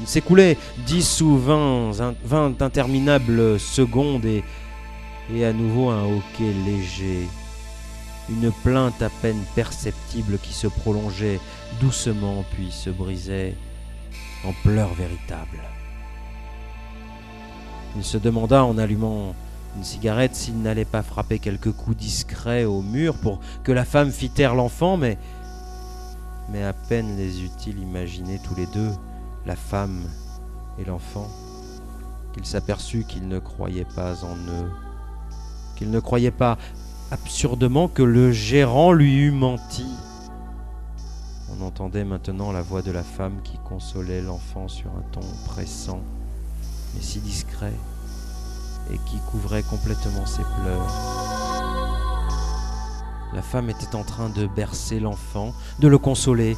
Il 0.00 0.06
s'écoulait 0.06 0.56
dix 0.86 1.20
ou 1.20 1.36
vingt, 1.36 2.14
vingt 2.24 2.62
interminables 2.62 3.58
secondes 3.58 4.24
et 4.24 5.44
à 5.44 5.52
nouveau 5.52 5.90
un 5.90 6.04
hoquet 6.04 6.52
léger, 6.64 7.28
une 8.28 8.52
plainte 8.62 9.02
à 9.02 9.10
peine 9.22 9.42
perceptible 9.54 10.38
qui 10.38 10.52
se 10.52 10.68
prolongeait 10.68 11.40
doucement 11.80 12.44
puis 12.52 12.70
se 12.70 12.90
brisait 12.90 13.54
en 14.44 14.52
pleurs 14.62 14.94
véritables. 14.94 15.62
Il 17.96 18.04
se 18.04 18.18
demanda 18.18 18.64
en 18.64 18.78
allumant 18.78 19.34
une 19.76 19.84
cigarette 19.84 20.34
s'il 20.34 20.60
n'allait 20.62 20.84
pas 20.84 21.02
frapper 21.02 21.38
quelques 21.38 21.72
coups 21.72 21.96
discrets 21.96 22.64
au 22.64 22.82
mur 22.82 23.16
pour 23.16 23.40
que 23.62 23.72
la 23.72 23.84
femme 23.84 24.10
fît 24.10 24.30
taire 24.30 24.54
l'enfant, 24.54 24.96
mais, 24.96 25.18
à 26.62 26.72
peine 26.72 27.16
les 27.16 27.42
eut-il 27.42 27.78
imaginés 27.78 28.40
tous 28.42 28.54
les 28.54 28.66
deux, 28.66 28.90
la 29.46 29.56
femme 29.56 30.02
et 30.78 30.84
l'enfant, 30.84 31.28
qu'il 32.32 32.44
s'aperçut 32.44 33.04
qu'il 33.04 33.28
ne 33.28 33.38
croyait 33.38 33.86
pas 33.96 34.24
en 34.24 34.36
eux, 34.36 34.70
qu'il 35.76 35.90
ne 35.90 36.00
croyait 36.00 36.30
pas 36.30 36.58
absurdement 37.10 37.88
que 37.88 38.02
le 38.02 38.32
gérant 38.32 38.92
lui 38.92 39.16
eût 39.16 39.32
menti. 39.32 39.86
On 41.52 41.64
entendait 41.64 42.04
maintenant 42.04 42.52
la 42.52 42.62
voix 42.62 42.82
de 42.82 42.90
la 42.90 43.02
femme 43.02 43.40
qui 43.42 43.58
consolait 43.68 44.22
l'enfant 44.22 44.68
sur 44.68 44.90
un 44.90 45.02
ton 45.12 45.20
pressant, 45.46 46.00
mais 46.94 47.02
si 47.02 47.20
discret, 47.20 47.74
et 48.92 48.98
qui 49.06 49.18
couvrait 49.30 49.62
complètement 49.62 50.26
ses 50.26 50.42
pleurs. 50.42 50.92
La 53.32 53.42
femme 53.42 53.70
était 53.70 53.94
en 53.94 54.02
train 54.02 54.28
de 54.28 54.46
bercer 54.46 55.00
l'enfant, 55.00 55.52
de 55.78 55.88
le 55.88 55.98
consoler, 55.98 56.56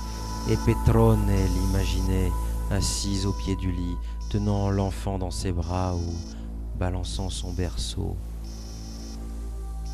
et 0.51 0.57
Petrone 0.66 1.26
l'imaginait 1.26 2.30
assise 2.70 3.26
au 3.26 3.32
pied 3.32 3.57
du 3.57 3.70
lit, 3.70 3.97
tenant 4.30 4.70
l'enfant 4.70 5.18
dans 5.18 5.30
ses 5.30 5.53
bras 5.53 5.95
ou 5.95 6.78
balançant 6.78 7.30
son 7.30 7.53
berceau. 7.53 8.16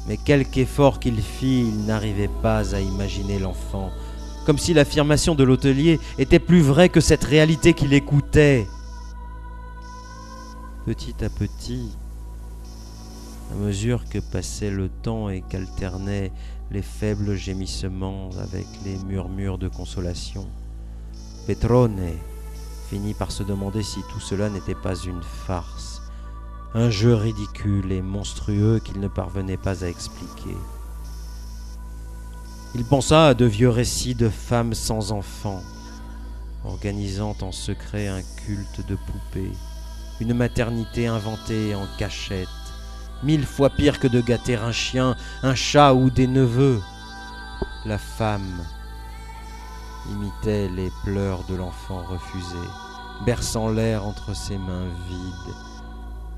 Mais 0.07 0.17
quelque 0.17 0.59
effort 0.59 1.01
qu'il 1.01 1.21
fit, 1.21 1.67
il 1.69 1.85
n'arrivait 1.85 2.31
pas 2.43 2.75
à 2.75 2.81
imaginer 2.81 3.39
l'enfant, 3.39 3.91
comme 4.49 4.57
si 4.57 4.73
l'affirmation 4.73 5.35
de 5.35 5.45
l'hôtelier 5.45 6.01
était 6.17 6.39
plus 6.39 6.63
vraie 6.63 6.89
que 6.89 7.03
cette 7.03 7.25
réalité 7.25 7.75
qu'il 7.75 7.93
écoutait. 7.93 8.67
Petit 10.87 11.23
à 11.23 11.29
petit, 11.29 11.91
à 13.53 13.57
mesure 13.57 14.09
que 14.09 14.19
passait 14.19 14.71
le 14.71 14.89
temps 14.89 15.29
et 15.29 15.43
qu'alternaient 15.43 16.33
les 16.71 16.81
faibles 16.81 17.35
gémissements 17.35 18.31
avec 18.41 18.65
les 18.87 18.97
murmures 19.05 19.59
de 19.59 19.69
consolation, 19.69 20.49
Petrone 21.47 22.01
finit 22.89 23.13
par 23.13 23.31
se 23.31 23.43
demander 23.43 23.83
si 23.83 24.01
tout 24.11 24.21
cela 24.21 24.49
n'était 24.49 24.75
pas 24.75 24.97
une 24.97 25.23
farce, 25.23 26.01
un 26.73 26.89
jeu 26.89 27.15
ridicule 27.15 27.93
et 27.93 28.01
monstrueux 28.01 28.81
qu'il 28.83 28.99
ne 28.99 29.09
parvenait 29.09 29.59
pas 29.59 29.85
à 29.85 29.89
expliquer. 29.89 30.57
Il 32.75 32.85
pensa 32.85 33.29
à 33.29 33.35
de 33.35 33.47
vieux 33.47 33.71
récits 33.71 34.15
de 34.15 34.29
femmes 34.29 34.75
sans 34.75 35.13
enfants, 35.13 35.63
organisant 36.65 37.35
en 37.41 37.51
secret 37.51 38.09
un 38.09 38.21
culte 38.45 38.87
de 38.87 38.95
poupées, 38.95 39.53
une 40.21 40.35
maternité 40.35 41.07
inventée 41.07 41.75
en 41.75 41.87
cachette, 41.99 42.49
mille 43.23 43.47
fois 43.47 43.71
pire 43.71 43.99
que 43.99 44.07
de 44.07 44.21
gâter 44.21 44.57
un 44.57 44.73
chien, 44.73 45.17
un 45.43 45.55
chat 45.55 45.95
ou 45.95 46.11
des 46.11 46.27
neveux. 46.27 46.81
La 47.87 47.99
femme 47.99 48.65
imitait 50.11 50.69
les 50.69 50.91
pleurs 51.05 51.45
de 51.49 51.55
l'enfant 51.55 52.03
refusé, 52.03 52.69
berçant 53.25 53.71
l'air 53.71 54.05
entre 54.05 54.37
ses 54.37 54.59
mains 54.59 54.89
vides, 55.09 55.55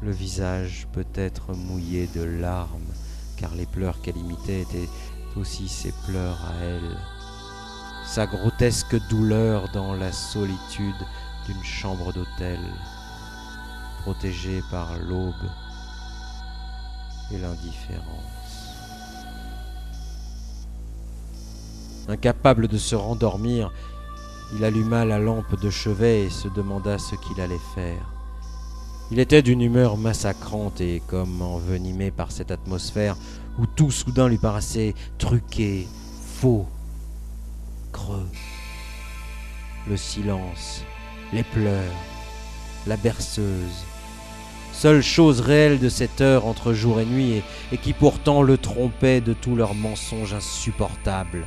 le 0.03 0.13
visage 0.13 0.87
peut-être 0.93 1.55
mouillé 1.55 2.09
de 2.15 2.23
larmes, 2.23 2.95
car 3.37 3.55
les 3.55 3.67
pleurs 3.67 4.01
qu'elle 4.01 4.17
imitait 4.17 4.61
étaient 4.61 4.89
aussi 5.37 5.69
ses 5.69 5.93
pleurs 6.07 6.39
à 6.45 6.65
elle, 6.65 6.97
sa 8.07 8.27
grotesque 8.27 8.97
douleur 9.09 9.69
dans 9.73 9.95
la 9.95 10.13
solitude 10.13 11.07
d'une 11.47 11.63
chambre 11.63 12.13
d'hôtel, 12.13 12.61
protégée 14.03 14.63
par 14.71 14.99
l'aube 14.99 15.35
et 17.33 17.39
l'indifférence. 17.39 18.41
Incapable 22.09 22.67
de 22.67 22.79
se 22.79 22.97
rendormir, 22.97 23.71
il 24.55 24.65
alluma 24.65 25.05
la 25.05 25.19
lampe 25.19 25.61
de 25.61 25.71
chevet 25.71 26.25
et 26.25 26.31
se 26.31 26.49
demanda 26.49 26.99
ce 26.99 27.15
qu'il 27.15 27.41
allait 27.41 27.57
faire. 27.75 28.11
Il 29.13 29.19
était 29.19 29.43
d'une 29.43 29.61
humeur 29.61 29.97
massacrante 29.97 30.81
et 30.81 31.03
comme 31.09 31.43
envenimé 31.43 32.11
par 32.11 32.31
cette 32.31 32.51
atmosphère 32.51 33.17
où 33.61 33.67
tout 33.67 33.91
soudain 33.91 34.29
lui 34.29 34.39
paraissait 34.39 34.95
truqué, 35.19 35.87
faux, 36.39 36.67
creux. 37.93 38.29
Le 39.87 39.97
silence, 39.97 40.83
les 41.33 41.43
pleurs, 41.43 41.93
la 42.87 42.97
berceuse. 42.97 43.85
Seule 44.73 45.03
chose 45.03 45.41
réelle 45.41 45.79
de 45.79 45.91
cette 45.91 46.23
heure 46.23 46.47
entre 46.47 46.73
jour 46.73 47.01
et 47.01 47.05
nuit 47.05 47.43
et, 47.71 47.77
qui 47.77 47.93
pourtant 47.93 48.41
le 48.41 48.57
trompait 48.57 49.21
de 49.21 49.35
tous 49.35 49.57
leurs 49.57 49.75
mensonges 49.75 50.33
insupportables. 50.33 51.47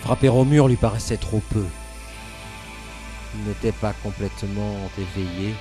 Frapper 0.00 0.30
au 0.30 0.44
mur 0.44 0.66
lui 0.66 0.76
paraissait 0.76 1.18
trop 1.18 1.40
peu. 1.50 1.64
Il 3.36 3.44
n'était 3.44 3.72
pas 3.72 3.92
complètement 4.02 4.74
éveillé, 4.98 5.54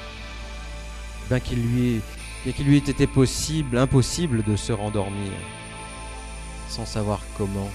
bien 1.29 1.39
qu'il 1.39 1.61
lui, 1.61 2.01
bien 2.43 2.53
qu'il 2.53 2.65
lui 2.65 2.77
ait 2.77 2.79
été 2.79 3.07
possible, 3.07 3.77
impossible 3.77 4.43
de 4.43 4.55
se 4.55 4.71
rendormir, 4.71 5.31
sans 6.67 6.85
savoir 6.85 7.21
comment. 7.37 7.69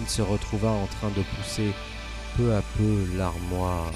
Il 0.00 0.08
se 0.08 0.22
retrouva 0.22 0.70
en 0.70 0.86
train 0.86 1.10
de 1.10 1.22
pousser 1.22 1.72
peu 2.36 2.54
à 2.54 2.62
peu 2.76 3.06
l'armoire 3.16 3.92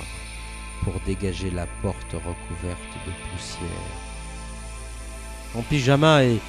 pour 0.83 0.95
dégager 1.05 1.51
la 1.51 1.67
porte 1.83 2.13
recouverte 2.13 2.95
de 3.07 3.13
poussière. 3.31 3.69
En 5.55 5.63
pyjama 5.63 6.25
et, 6.25 6.41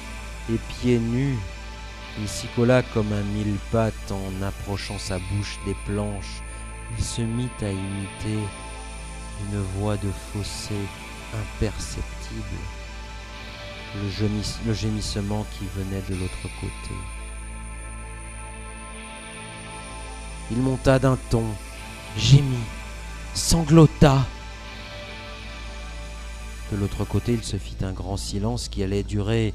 et 0.52 0.58
pieds 0.68 1.00
nus, 1.00 1.36
il 2.20 2.28
s'y 2.28 2.46
colla 2.54 2.82
comme 2.82 3.12
un 3.12 3.22
mille 3.22 3.56
pattes 3.72 4.12
en 4.12 4.42
approchant 4.42 4.98
sa 4.98 5.18
bouche 5.18 5.58
des 5.66 5.76
planches. 5.86 6.42
Il 6.96 7.04
se 7.04 7.22
mit 7.22 7.50
à 7.62 7.70
imiter 7.70 8.38
une 9.40 9.60
voix 9.76 9.96
de 9.96 10.10
fossé 10.32 10.74
imperceptible, 11.34 12.58
le, 13.96 14.10
gémis- 14.10 14.58
le 14.66 14.72
gémissement 14.72 15.46
qui 15.58 15.64
venait 15.76 16.02
de 16.08 16.14
l'autre 16.14 16.42
côté. 16.60 16.94
Il 20.50 20.58
monta 20.58 20.98
d'un 20.98 21.16
ton, 21.30 21.44
gémit, 22.16 22.56
sanglota. 23.34 24.26
De 26.72 26.76
l'autre 26.76 27.04
côté, 27.04 27.32
il 27.32 27.42
se 27.42 27.56
fit 27.56 27.76
un 27.82 27.92
grand 27.92 28.16
silence 28.16 28.68
qui 28.68 28.82
allait 28.82 29.02
durer 29.02 29.54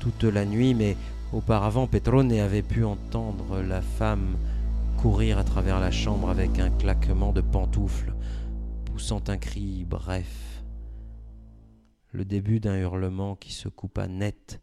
toute 0.00 0.24
la 0.24 0.44
nuit, 0.44 0.74
mais 0.74 0.96
auparavant 1.32 1.86
Petrone 1.86 2.32
avait 2.32 2.62
pu 2.62 2.84
entendre 2.84 3.60
la 3.62 3.82
femme 3.82 4.36
courir 4.96 5.38
à 5.38 5.44
travers 5.44 5.78
la 5.80 5.90
chambre 5.90 6.30
avec 6.30 6.58
un 6.58 6.70
claquement 6.70 7.32
de 7.32 7.40
pantoufles, 7.40 8.14
poussant 8.86 9.22
un 9.28 9.36
cri 9.36 9.84
bref, 9.88 10.55
le 12.12 12.24
début 12.24 12.60
d'un 12.60 12.78
hurlement 12.78 13.36
qui 13.36 13.52
se 13.52 13.68
coupa 13.68 14.08
net 14.08 14.60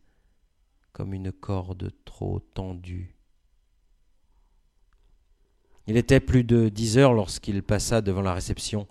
comme 0.94 1.14
une 1.14 1.32
corde 1.32 1.92
trop 2.06 2.40
tendue. 2.40 3.16
Il 5.88 5.98
était 5.98 6.20
plus 6.20 6.44
de 6.44 6.70
dix 6.70 6.98
heures 6.98 7.14
lorsqu'il 7.14 7.64
passa 7.64 8.02
devant 8.02 8.22
la 8.22 8.34
réception. 8.34 8.88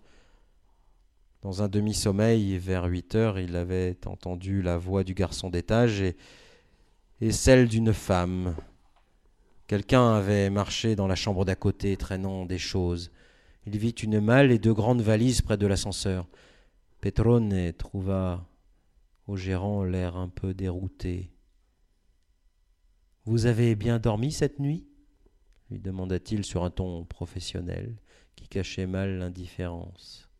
Dans 1.40 1.62
un 1.62 1.68
demi-sommeil, 1.68 2.58
vers 2.58 2.84
huit 2.84 3.14
heures, 3.14 3.38
il 3.38 3.56
avait 3.56 3.96
entendu 4.06 4.62
la 4.62 4.76
voix 4.76 5.02
du 5.02 5.14
garçon 5.14 5.48
d'étage 5.48 6.00
et, 6.02 6.16
et 7.20 7.32
celle 7.32 7.66
d'une 7.68 7.92
femme. 7.94 8.54
Quelqu'un 9.66 10.12
avait 10.12 10.50
marché 10.50 10.96
dans 10.96 11.06
la 11.06 11.14
chambre 11.14 11.44
d'à 11.44 11.54
côté, 11.54 11.96
traînant 11.96 12.44
des 12.44 12.58
choses. 12.58 13.10
Il 13.64 13.78
vit 13.78 13.90
une 13.90 14.20
malle 14.20 14.52
et 14.52 14.58
deux 14.58 14.74
grandes 14.74 15.00
valises 15.00 15.40
près 15.40 15.56
de 15.56 15.66
l'ascenseur. 15.66 16.26
Petrone 17.02 17.72
trouva 17.72 18.48
au 19.26 19.36
gérant 19.36 19.82
l'air 19.82 20.16
un 20.16 20.28
peu 20.28 20.54
dérouté. 20.54 21.32
Vous 23.24 23.46
avez 23.46 23.74
bien 23.74 23.98
dormi 23.98 24.30
cette 24.30 24.60
nuit? 24.60 24.86
lui 25.68 25.80
demanda-t-il 25.80 26.44
sur 26.44 26.62
un 26.62 26.70
ton 26.70 27.04
professionnel 27.04 27.96
qui 28.36 28.46
cachait 28.46 28.86
mal 28.86 29.18
l'indifférence. 29.18 30.30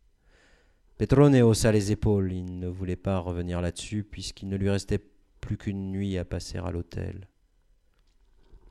Petrone 0.99 1.35
haussa 1.43 1.73
les 1.73 1.91
épaules, 1.91 2.33
il 2.33 2.61
ne 2.61 2.69
voulait 2.69 2.95
pas 2.95 3.19
revenir 3.19 3.61
là-dessus 3.61 4.05
puisqu'il 4.05 4.49
ne 4.49 4.57
lui 4.57 4.71
restait 4.71 5.05
plus 5.41 5.57
qu'une 5.57 5.91
nuit 5.91 6.17
à 6.17 6.25
passer 6.25 6.59
à 6.59 6.71
l'hôtel. 6.71 7.27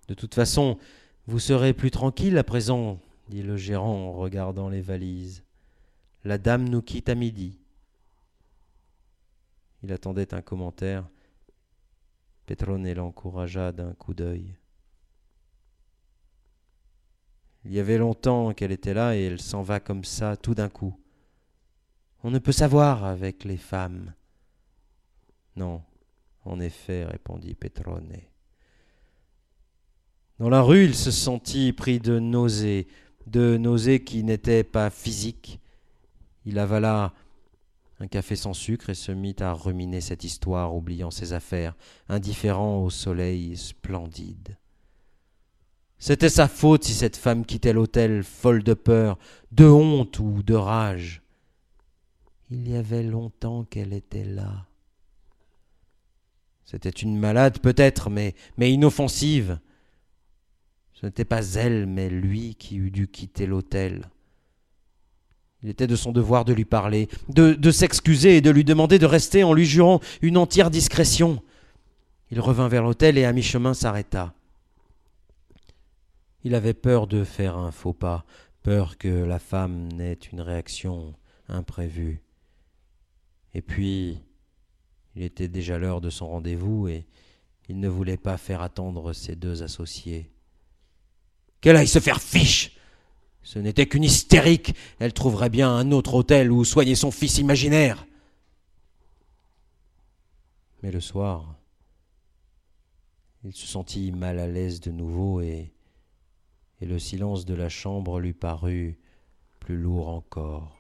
De 0.07 0.13
toute 0.13 0.33
façon, 0.33 0.77
vous 1.27 1.39
serez 1.39 1.73
plus 1.73 1.91
tranquille 1.91 2.37
à 2.37 2.45
présent, 2.45 3.01
dit 3.27 3.43
le 3.43 3.57
gérant 3.57 4.07
en 4.07 4.13
regardant 4.13 4.69
les 4.69 4.81
valises. 4.81 5.43
La 6.23 6.37
dame 6.37 6.69
nous 6.69 6.81
quitte 6.81 7.09
à 7.09 7.15
midi. 7.15 7.61
Il 9.84 9.91
attendait 9.91 10.34
un 10.34 10.41
commentaire. 10.41 11.07
Petrone 12.45 12.91
l'encouragea 12.93 13.71
d'un 13.71 13.93
coup 13.93 14.13
d'œil. 14.13 14.55
Il 17.65 17.73
y 17.73 17.79
avait 17.79 17.97
longtemps 17.97 18.53
qu'elle 18.53 18.71
était 18.71 18.93
là 18.93 19.15
et 19.15 19.23
elle 19.23 19.41
s'en 19.41 19.61
va 19.61 19.79
comme 19.79 20.03
ça 20.03 20.36
tout 20.36 20.55
d'un 20.55 20.69
coup. 20.69 20.97
On 22.23 22.32
ne 22.32 22.39
peut 22.39 22.51
savoir 22.51 23.03
avec 23.05 23.43
les 23.43 23.57
femmes. 23.57 24.13
Non, 25.55 25.84
en 26.45 26.59
effet, 26.59 27.05
répondit 27.05 27.55
Petrone. 27.55 28.11
Dans 30.39 30.49
la 30.49 30.61
rue, 30.61 30.86
il 30.86 30.95
se 30.95 31.11
sentit 31.11 31.71
pris 31.71 31.99
de 31.99 32.17
nausées, 32.17 32.88
de 33.27 33.57
nausées 33.57 34.03
qui 34.03 34.23
n'étaient 34.23 34.63
pas 34.63 34.89
physiques. 34.89 35.59
Il 36.45 36.57
avala 36.57 37.13
un 38.02 38.08
café 38.08 38.36
sans 38.36 38.54
sucre 38.54 38.89
et 38.89 38.95
se 38.95 39.12
mit 39.12 39.36
à 39.39 39.54
ruminer 39.54 40.02
cette 40.02 40.24
histoire, 40.24 40.76
oubliant 40.76 41.12
ses 41.12 41.34
affaires, 41.34 41.76
indifférent 42.10 42.82
au 42.82 42.89
soleil 42.89 43.56
splendide. 43.56 44.58
C'était 45.99 46.30
sa 46.30 46.47
faute 46.47 46.84
si 46.84 46.93
cette 46.93 47.16
femme 47.16 47.45
quittait 47.45 47.74
l'hôtel 47.74 48.24
folle 48.24 48.64
de 48.64 48.74
peur, 48.74 49.20
de 49.52 49.68
honte 49.68 50.18
ou 50.18 50.41
de 50.41 50.56
rage. 50.56 51.22
Il 52.49 52.68
y 52.68 52.76
avait 52.76 53.04
longtemps 53.04 53.66
qu'elle 53.66 53.93
était 53.93 54.26
là. 54.26 54.66
C'était 56.66 56.89
une 56.89 57.20
malade 57.20 57.60
peut-être, 57.60 58.10
mais, 58.10 58.34
mais 58.58 58.74
inoffensive. 58.74 59.60
Ce 60.93 61.06
n'était 61.06 61.24
pas 61.24 61.54
elle, 61.54 61.86
mais 61.86 62.10
lui 62.10 62.56
qui 62.56 62.78
eût 62.78 62.89
dû 62.89 63.08
quitter 63.08 63.45
l'hôtel. 63.45 64.10
Il 65.64 65.70
était 65.70 65.88
de 65.88 65.95
son 65.95 66.12
devoir 66.12 66.43
de 66.43 66.53
lui 66.53 66.66
parler, 66.66 67.07
de, 67.30 67.72
s'excuser 67.72 68.38
et 68.38 68.41
de 68.41 68.49
lui 68.49 68.64
demander 68.64 68.97
de 68.97 69.05
rester 69.05 69.43
en 69.43 69.53
lui 69.53 69.66
jurant 69.66 69.99
une 70.22 70.38
entière 70.38 70.72
discrétion. 70.72 71.43
Il 72.32 72.39
revint 72.39 72.68
vers 72.68 72.84
l'hôtel 72.84 73.18
et 73.18 73.26
à 73.26 73.34
mi-chemin 73.34 73.74
s'arrêta. 73.74 74.34
Il 76.43 76.55
avait 76.55 76.74
peur 76.74 77.05
de 77.05 77.24
faire 77.24 77.57
un 77.57 77.72
faux 77.72 77.93
pas, 77.93 78.26
peur 78.64 78.97
que 78.97 79.07
la 79.07 79.38
femme 79.38 79.91
n'ait 79.91 80.18
une 80.32 80.41
réaction 80.41 81.14
imprévue. 81.47 82.24
Et 83.53 83.62
puis, 83.62 84.20
il 85.16 85.22
était 85.22 85.47
déjà 85.47 85.78
l'heure 85.78 86.01
de 86.01 86.09
son 86.09 86.28
rendez-vous 86.28 86.88
et 86.88 87.05
il 87.70 87.80
ne 87.80 87.88
voulait 87.88 88.18
pas 88.18 88.38
faire 88.38 88.62
attendre 88.62 89.14
ses 89.14 89.36
deux 89.36 89.62
associés. 89.62 90.32
Qu'elle 91.59 91.76
aille 91.76 91.88
se 91.88 91.99
faire 91.99 92.20
fiche 92.20 92.76
Ce 93.43 93.59
n'était 93.59 93.87
qu'une 93.87 94.03
hystérique. 94.03 94.75
Elle 94.99 95.13
trouverait 95.13 95.49
bien 95.49 95.69
un 95.69 95.91
autre 95.91 96.13
hôtel 96.13 96.51
où 96.51 96.63
soigner 96.63 96.95
son 96.95 97.11
fils 97.11 97.37
imaginaire. 97.37 98.05
Mais 100.83 100.91
le 100.91 100.99
soir, 100.99 101.55
il 103.43 103.53
se 103.53 103.67
sentit 103.67 104.11
mal 104.11 104.39
à 104.39 104.47
l'aise 104.47 104.79
de 104.81 104.91
nouveau 104.91 105.41
et, 105.41 105.73
et 106.79 106.85
le 106.85 106.99
silence 106.99 107.45
de 107.45 107.53
la 107.53 107.69
chambre 107.69 108.19
lui 108.19 108.33
parut 108.33 108.97
plus 109.59 109.77
lourd 109.77 110.09
encore. 110.09 110.77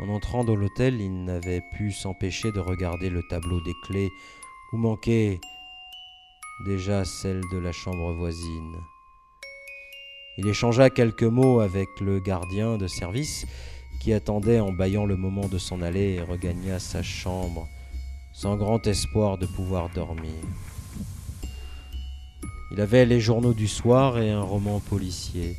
En 0.00 0.08
entrant 0.08 0.44
dans 0.44 0.56
l'hôtel, 0.56 1.00
il 1.00 1.24
n'avait 1.24 1.62
pu 1.76 1.92
s'empêcher 1.92 2.50
de 2.52 2.60
regarder 2.60 3.10
le 3.10 3.22
tableau 3.28 3.60
des 3.60 3.74
clés 3.82 4.08
où 4.72 4.78
manquait 4.78 5.40
déjà 6.64 7.04
celle 7.04 7.42
de 7.52 7.58
la 7.58 7.72
chambre 7.72 8.12
voisine. 8.14 8.76
Il 10.42 10.48
échangea 10.48 10.88
quelques 10.88 11.22
mots 11.22 11.60
avec 11.60 12.00
le 12.00 12.18
gardien 12.18 12.78
de 12.78 12.86
service 12.86 13.46
qui 14.00 14.14
attendait 14.14 14.58
en 14.58 14.72
bâillant 14.72 15.04
le 15.04 15.14
moment 15.14 15.48
de 15.48 15.58
s'en 15.58 15.82
aller 15.82 16.14
et 16.14 16.22
regagna 16.22 16.78
sa 16.78 17.02
chambre 17.02 17.68
sans 18.32 18.56
grand 18.56 18.86
espoir 18.86 19.36
de 19.36 19.44
pouvoir 19.44 19.90
dormir. 19.90 20.32
Il 22.72 22.80
avait 22.80 23.04
les 23.04 23.20
journaux 23.20 23.52
du 23.52 23.68
soir 23.68 24.18
et 24.18 24.30
un 24.30 24.40
roman 24.40 24.80
policier. 24.80 25.56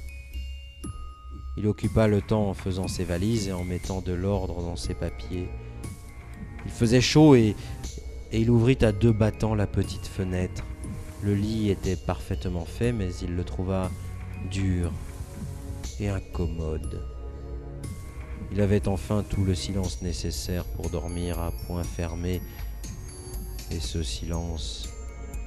Il 1.58 1.68
occupa 1.68 2.08
le 2.08 2.20
temps 2.20 2.50
en 2.50 2.56
faisant 2.56 2.88
ses 2.88 3.04
valises 3.04 3.50
et 3.50 3.54
en 3.54 3.64
mettant 3.64 4.02
de 4.02 4.14
l'ordre 4.14 4.64
dans 4.64 4.78
ses 4.78 4.96
papiers. 4.96 5.48
Il 6.66 6.72
faisait 6.72 7.02
chaud 7.02 7.36
et, 7.36 7.56
et 8.32 8.40
il 8.40 8.50
ouvrit 8.50 8.80
à 8.82 8.92
deux 8.92 9.14
battants 9.14 9.54
la 9.54 9.68
petite 9.68 10.08
fenêtre. 10.08 10.64
Le 11.22 11.36
lit 11.36 11.70
était 11.70 11.96
parfaitement 11.96 12.66
fait, 12.66 12.92
mais 12.92 13.14
il 13.22 13.36
le 13.36 13.44
trouva 13.44 13.92
dur 14.50 14.92
et 16.00 16.10
incommode. 16.10 17.06
Il 18.52 18.62
avait 18.62 18.88
enfin 18.88 19.24
tout 19.30 19.46
le 19.46 19.56
silence 19.56 20.02
nécessaire 20.02 20.66
pour 20.66 20.90
dormir 20.90 21.40
à 21.40 21.52
point 21.68 21.84
fermé, 21.84 22.42
et 23.72 23.80
ce 23.80 24.04
silence 24.04 24.90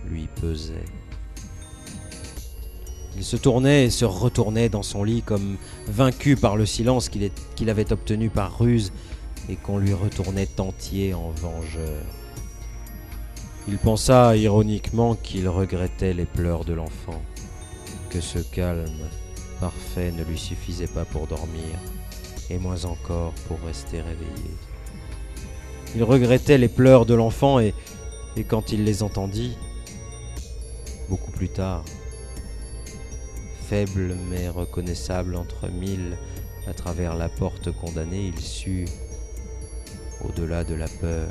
lui 0.07 0.29
pesait. 0.41 0.85
Il 3.17 3.25
se 3.25 3.37
tournait 3.37 3.85
et 3.85 3.91
se 3.91 4.05
retournait 4.05 4.69
dans 4.69 4.83
son 4.83 5.05
lit 5.05 5.23
comme 5.23 5.57
vaincu 5.87 6.37
par 6.37 6.57
le 6.57 6.67
silence 6.67 7.09
qu'il 7.09 7.71
avait 7.71 7.93
obtenu 7.93 8.29
par 8.29 8.59
ruse 8.59 8.93
et 9.49 9.57
qu'on 9.57 9.79
lui 9.79 9.93
retournait 9.93 10.49
entier 10.59 11.15
en 11.15 11.31
vengeur. 11.31 12.03
Il 13.69 13.79
pensa 13.79 14.37
ironiquement 14.37 15.15
qu'il 15.15 15.49
regrettait 15.49 16.13
les 16.13 16.27
pleurs 16.27 16.65
de 16.65 16.73
l'enfant, 16.73 17.23
ce 18.21 18.39
calme 18.39 19.09
parfait 19.61 20.13
ne 20.13 20.25
lui 20.25 20.39
suffisait 20.39 20.87
pas 20.87 21.05
pour 21.05 21.27
dormir, 21.27 21.79
et 22.51 22.59
moins 22.59 22.85
encore 22.85 23.33
pour 23.49 23.59
rester 23.61 24.01
réveillé. 24.01 24.51
Il 25.95 26.03
regrettait 26.03 26.59
les 26.59 26.69
pleurs 26.69 27.07
de 27.07 27.15
l'enfant 27.15 27.61
et, 27.61 27.75
et 28.37 28.45
quand 28.45 28.73
il 28.73 28.85
les 28.85 29.03
entendit, 29.03 29.57
beaucoup 31.09 31.31
plus 31.31 31.49
tard, 31.49 31.85
faible 33.69 34.17
mais 34.29 34.49
reconnaissable 34.49 35.37
entre 35.37 35.69
mille, 35.69 36.17
à 36.67 36.75
travers 36.75 37.15
la 37.15 37.29
porte 37.29 37.71
condamnée, 37.73 38.33
il 38.35 38.41
sut, 38.41 38.89
au-delà 40.25 40.65
de 40.65 40.75
la 40.75 40.89
peur, 40.89 41.29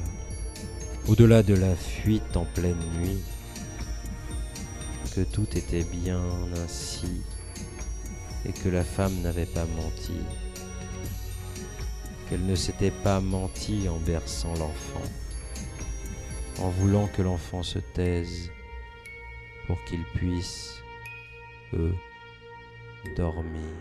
au-delà 1.08 1.44
de 1.44 1.56
la 1.56 1.76
fuite 1.76 2.38
en 2.38 2.46
pleine 2.46 2.80
nuit, 3.00 3.22
que 5.14 5.22
tout 5.22 5.48
était 5.56 5.84
bien 5.84 6.24
ainsi 6.64 7.22
et 8.46 8.52
que 8.52 8.70
la 8.70 8.84
femme 8.84 9.22
n'avait 9.22 9.46
pas 9.46 9.66
menti, 9.66 10.18
qu'elle 12.28 12.46
ne 12.46 12.56
s'était 12.56 12.92
pas 12.92 13.20
menti 13.20 13.88
en 13.88 14.00
berçant 14.00 14.54
l'enfant, 14.56 15.04
en 16.60 16.70
voulant 16.70 17.08
que 17.08 17.22
l'enfant 17.22 17.62
se 17.62 17.78
taise 17.80 18.50
pour 19.68 19.84
qu'il 19.86 20.04
puisse, 20.16 20.82
eux, 21.74 21.94
dormir. 23.16 23.72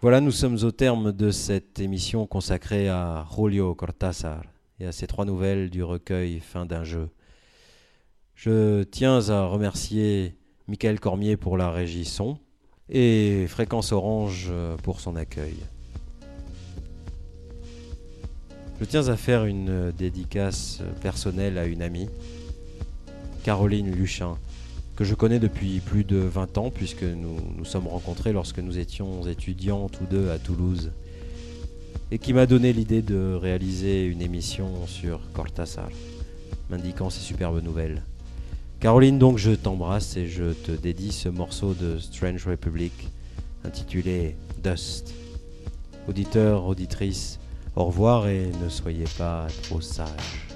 Voilà, 0.00 0.20
nous 0.20 0.30
sommes 0.30 0.58
au 0.62 0.70
terme 0.70 1.12
de 1.12 1.30
cette 1.30 1.80
émission 1.80 2.26
consacrée 2.26 2.88
à 2.88 3.26
Julio 3.34 3.74
Cortázar 3.74 4.44
et 4.78 4.86
à 4.86 4.92
ses 4.92 5.06
trois 5.06 5.24
nouvelles 5.24 5.70
du 5.70 5.82
recueil 5.82 6.40
Fin 6.40 6.66
d'un 6.66 6.84
jeu. 6.84 7.08
Je 8.34 8.82
tiens 8.82 9.30
à 9.30 9.46
remercier 9.46 10.36
Michael 10.68 11.00
Cormier 11.00 11.36
pour 11.36 11.56
la 11.56 11.70
régie 11.70 12.04
son 12.04 12.38
et 12.90 13.46
Fréquence 13.48 13.92
Orange 13.92 14.52
pour 14.82 15.00
son 15.00 15.16
accueil. 15.16 15.56
Je 18.80 18.84
tiens 18.84 19.08
à 19.08 19.16
faire 19.16 19.44
une 19.44 19.92
dédicace 19.92 20.82
personnelle 21.00 21.58
à 21.58 21.64
une 21.64 21.80
amie, 21.80 22.08
Caroline 23.44 23.90
Luchin, 23.90 24.36
que 24.96 25.04
je 25.04 25.14
connais 25.14 25.38
depuis 25.38 25.80
plus 25.80 26.04
de 26.04 26.16
20 26.16 26.58
ans 26.58 26.70
puisque 26.70 27.04
nous 27.04 27.36
nous 27.56 27.64
sommes 27.64 27.86
rencontrés 27.86 28.32
lorsque 28.32 28.58
nous 28.58 28.78
étions 28.78 29.26
étudiants 29.26 29.88
tous 29.88 30.06
deux 30.06 30.30
à 30.30 30.38
Toulouse 30.38 30.90
et 32.10 32.18
qui 32.18 32.32
m'a 32.32 32.46
donné 32.46 32.72
l'idée 32.72 33.00
de 33.00 33.34
réaliser 33.34 34.04
une 34.04 34.22
émission 34.22 34.86
sur 34.86 35.20
Cortázar, 35.32 35.88
m'indiquant 36.68 37.10
ses 37.10 37.20
superbes 37.20 37.62
nouvelles. 37.62 38.02
Caroline, 38.84 39.18
donc, 39.18 39.38
je 39.38 39.52
t'embrasse 39.52 40.18
et 40.18 40.26
je 40.26 40.52
te 40.52 40.70
dédie 40.70 41.10
ce 41.10 41.30
morceau 41.30 41.72
de 41.72 41.96
Strange 41.96 42.46
Republic 42.46 42.92
intitulé 43.64 44.36
Dust. 44.62 45.14
Auditeurs, 46.06 46.66
auditrices, 46.66 47.40
au 47.76 47.86
revoir 47.86 48.28
et 48.28 48.50
ne 48.62 48.68
soyez 48.68 49.06
pas 49.16 49.46
trop 49.62 49.80
sages. 49.80 50.53